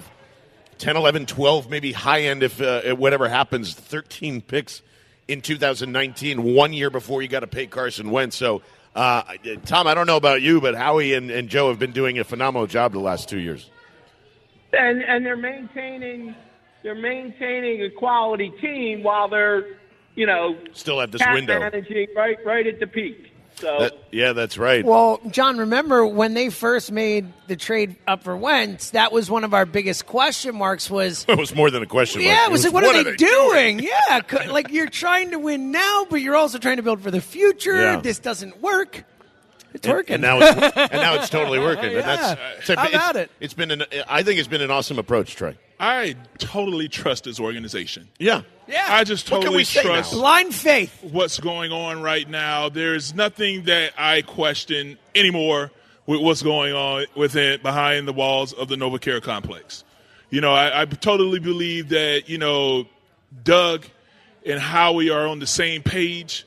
[0.78, 4.82] 10, 11, 12, maybe high end if uh, whatever happens, 13 picks
[5.28, 8.36] in 2019, one year before you got to pay Carson Wentz.
[8.36, 8.62] So,
[8.94, 9.22] uh,
[9.64, 12.24] Tom, I don't know about you, but Howie and, and Joe have been doing a
[12.24, 13.70] phenomenal job the last two years.
[14.72, 16.34] and and they're maintaining
[16.82, 19.78] they're maintaining a quality team while they're
[20.14, 21.58] you know Still at this window.
[21.58, 23.28] managing right right at the peak.
[23.56, 24.84] So That- yeah, that's right.
[24.84, 28.90] Well, John, remember when they first made the trade up for Wentz?
[28.90, 30.90] That was one of our biggest question marks.
[30.90, 32.22] Was it was more than a question.
[32.22, 32.48] yeah, mark.
[32.48, 33.78] it was like, what, are they, doing?
[33.80, 37.20] Yeah, like you're trying to win now, but you're also trying to build for the
[37.20, 37.80] future.
[37.80, 38.00] Yeah.
[38.00, 39.04] This doesn't work.
[39.74, 41.92] It's And- working, and now it's, and now it's totally working.
[41.92, 41.98] Yeah.
[41.98, 44.98] And that's it's, How about it's, It's been an I think it's been an awesome
[44.98, 45.56] approach, Trey.
[45.80, 48.08] I totally trust this organization.
[48.18, 48.42] Yeah.
[48.68, 48.86] Yeah.
[48.88, 50.18] I just What can totally we trust now?
[50.18, 50.96] blind faith.
[51.02, 52.68] what's going on right now.
[52.68, 55.72] There's nothing that I question anymore
[56.06, 59.82] with what's going on within behind the walls of the NovaCare complex.
[60.30, 62.86] You know, I, I totally believe that you know
[63.42, 63.84] Doug
[64.46, 66.46] and Howie are on the same page,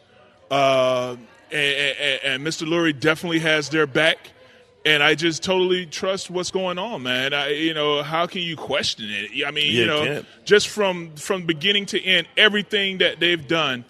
[0.49, 1.15] uh,
[1.55, 2.67] and, and, and Mr.
[2.67, 4.17] Lurie definitely has their back.
[4.85, 7.33] And I just totally trust what's going on, man.
[7.33, 9.43] I, you know, how can you question it?
[9.43, 13.83] I mean, You you know, just from from beginning to end, everything that they've done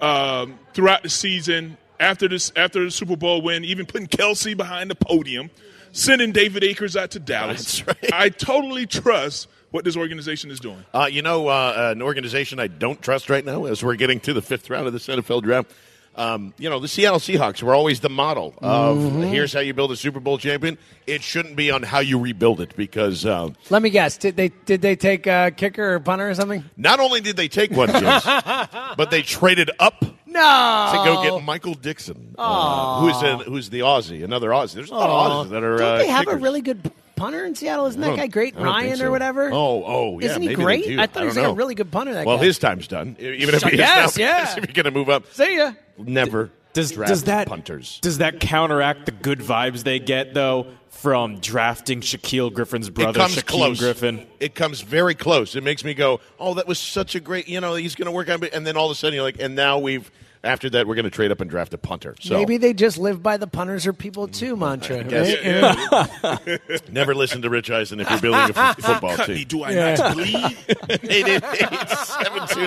[0.00, 4.90] um, throughout the season, after this, after the Super Bowl win, even putting Kelce behind
[4.90, 5.50] the podium,
[5.92, 7.82] sending David Akers out to Dallas.
[8.10, 10.82] I totally trust what this organization is doing.
[10.94, 14.32] Uh, you know, uh, an organization I don't trust right now as we're getting to
[14.32, 15.70] the fifth round of this NFL draft.
[16.18, 19.30] Um, you know, the Seattle Seahawks were always the model of Mhm.
[19.30, 20.76] here's how you build a Super Bowl champion.
[21.06, 24.16] It shouldn't be on how you rebuild it because uh, Let me guess.
[24.16, 26.64] Did they did they take a kicker or punter or something?
[26.76, 28.24] not only did they take one, James,
[28.96, 30.90] but they traded up No.
[30.92, 34.74] to go get Michael Dickson, uh, who's a, who's the Aussie, another Aussie.
[34.74, 35.40] There's a lot Aw.
[35.42, 35.76] of Aussies that are.
[35.78, 37.86] Don't uh, they have a really good punter in Seattle?
[37.86, 38.54] Isn't that guy great?
[38.54, 39.06] I don't think Ryan so.
[39.06, 39.50] or whatever?
[39.52, 40.26] Oh, oh, yeah.
[40.26, 40.98] Isn't he maybe great?
[40.98, 42.14] I thought he was don't a really good punter.
[42.14, 42.44] That well, guy.
[42.44, 43.16] his time's done.
[43.18, 44.50] Even if I he's guess, now, yeah.
[44.56, 45.72] if you're going to move up, See ya.
[45.98, 47.98] never Does draft does that punters.
[48.00, 53.22] does that counteract the good vibes they get though from drafting Shaquill Griffin's brother, it
[53.22, 53.78] comes Shaquill close.
[53.78, 54.26] Griffin?
[54.40, 55.54] It comes very close.
[55.54, 58.12] It makes me go, "Oh, that was such a great." You know, he's going to
[58.12, 58.42] work on.
[58.42, 58.52] it.
[58.52, 60.10] And then all of a sudden, you're like, "And now we've."
[60.44, 62.14] After that, we're going to trade up and draft a punter.
[62.20, 64.98] So Maybe they just live by the punters are people too mantra.
[64.98, 65.10] right?
[65.44, 66.58] Yeah,
[66.92, 69.34] never listen to Rich Eisen if you're building a f- football Cut team.
[69.34, 69.94] me, do I Yeah.
[69.96, 70.34] not bleed?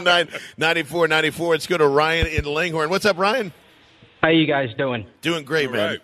[0.02, 1.50] 888-729-9494.
[1.50, 2.90] Let's go to Ryan in Langhorne.
[2.90, 3.54] What's up, Ryan?
[4.22, 5.06] How you guys doing?
[5.22, 5.98] Doing great, man.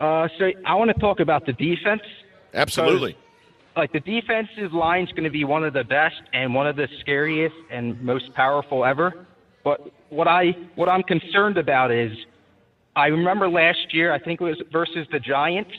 [0.00, 2.02] Uh, so I want to talk about the defense.
[2.54, 3.16] Absolutely.
[3.76, 6.88] like the defensive line's going to be one of the best and one of the
[7.00, 9.26] scariest and most powerful ever.
[9.64, 12.12] But what I what I'm concerned about is
[12.96, 15.72] I remember last year, I think it was versus the Giants,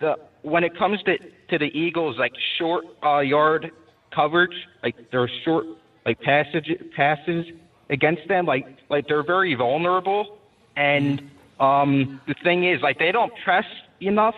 [0.00, 3.70] the when it comes to to the Eagles like short uh, yard
[4.14, 5.66] coverage, like their short
[6.06, 7.46] like passage passes
[7.90, 10.38] against them, like like they're very vulnerable.
[10.76, 11.22] And
[11.58, 13.64] um, the thing is, like they don't press
[14.00, 14.34] enough,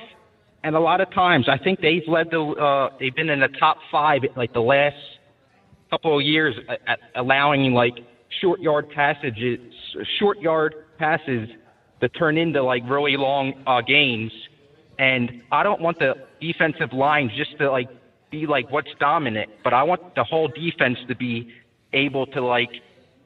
[0.65, 3.49] and a lot of times I think they've led the uh, they've been in the
[3.61, 4.97] top five like the last
[5.91, 7.95] couple of years at, at allowing like
[8.41, 9.59] short yard passages,
[10.19, 11.49] short yard passes
[12.01, 14.33] that turn into like really long uh, gains.
[14.99, 17.89] And I don't want the defensive line just to like
[18.31, 21.53] be like what's dominant, but I want the whole defense to be
[21.93, 22.71] able to like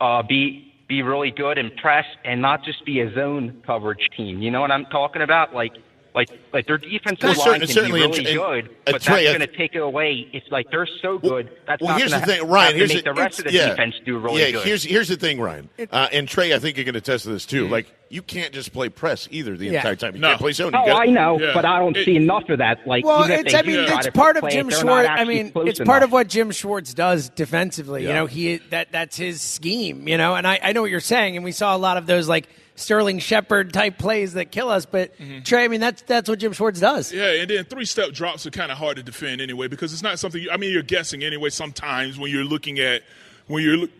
[0.01, 4.41] uh, be be really good and press and not just be a zone coverage team.
[4.41, 5.53] You know what I'm talking about?
[5.53, 5.73] Like
[6.17, 9.03] like like their defensive Well, line certain- can certainly, be really and- good, and but
[9.03, 10.29] Trey, that's going to take it away.
[10.33, 11.51] It's like they're so good.
[11.67, 12.75] That's Well, not here's the gonna thing, Ryan.
[12.77, 13.69] Here's make the rest of the yeah.
[13.69, 14.65] defense do really yeah, good.
[14.67, 16.55] here's here's the thing, Ryan, uh, and Trey.
[16.55, 17.57] I think you can attest to this Mm-hmm.
[17.67, 17.69] too.
[17.69, 19.73] Like you can't just play press either the Yeah.
[19.79, 20.15] entire time.
[20.15, 20.29] You No.
[20.29, 20.73] can't play zone.
[20.73, 22.87] You Oh, gotta- I know, but I don't see enough of that.
[22.87, 25.09] Like, well, it's I mean it's part of play it, Jim Schwartz.
[25.11, 28.03] I mean, close it's part of what Jim Schwartz does defensively.
[28.05, 30.09] You know, he that that's his scheme.
[30.09, 32.07] You know, and I, I know what you're saying, and we saw a lot of
[32.07, 34.87] those like Sterling Shepard type plays that kill us.
[34.87, 35.43] But mm-hmm.
[35.43, 37.13] Trey, I mean, that's that's what Jim Schwartz does.
[37.13, 40.03] Yeah, and then three step drops are kind of hard to defend anyway because it's
[40.03, 40.41] not something.
[40.41, 41.51] You, I mean, you're guessing anyway.
[41.51, 43.03] Sometimes when you're looking at
[43.49, 43.91] when you're look,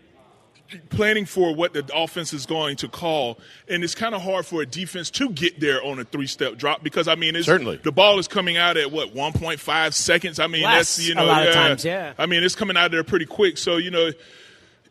[0.89, 4.61] planning for what the offense is going to call, and it's kind of hard for
[4.61, 7.77] a defense to get there on a three step drop because I mean, it's, Certainly.
[7.83, 10.39] the ball is coming out at what 1.5 seconds.
[10.39, 11.53] I mean, Less, that's you a know, lot of yeah.
[11.53, 12.13] times, yeah.
[12.17, 13.57] I mean, it's coming out there pretty quick.
[13.57, 14.11] So you know.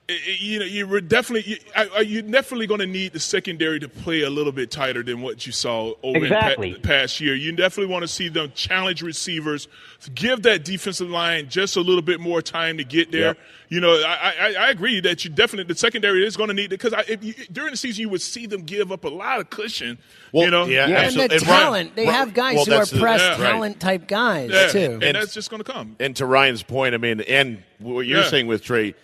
[0.08, 3.18] It- it- You know, you're definitely you- I- I- you're definitely going to need the
[3.20, 6.68] secondary to play a little bit tighter than what you saw over Exactly.
[6.70, 7.34] in pa- past year.
[7.34, 9.66] You definitely want to see them challenge receivers,
[10.14, 13.28] give that defensive line just a little bit more time to get there.
[13.28, 13.38] Yep.
[13.68, 16.66] You know, I, I, I agree that you definitely the secondary is going to need
[16.66, 19.40] it because if you, during the season you would see them give up a lot
[19.40, 19.98] of cushion.
[20.32, 21.28] you know, yeah, and absolutely.
[21.28, 21.96] the And Ryan- talent.
[21.96, 23.38] they Ri- have guys well, who are the- press yeah, right.
[23.38, 24.98] talent type guys Yeah, too.
[25.02, 25.96] and that's just going to come.
[25.98, 28.28] And to Ryan's point, I mean, and what you're Yeah.
[28.28, 28.96] saying with Trey, th-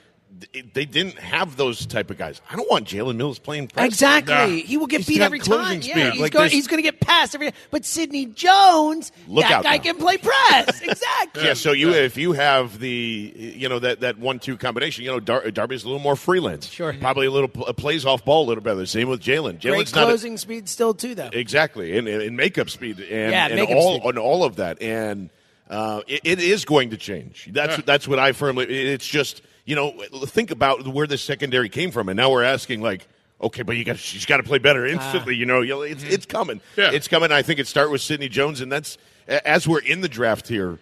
[0.75, 2.41] they didn't have those type of guys.
[2.51, 3.87] I don't want Jalen Mills playing press.
[3.87, 4.63] Exactly.
[4.63, 5.83] He will get He's beat every time.
[5.83, 5.95] speed.
[5.97, 9.53] Yeah, he's, Like, going, he's going to get passed every But Sidney Jones, Look that
[9.53, 9.83] out guy now.
[9.83, 10.81] can play press.
[10.83, 11.45] exactly.
[11.45, 15.11] Yeah, so you if you have the you know that that one two combination, you
[15.11, 18.45] know Dar- Darby's a little more freelance, sure, probably a little pl- plays off ball
[18.45, 18.85] a little better.
[18.87, 19.61] Same with Jalen.
[19.61, 21.31] Great Jalen's not a- closing speed still too, though.
[21.33, 24.09] exactly and, and, and makeup speed and, Yeah, and makeup all speed.
[24.09, 25.31] and all of that and
[25.71, 27.49] uh, it, it is going to change.
[27.51, 28.67] That's that's what I firmly.
[28.67, 29.41] It's just
[29.73, 29.91] you know
[30.27, 33.09] think about where the secondary came from, and now we're asking like.
[33.41, 35.35] Okay, but you got she's got to play better instantly.
[35.35, 35.39] Ah.
[35.39, 36.13] you know, You know, it's mm-hmm.
[36.13, 36.61] it's coming.
[36.77, 37.33] It's coming.
[37.33, 40.79] I think it start with Sidney Jones, and that's as we're in the draft here.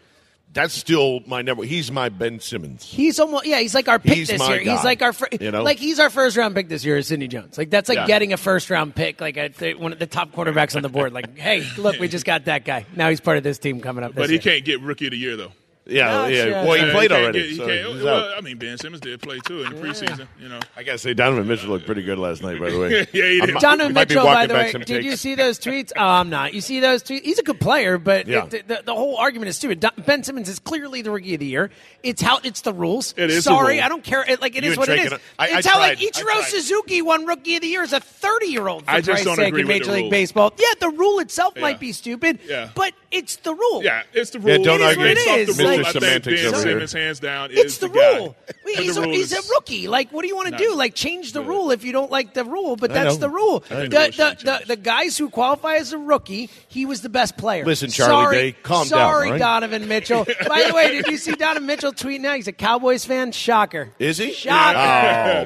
[0.53, 1.63] That's still my number.
[1.63, 2.85] He's my Ben Simmons.
[2.85, 3.61] He's almost yeah.
[3.61, 4.63] He's like our pick He's this year.
[4.63, 5.63] guy, He's like our fir- you know?
[5.63, 6.99] like he's our first round pick this year.
[6.99, 7.57] Is Sidney Jones?
[7.57, 8.07] Like that's like Yeah.
[8.07, 9.21] getting a first round pick.
[9.23, 11.13] Like a, one of the top quarterbacks on the board.
[11.15, 12.85] Like hey, look, we just got that guy.
[12.95, 14.13] Now he's part of this team coming up.
[14.13, 14.43] This But he year.
[14.43, 15.53] can't get rookie of the year though.
[15.91, 16.65] Yeah, No, yeah.
[16.65, 17.41] Well, he Yeah, played can't already.
[17.41, 18.33] get- he so can't- well.
[18.37, 20.27] I mean, Ben Simmons did play too in the preseason.
[20.41, 22.61] You know, I gotta say, Donovan Mitchell looked pretty good last night.
[22.61, 23.57] By the way, Yeah, he did.
[23.57, 25.93] Donovan might Mitchell, by the way, some did you see those tweets?
[25.97, 26.55] Oh, I'm not.
[26.55, 27.23] You see those tweets?
[27.23, 28.47] He's a good player, but Yeah.
[28.51, 29.81] it, the, the whole argument is stupid.
[29.81, 31.71] Don- Ben Simmons is clearly the rookie of the year.
[32.03, 33.13] It's how it's the rules.
[33.17, 33.85] It is Sorry, rules.
[33.85, 34.25] I don't care.
[34.29, 35.11] It, like it You is what it Trey is.
[35.11, 36.07] can- I- I it's how like tried.
[36.07, 36.45] I Ichiro.
[36.45, 38.85] Suzuki won rookie of the year as a 30 year old.
[38.85, 40.11] For I just Christ's don't sake, agree in with Major League.
[40.11, 40.53] Baseball.
[40.59, 42.69] Yeah, the rule itself might be stupid, Yeah.
[42.75, 43.83] but it's the rule.
[43.83, 44.65] Yeah, it's the Yeah, rule.
[44.65, 45.03] don't It is argue.
[45.03, 45.57] what It's is.
[45.57, 45.87] the Like, rule.
[45.87, 46.87] I Semantics Ben over here.
[47.05, 48.37] Hands down, It's the, the, rule.
[48.49, 49.89] And He's, the a, rule he's is- a rookie.
[49.89, 50.75] Like, what do you want to do?
[50.75, 52.77] Like, change the rule if you don't like the rule.
[52.77, 53.61] But that's the rule.
[53.69, 57.37] The, the the, the, the guys who qualify as a rookie, he was the best
[57.37, 57.65] player.
[57.65, 59.39] Listen, Charlie sorry, Day, calm down, Sorry, all right?
[59.39, 60.25] Donovan Mitchell.
[60.49, 62.35] By the way, did you see Donovan Mitchell tweet now?
[62.35, 63.33] He's a Cowboys fan.
[63.33, 63.91] Shocker.
[63.99, 64.33] Is he?
[64.33, 64.79] Shocker.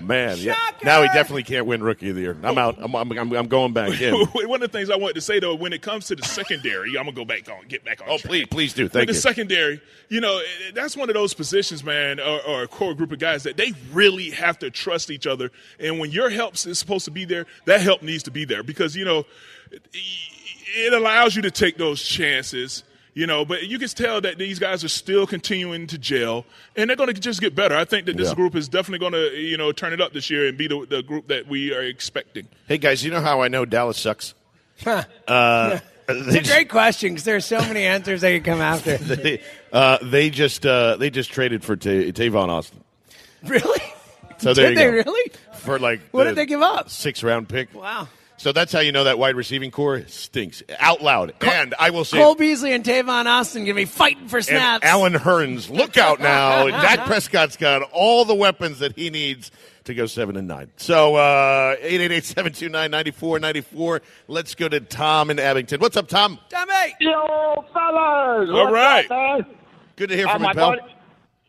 [0.02, 0.54] Oh man, yeah.
[0.82, 2.36] Now he definitely can't win Rookie of the Year.
[2.42, 2.76] I'm out.
[2.78, 4.14] I'm, I'm, I'm, I'm going back in.
[4.32, 6.90] One of the things I wanted to say though, when it comes to the secondary,
[6.98, 8.08] I'm gonna go back on, get back on.
[8.08, 8.30] Oh, track.
[8.30, 8.84] please, please do.
[8.84, 9.20] With Thank the you.
[9.20, 13.12] secondary, you know, eh, that's one of those positions, man, or, or a core group
[13.12, 15.50] of guys that they really have to trust each other.
[15.80, 18.62] And when your help is supposed to be there, that help needs to be there
[18.62, 19.24] because you know
[19.70, 19.82] it-
[20.76, 22.84] it allows you to take those chances.
[23.16, 26.44] You know, but you can tell that these guys are still continuing to gel,
[26.74, 27.76] and they're going to just get better.
[27.76, 28.34] I think that this Yeah.
[28.34, 30.84] group is definitely going to, you know, turn it up this year and be the,
[30.90, 32.48] the group that we are expecting.
[32.66, 34.34] Hey guys, you know how I know Dallas sucks?
[34.84, 35.04] Uh,
[36.08, 38.96] It's a great question because there's so many answers they could come after.
[38.98, 39.40] they,
[39.72, 42.82] uh, they just uh, they just traded for Ta Tavon Austin.
[43.44, 43.80] Really?
[44.38, 44.90] So there Did they go.
[44.90, 45.32] really?
[45.58, 46.90] For like What did they give up?
[46.90, 47.74] Six round pick.
[47.74, 48.08] Wow.
[48.36, 51.32] So that's how you know that wide receiving core stinks out loud.
[51.40, 54.84] and I will say, Cole Beasley and Tavon Austin gonna be fighting for snaps.
[54.84, 56.66] Allen Hurns, look out now!
[56.68, 59.50] Dak Prescott's got all the weapons that he needs
[59.84, 60.70] to go seven and nine.
[60.76, 64.02] So uh, eight eight eight seven two nine ninety four ninety four.
[64.28, 65.80] Let's go to Tom in Abington.
[65.80, 66.38] What's up, Tom?
[66.48, 66.94] Tommy.
[67.00, 68.48] Yo, fellas.
[68.50, 69.04] All what's right.
[69.04, 69.46] Up, man?
[69.96, 70.70] Good to hear Uh, from my you, pal.
[70.70, 70.82] buddy,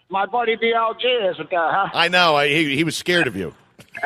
[0.10, 1.90] my buddy BLG isn't there, huh?
[1.94, 2.36] I know.
[2.36, 3.54] I, he, he was scared of you.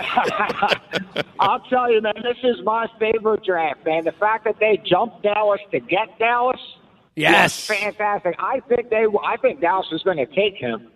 [1.40, 4.06] I'll tell you, man, this is my favorite draft, man.
[4.06, 6.60] The fact that they jumped Dallas to get Dallas
[7.16, 7.66] Yes.
[7.66, 8.36] fantastic.
[8.40, 10.88] I think they, I think Dallas is going to take him.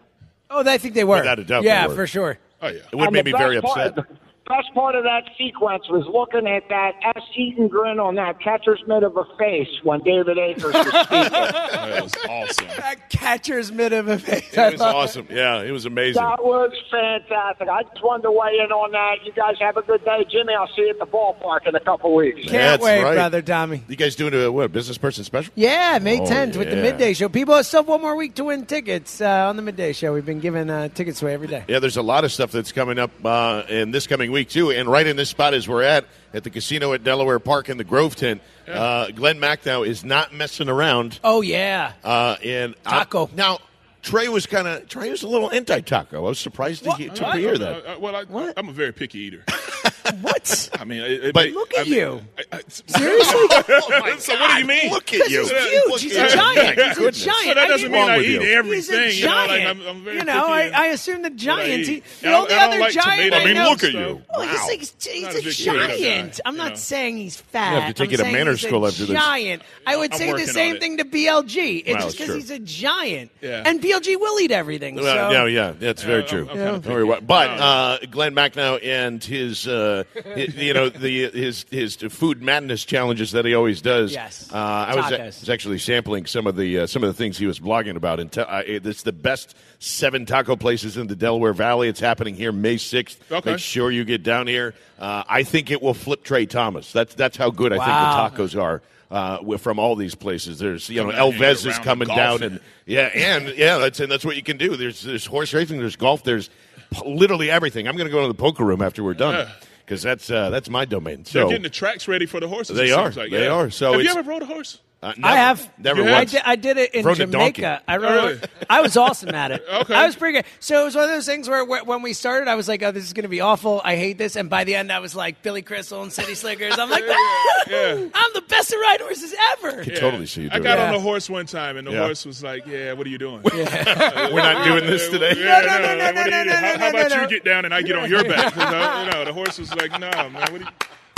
[0.49, 1.17] Oh, I think they were.
[1.17, 2.37] Without a doubt Yeah, for sure.
[2.63, 4.05] Oh yeah, it would make me very part- upset.
[4.45, 7.23] The best part of that sequence was looking at that S.
[7.35, 11.29] Eaton grin on that catcher's mitt of a face when David Akers was speaking.
[11.31, 12.67] that was awesome.
[12.67, 14.53] That catcher's mitt of a face.
[14.53, 15.27] It was awesome.
[15.31, 16.21] Yeah, it was amazing.
[16.21, 17.69] That was fantastic.
[17.69, 19.25] I just wanted to weigh in on that.
[19.25, 20.25] You guys have a good day.
[20.29, 22.39] Jimmy, I'll see you at the ballpark in a couple weeks.
[22.41, 23.13] Can't That's wait, right.
[23.15, 23.81] brother Tommy.
[23.87, 25.53] You guys doing a what business person special?
[25.55, 27.29] Yeah, May Oh, 10th with the midday show.
[27.29, 30.13] People have still one more week to win tickets uh, on the midday show.
[30.13, 31.63] We've been giving uh, tickets away every day.
[31.69, 34.71] Yeah, there's a lot of stuff that's coming up uh, in this coming week too,
[34.71, 37.77] and right in this spot as we're at at the casino at Delaware Park in
[37.77, 38.41] the Grove tent.
[38.67, 41.19] Uh, Glenn Macnow is not messing around.
[41.23, 43.29] Oh yeah, Uh, and Taco.
[43.35, 43.59] now
[44.01, 46.17] Trey was kind of Trey was a little anti taco.
[46.25, 47.87] I was surprised to, he- to I- hear I- that.
[47.87, 49.43] I- well, I, I'm a very picky eater.
[50.21, 50.69] what?
[50.79, 52.21] I mean, it, it But- may- Look at I mean, you.
[52.37, 53.39] I- I- Seriously?
[53.69, 54.91] Oh so what do you mean?
[54.91, 55.41] Look at you.
[55.41, 56.01] He's huge.
[56.01, 56.79] He's a giant.
[56.79, 57.47] He's a giant.
[57.47, 58.39] But that doesn't didn't- mean I eat you?
[58.41, 59.17] He's a everything.
[59.17, 59.67] You know, like giant.
[59.81, 61.87] I'm, I'm very you know, I, I assume the what giants.
[61.87, 63.69] He, the I- only I other like giant tomato I I mean, know.
[63.69, 64.21] look at you.
[64.33, 64.67] Oh, he's, Wow.
[64.71, 66.39] he's, he's a a big guy, giant.
[66.45, 66.75] I'm not no.
[66.75, 67.73] saying he's fat.
[67.75, 69.17] You have to take I'm you to saying manners school after this.
[69.17, 69.61] Giant.
[69.85, 71.83] I would say the same thing to BLG.
[71.85, 73.31] It's just because he's a giant.
[73.41, 73.63] Yeah.
[73.65, 74.97] And BLG will eat everything.
[74.97, 76.41] Yeah, yeah, that's very true.
[76.41, 76.93] I'm kinda Don't picky.
[76.93, 79.67] worry about- But uh, Glenn Macnow and his,
[79.99, 80.03] uh,
[80.35, 84.11] you know, the his his food madness challenges that he always does.
[84.13, 84.49] Yes.
[84.51, 85.39] uh, I was, Tacos.
[85.41, 88.19] was actually sampling some of the uh, some of the things he was blogging about.
[88.19, 91.87] And te- uh, it's the best seven taco places in the Delaware Valley.
[91.89, 93.31] It's happening here May sixth.
[93.31, 93.51] Okay.
[93.51, 94.73] Make sure you get down here.
[94.99, 96.91] Uh, I think it will flip Trey Thomas.
[96.91, 98.81] That's that's how good I think the tacos are.
[99.11, 101.77] Uh, from all these places, there's you know Come down here and El Vez is
[101.79, 104.75] coming down, and yeah, and yeah, that's and that's what you can do.
[104.75, 106.49] There's there's horse racing, there's golf, there's
[106.89, 107.87] p- literally everything.
[107.87, 109.51] I'm going to go to the poker room after we're done Yeah.
[109.85, 111.25] Because that's uh, that's my domain.
[111.25, 112.77] So They're getting the tracks ready for the horses.
[112.77, 113.05] They it are.
[113.05, 113.31] seems Like.
[113.31, 113.51] They yeah.
[113.51, 113.69] are.
[113.69, 114.79] So have you ever rode a horse?
[115.03, 115.69] Uh, I have.
[115.77, 117.17] never You I did, I did it in Rode.
[117.17, 117.81] Jamaica.
[117.87, 118.13] I rode.
[118.37, 118.39] Really?
[118.69, 119.63] I was awesome at it.
[119.83, 119.93] Okay.
[119.95, 120.45] I was pretty good.
[120.59, 122.81] So it was one of those things where, where when we started, I was like,
[122.83, 123.81] "Oh, this is going to be awful.
[123.83, 126.77] I hate this." And by the end, I was like Billy Crystal and City Slickers.
[126.79, 127.03] I'm like,
[127.67, 128.07] Yeah.
[128.13, 130.87] "I'm the best at ride horses ever." Could totally see you I got that.
[130.87, 132.05] on the horse one time, and the Yeah.
[132.05, 133.41] horse was like, "Yeah, what are you doing?
[133.43, 135.33] We're not doing this today.
[135.37, 136.51] Yeah, No, no, no, what no, no, no.
[136.53, 137.21] How, no, how about no, no.
[137.23, 138.53] you get down and I get on your back?
[138.53, 140.65] 'Cause I- you know, the horse was like, "No, man, what are you?"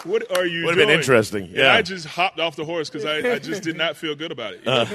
[0.05, 0.65] What are you doing?
[0.65, 1.73] Would've been interesting, And yeah.
[1.73, 4.53] I just hopped off the horse because I, I just did not feel good about
[4.53, 4.61] it.
[4.63, 4.71] you?
[4.71, 4.85] Uh,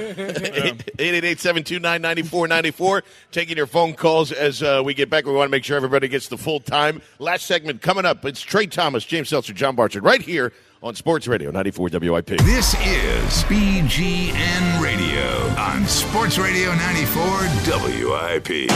[0.99, 3.03] 888-729-9494.
[3.33, 5.27] Taking your phone calls as uh, we get back.
[5.27, 7.03] We want to make sure everybody gets the full time.
[7.19, 8.25] Last segment coming up.
[8.25, 12.27] It's Trey Thomas, James Seltzer, John Barchard, right here on Sports Radio 94 WIP.
[12.27, 15.27] This is BGN Radio
[15.61, 18.71] on Sports Radio 94 WIP.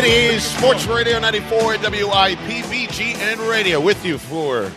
[0.00, 4.72] It is Sports Radio 94 WIP BGN Radio with you for,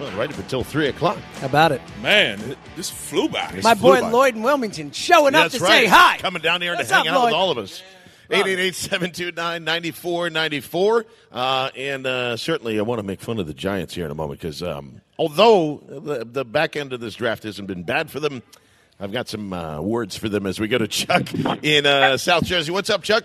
[0.00, 1.18] well, right up until 3 o'clock.
[1.34, 1.80] How about it?
[2.02, 3.60] Man, it, this flew by.
[3.62, 4.10] My flew boy by.
[4.10, 5.84] Lloyd in Wilmington showing up to right.
[5.84, 6.18] say hi.
[6.18, 7.26] Coming down here What's to hang up, out Lloyd?
[7.26, 7.80] with all of us.
[8.28, 11.04] 888-729-9494.
[11.30, 14.16] Uh, and uh, certainly I want to make fun of the Giants here in a
[14.16, 18.18] moment because um, although the, the back end of this draft hasn't been bad for
[18.18, 18.42] them,
[18.98, 21.32] I've got some uh, words for them as we go to Chuck
[21.62, 22.72] in uh, South Jersey.
[22.72, 23.22] What's up, Chuck?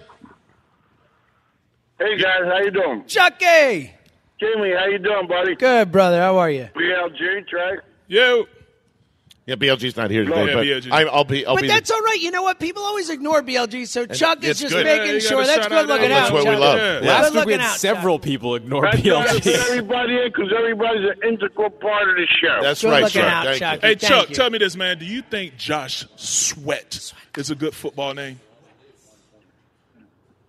[2.03, 3.03] Hey guys, how you doing?
[3.05, 3.91] Chucky.
[4.39, 5.55] Jamie, how you doing, buddy?
[5.55, 6.19] Good, brother.
[6.19, 6.67] How are you?
[6.75, 7.79] BLG, track.
[8.07, 8.47] You.
[9.45, 10.91] Yeah, BLG's not here No, today, yeah, but BLG.
[10.91, 11.45] I, I'll be.
[11.45, 11.67] I'll but be.
[11.67, 12.19] that's all right.
[12.19, 12.59] You know what?
[12.59, 14.85] People always ignore BLG, so Chuck is just good.
[14.85, 15.43] Making you sure.
[15.45, 16.21] That's good looking out.
[16.21, 16.59] That's what we Chuck.
[16.59, 16.77] love.
[16.77, 16.99] Yeah.
[16.99, 19.53] Good Last week we looking had out, several people ignore That's BLG.
[19.69, 22.59] everybody in because everybody's an integral part of the show.
[22.61, 23.23] That's Good right, Chuck.
[23.25, 23.73] out, Thank Chuck.
[23.75, 23.87] you.
[23.89, 24.35] Hey, Thank Chuck, you.
[24.35, 24.97] tell me this, man.
[24.99, 28.39] Do you think Josh Sweat is a good football name?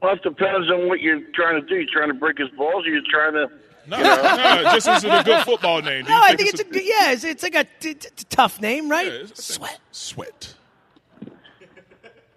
[0.03, 1.77] Well, it depends on what you're trying to do.
[1.77, 3.49] You're trying to break his balls, or you're trying to.
[3.87, 6.05] No, no, just is it a good football name?
[6.05, 6.83] No, you I think it's a good.
[6.85, 9.07] Yeah, it's, it's like a t- t- t- tough name, right?
[9.07, 9.79] Yeah, it's- Sweat.
[9.93, 10.55] Sweat.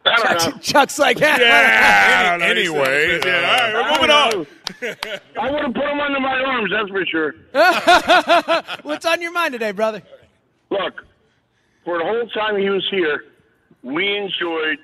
[0.07, 0.51] I don't Chuck's, know.
[0.61, 1.35] Chuck's like, Yeah.
[1.35, 2.45] Uh, I don't know.
[2.45, 3.35] Anyway, yeah.
[3.35, 4.47] All right, I we're moving don't
[5.39, 5.47] on.
[5.47, 7.33] I would have put him under my arms, that's for sure.
[8.83, 10.03] What's on your mind today, brother?
[10.69, 11.03] Look,
[11.83, 13.25] for the whole time he was here,
[13.81, 14.77] we enjoyed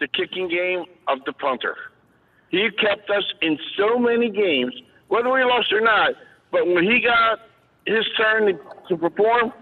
[0.00, 1.76] the kicking game of the punter.
[2.52, 4.74] He kept us in so many games
[5.08, 6.14] whether we lost or not.
[6.50, 7.40] But when he got
[7.86, 9.52] his turn to, to perform,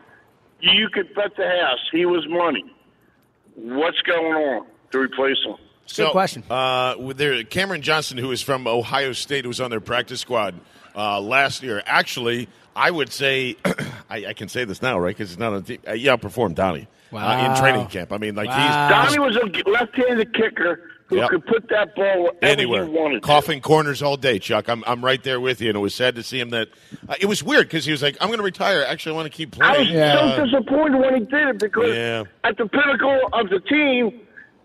[0.60, 2.64] you could bet the house he was money.
[3.56, 5.56] What's going on to replace him?
[5.86, 9.80] So, question Uh, there, Cameron Johnston, who is from Ohio State, who was on their
[9.80, 10.54] practice squad
[10.94, 11.82] uh, last year.
[11.84, 13.56] Actually, I would say,
[14.08, 15.16] I, I can say this now, right?
[15.16, 15.78] Because it's not on the team.
[15.84, 18.12] Uh, he outperformed Donnie uh, in training camp.
[18.12, 21.28] I mean, like Donnie he's was a left-handed kicker who Yep.
[21.30, 23.22] could put that ball wherever anywhere, you wanted.
[23.22, 24.38] coughing corners all day.
[24.38, 26.50] Chuck, I'm I'm right there with you, and it was sad to see him.
[26.50, 26.68] That
[27.08, 28.82] uh, it was weird because he was like, "I'm going to retire.
[28.88, 31.48] Actually, I want to keep playing." I was playing." Uh, so disappointed when he did
[31.48, 32.24] it because Yeah.
[32.44, 34.20] at the pinnacle of the team,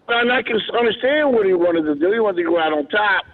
[0.07, 2.11] and I can understand what he wanted to do.
[2.13, 3.25] He wanted to go out on top,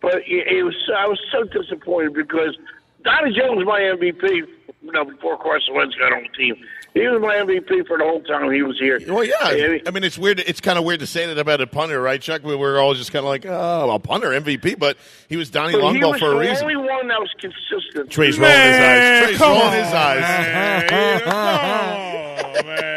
[0.00, 2.56] but it, it was I was so disappointed because
[3.04, 4.42] Donnie Jones my MVP.
[4.86, 6.54] You know, before Carson Wentz got on the team,
[6.94, 9.00] he was my MVP for the whole time he was here.
[9.06, 9.78] Well, yeah.
[9.86, 10.38] I mean, it's weird.
[10.40, 12.42] It's kind of weird to say that about a punter, right, Chuck?
[12.44, 14.96] We were all just kind of like, oh, a punter MVP, but
[15.28, 16.62] he was Donnie But he Longball was for a the reason.
[16.64, 18.10] only one that was consistent.
[18.10, 19.24] Trey's rolling his eyes.
[19.26, 20.90] Trey's rolling on, his eyes.
[21.24, 22.95] Come on, man.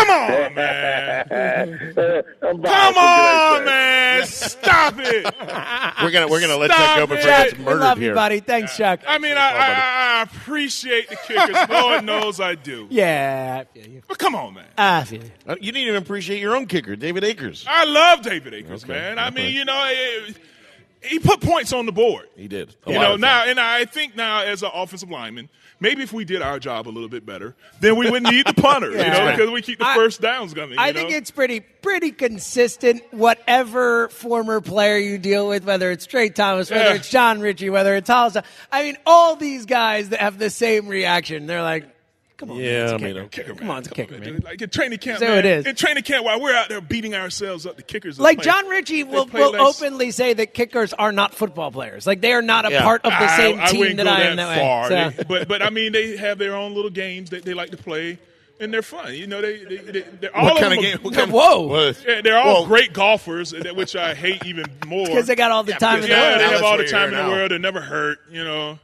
[0.00, 1.92] Come on, man.
[2.40, 4.26] Come on, man.
[4.26, 5.24] Stop it.
[6.02, 7.36] We're gonna we're gonna let Stop Chuck go before it.
[7.44, 8.40] he gets murdered here.
[8.40, 9.00] Thanks, Chuck.
[9.06, 11.56] I mean, I, I, I appreciate the kickers.
[11.68, 12.86] Lord knows I do.
[12.90, 13.62] Yeah.
[13.62, 14.02] I feel you.
[14.08, 14.64] But come on, man.
[14.78, 15.30] I feel you.
[15.46, 17.66] Uh, You didn't even appreciate your own kicker, David Akers.
[17.68, 18.92] I love David Akers, Okay.
[18.94, 19.18] man.
[19.18, 20.32] I mean, you know, eh,
[21.02, 22.28] he put points on the board.
[22.36, 22.74] He did.
[22.86, 25.48] A You know, now, and I think now as an offensive lineman,
[25.80, 28.52] maybe if we did our job a little bit better, then we wouldn't need the
[28.60, 30.78] punter, you know, because we keep the I- first downs coming.
[30.78, 33.02] I you think it's pretty pretty consistent.
[33.12, 36.94] Whatever former player you deal with, whether it's Trey Thomas, whether Yeah.
[36.96, 40.86] it's Jon Ritchie, whether it's Hollister, I mean, all these guys that have the same
[40.88, 41.46] reaction.
[41.46, 41.86] They're like,
[42.40, 43.50] "Come on, man, Yeah, it's a I mean, kicker.
[43.52, 43.58] okay.
[43.60, 45.66] come on, it's a kicker, man." Like in training camp, So man, it is.
[45.66, 48.62] In training camp, while we're out there beating ourselves up, the kickers are Like playing-
[48.62, 52.06] Jon Ritchie will, will less- openly say that kickers are not football players.
[52.06, 52.82] Like they are not a Yeah.
[52.82, 54.36] part of the I- same I, team wouldn't that go I am.
[54.36, 54.82] that That far.
[54.82, 54.88] way.
[54.88, 57.70] So- They- but but I mean, they have their own little games that they like
[57.70, 58.18] to play,
[58.58, 59.14] and they're fun.
[59.14, 60.98] You know, they, they, they they're all What kind of are- game?
[61.02, 61.60] What kind Whoa.
[61.66, 62.66] what- Yeah, they're all Whoa.
[62.66, 66.08] great golfers, which I hate even more because they got all the time in the
[66.08, 66.40] yeah, world.
[66.40, 67.50] they have all the time in the world.
[67.50, 68.18] They're never hurt.
[68.30, 68.78] You know,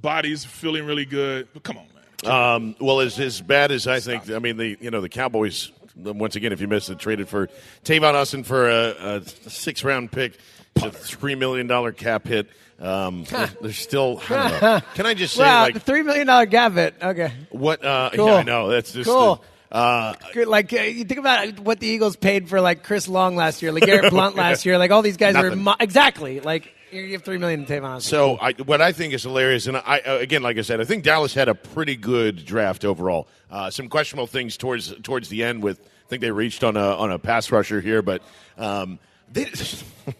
[0.00, 1.48] bodies feeling really good.
[1.54, 1.93] But come on, man.
[2.26, 5.70] Um, well, as as bad as I think, I mean, the you know the Cowboys.
[5.96, 7.48] Once again, if you missed it, traded for
[7.84, 10.36] Tavon Austin for a, a six round pick,
[10.82, 12.48] a three million dollar cap hit.
[12.80, 14.20] Um, they're, they're still.
[14.28, 14.80] I don't know.
[14.94, 16.94] Can I just say, wow, like, the three million dollar gap hit.
[17.00, 17.84] Okay, what?
[17.84, 18.26] Uh, Cool.
[18.26, 19.36] Yeah, I know that's just Cool.
[19.36, 19.42] the-
[19.76, 20.14] uh,
[20.46, 23.72] like uh, you think about what the Eagles paid for like Chris Long last year,
[23.72, 27.22] like Garrett Blount last year, like all these guys were mo- exactly like you give
[27.22, 28.00] three million to Tavon.
[28.00, 30.84] So I, what I think is hilarious, and I uh, again, like I said, I
[30.84, 33.28] think Dallas had a pretty good draft overall.
[33.50, 35.62] Uh, some questionable things towards towards the end.
[35.62, 38.22] With I think they reached on a on a pass rusher here, but
[38.56, 38.98] um,
[39.32, 39.50] they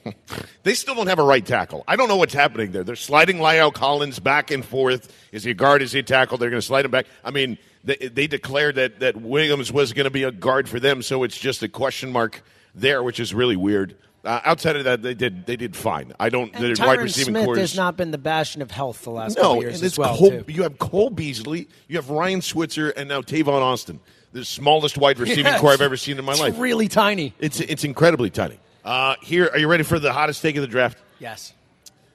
[0.62, 1.84] they still don't have a right tackle.
[1.86, 2.84] I don't know what's happening there.
[2.84, 5.14] They're sliding La'el Collins back and forth.
[5.32, 5.82] Is he a guard?
[5.82, 6.38] Is he a tackle?
[6.38, 7.06] They're going to slide him back.
[7.24, 10.80] I mean, they, they declared that that Williams was going to be a guard for
[10.80, 12.42] them, so it's just a question mark
[12.74, 13.96] there, which is really weird.
[14.24, 16.12] Uh, outside of that, they did they did fine.
[16.18, 16.54] I don't.
[16.54, 19.56] and their wide receiving Smith has not been the bastion of health the last couple
[19.56, 20.16] No, years as well.
[20.16, 24.00] Cole, you have Cole Beasley, you have Ryan Switzer, and now Tavon Austin,
[24.32, 25.60] the smallest wide receiving Yes.
[25.60, 26.58] core I've ever seen in my It's life.
[26.58, 27.34] really tiny.
[27.38, 28.58] It's it's incredibly tiny.
[28.84, 30.96] Uh, here, are you ready for the hottest take of the draft?
[31.18, 31.52] Yes.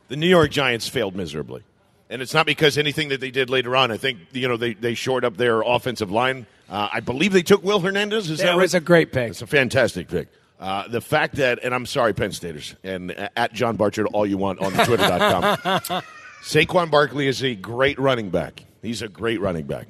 [0.08, 1.62] The New York Giants failed miserably,
[2.10, 3.92] and it's not because anything that they did later on.
[3.92, 6.48] I think you know they they shored up their offensive line.
[6.68, 8.30] Uh, I believe they took Will Hernandez.
[8.32, 8.82] Is That that was right?
[8.82, 9.30] a great pick.
[9.30, 10.28] It's a fantastic pick.
[10.60, 14.38] Uh, the fact that, and I'm sorry, Penn Staters, and at John Barchard, all you
[14.38, 16.02] want on Twitter.com.
[16.42, 18.66] Saquon Barkley is a great running back.
[18.82, 19.88] He's a great running back.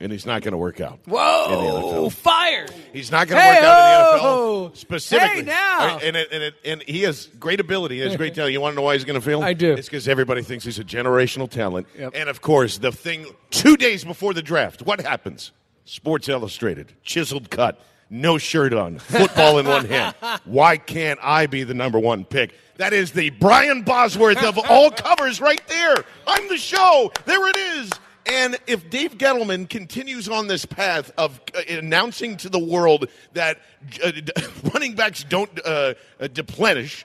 [0.00, 0.98] And he's not going to work out.
[1.06, 2.08] in the Whoa!
[2.08, 2.12] NFL.
[2.12, 2.66] Fire!
[2.92, 5.36] He's not going to work out in the NFL specifically.
[5.36, 5.98] Hey, now!
[6.02, 7.96] And, it, and, it, and he has great ability.
[7.96, 8.52] He has great talent.
[8.52, 9.42] You want to know why he's going to fail?
[9.44, 9.74] I do.
[9.74, 11.86] It's because everybody thinks he's a generational talent.
[11.96, 12.14] Yep.
[12.16, 15.52] And of course, the thing two days before the draft, what happens?
[15.84, 17.80] Sports Illustrated, chiseled cut,
[18.12, 20.14] no shirt on, football in one hand.
[20.44, 22.54] Why can't I be the number one pick?
[22.76, 25.96] That is the Brian Bosworth of all covers right there.
[26.26, 27.10] I'm the show.
[27.24, 27.90] There it is.
[28.26, 33.58] And if Dave Gettleman continues on this path of uh, announcing to the world that
[34.04, 34.12] uh,
[34.72, 37.04] running backs don't uh, uh, deplenish,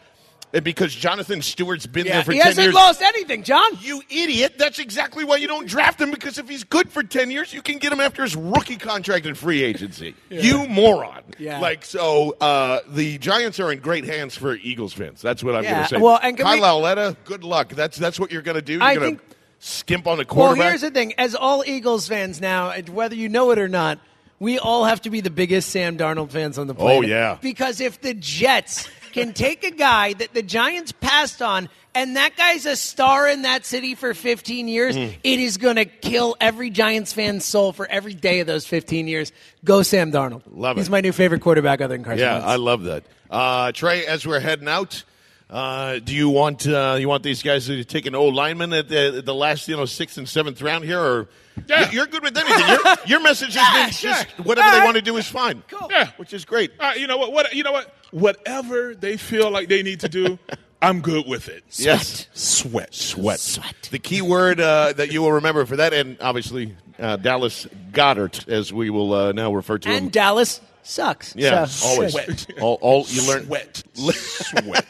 [0.53, 3.69] and because Jonathan Stewart's been Yeah, there for years he 10 hasn't lost anything, John.
[3.81, 4.53] You idiot.
[4.57, 7.61] That's exactly why you don't draft him because if he's good for 10 years, you
[7.61, 10.15] can get him after his rookie contract and free agency.
[10.29, 11.23] You moron.
[11.37, 11.59] Yeah.
[11.59, 15.21] Like, so uh, the Giants are in great hands for Eagles fans.
[15.21, 16.01] That's what I'm Yeah, going to say.
[16.01, 17.69] well, and Kyle we- Lauletta, good luck.
[17.69, 18.73] That's that's what you're going to do.
[18.73, 20.59] You're I going to think- skimp on the quarterback.
[20.59, 23.99] Well, here's the thing: as all Eagles fans now, whether you know it or not,
[24.39, 26.97] we all have to be the biggest Sam Darnold fans on the planet.
[26.97, 27.37] Oh, yeah.
[27.41, 32.35] Because if the Jets can take a guy that the Giants passed on, and that
[32.35, 35.15] guy's a star in that city for 15 years, Mm.
[35.23, 39.07] it is going to kill every Giants fan's soul for every day of those 15
[39.07, 39.31] years.
[39.65, 40.43] Go Sam Darnold.
[40.51, 40.81] Love it.
[40.81, 40.91] He's it.
[40.91, 42.47] my new favorite quarterback other than Carson Yeah, Wentz.
[42.47, 43.03] I love that.
[43.29, 45.03] Uh, Trey, as we're heading out,
[45.49, 48.89] uh, do you want uh, you want these guys to take an old lineman at
[48.89, 51.29] the, the last you know sixth and seventh round here, or
[51.69, 51.89] Yeah.
[51.89, 52.67] you're good with anything?
[52.67, 55.63] Your, your message has been just whatever they want to do is fine.
[55.69, 55.87] Cool.
[55.89, 56.71] Yeah, which is great.
[56.77, 57.31] Uh, you know what?
[57.31, 57.93] What you know what?
[58.11, 60.39] Whatever they feel like they need to do,
[60.81, 61.63] I'm good with it.
[61.71, 63.89] Yes, sweat, sweat, sweat.
[63.91, 68.47] The key word uh, that you will remember for that, and obviously uh, Dallas Goedert,
[68.47, 69.95] as we will uh, now refer to him.
[70.03, 71.35] And Dallas sucks.
[71.35, 72.47] Yeah, So- always.
[72.61, 73.45] All, all you learn.
[73.45, 73.83] Sweat.
[73.95, 74.85] Sweat.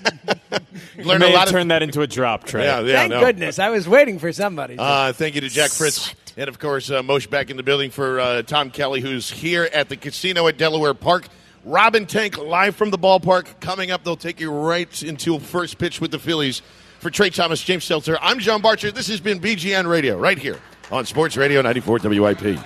[0.97, 2.65] You learn may a lot have of- turned that into a drop, Trey.
[2.65, 3.19] Yeah, yeah, Thank no.
[3.21, 3.57] goodness.
[3.57, 4.75] I was waiting for somebody.
[4.77, 6.13] Uh, thank you to Jack Fritz.
[6.35, 9.67] And of course, uh, Moshe back in the building for uh, Tom Kelly, who's here
[9.73, 11.27] at the casino at Delaware Park.
[11.67, 13.59] Robin Tank live from the ballpark.
[13.59, 16.61] Coming up, they'll take you right into first pitch with the Phillies.
[17.01, 18.95] For Trey Thomas, James Seltzer, I'm John Barchard.
[18.95, 20.61] This has been BGN Radio right here
[20.91, 22.57] on Sports Radio 94 WIP.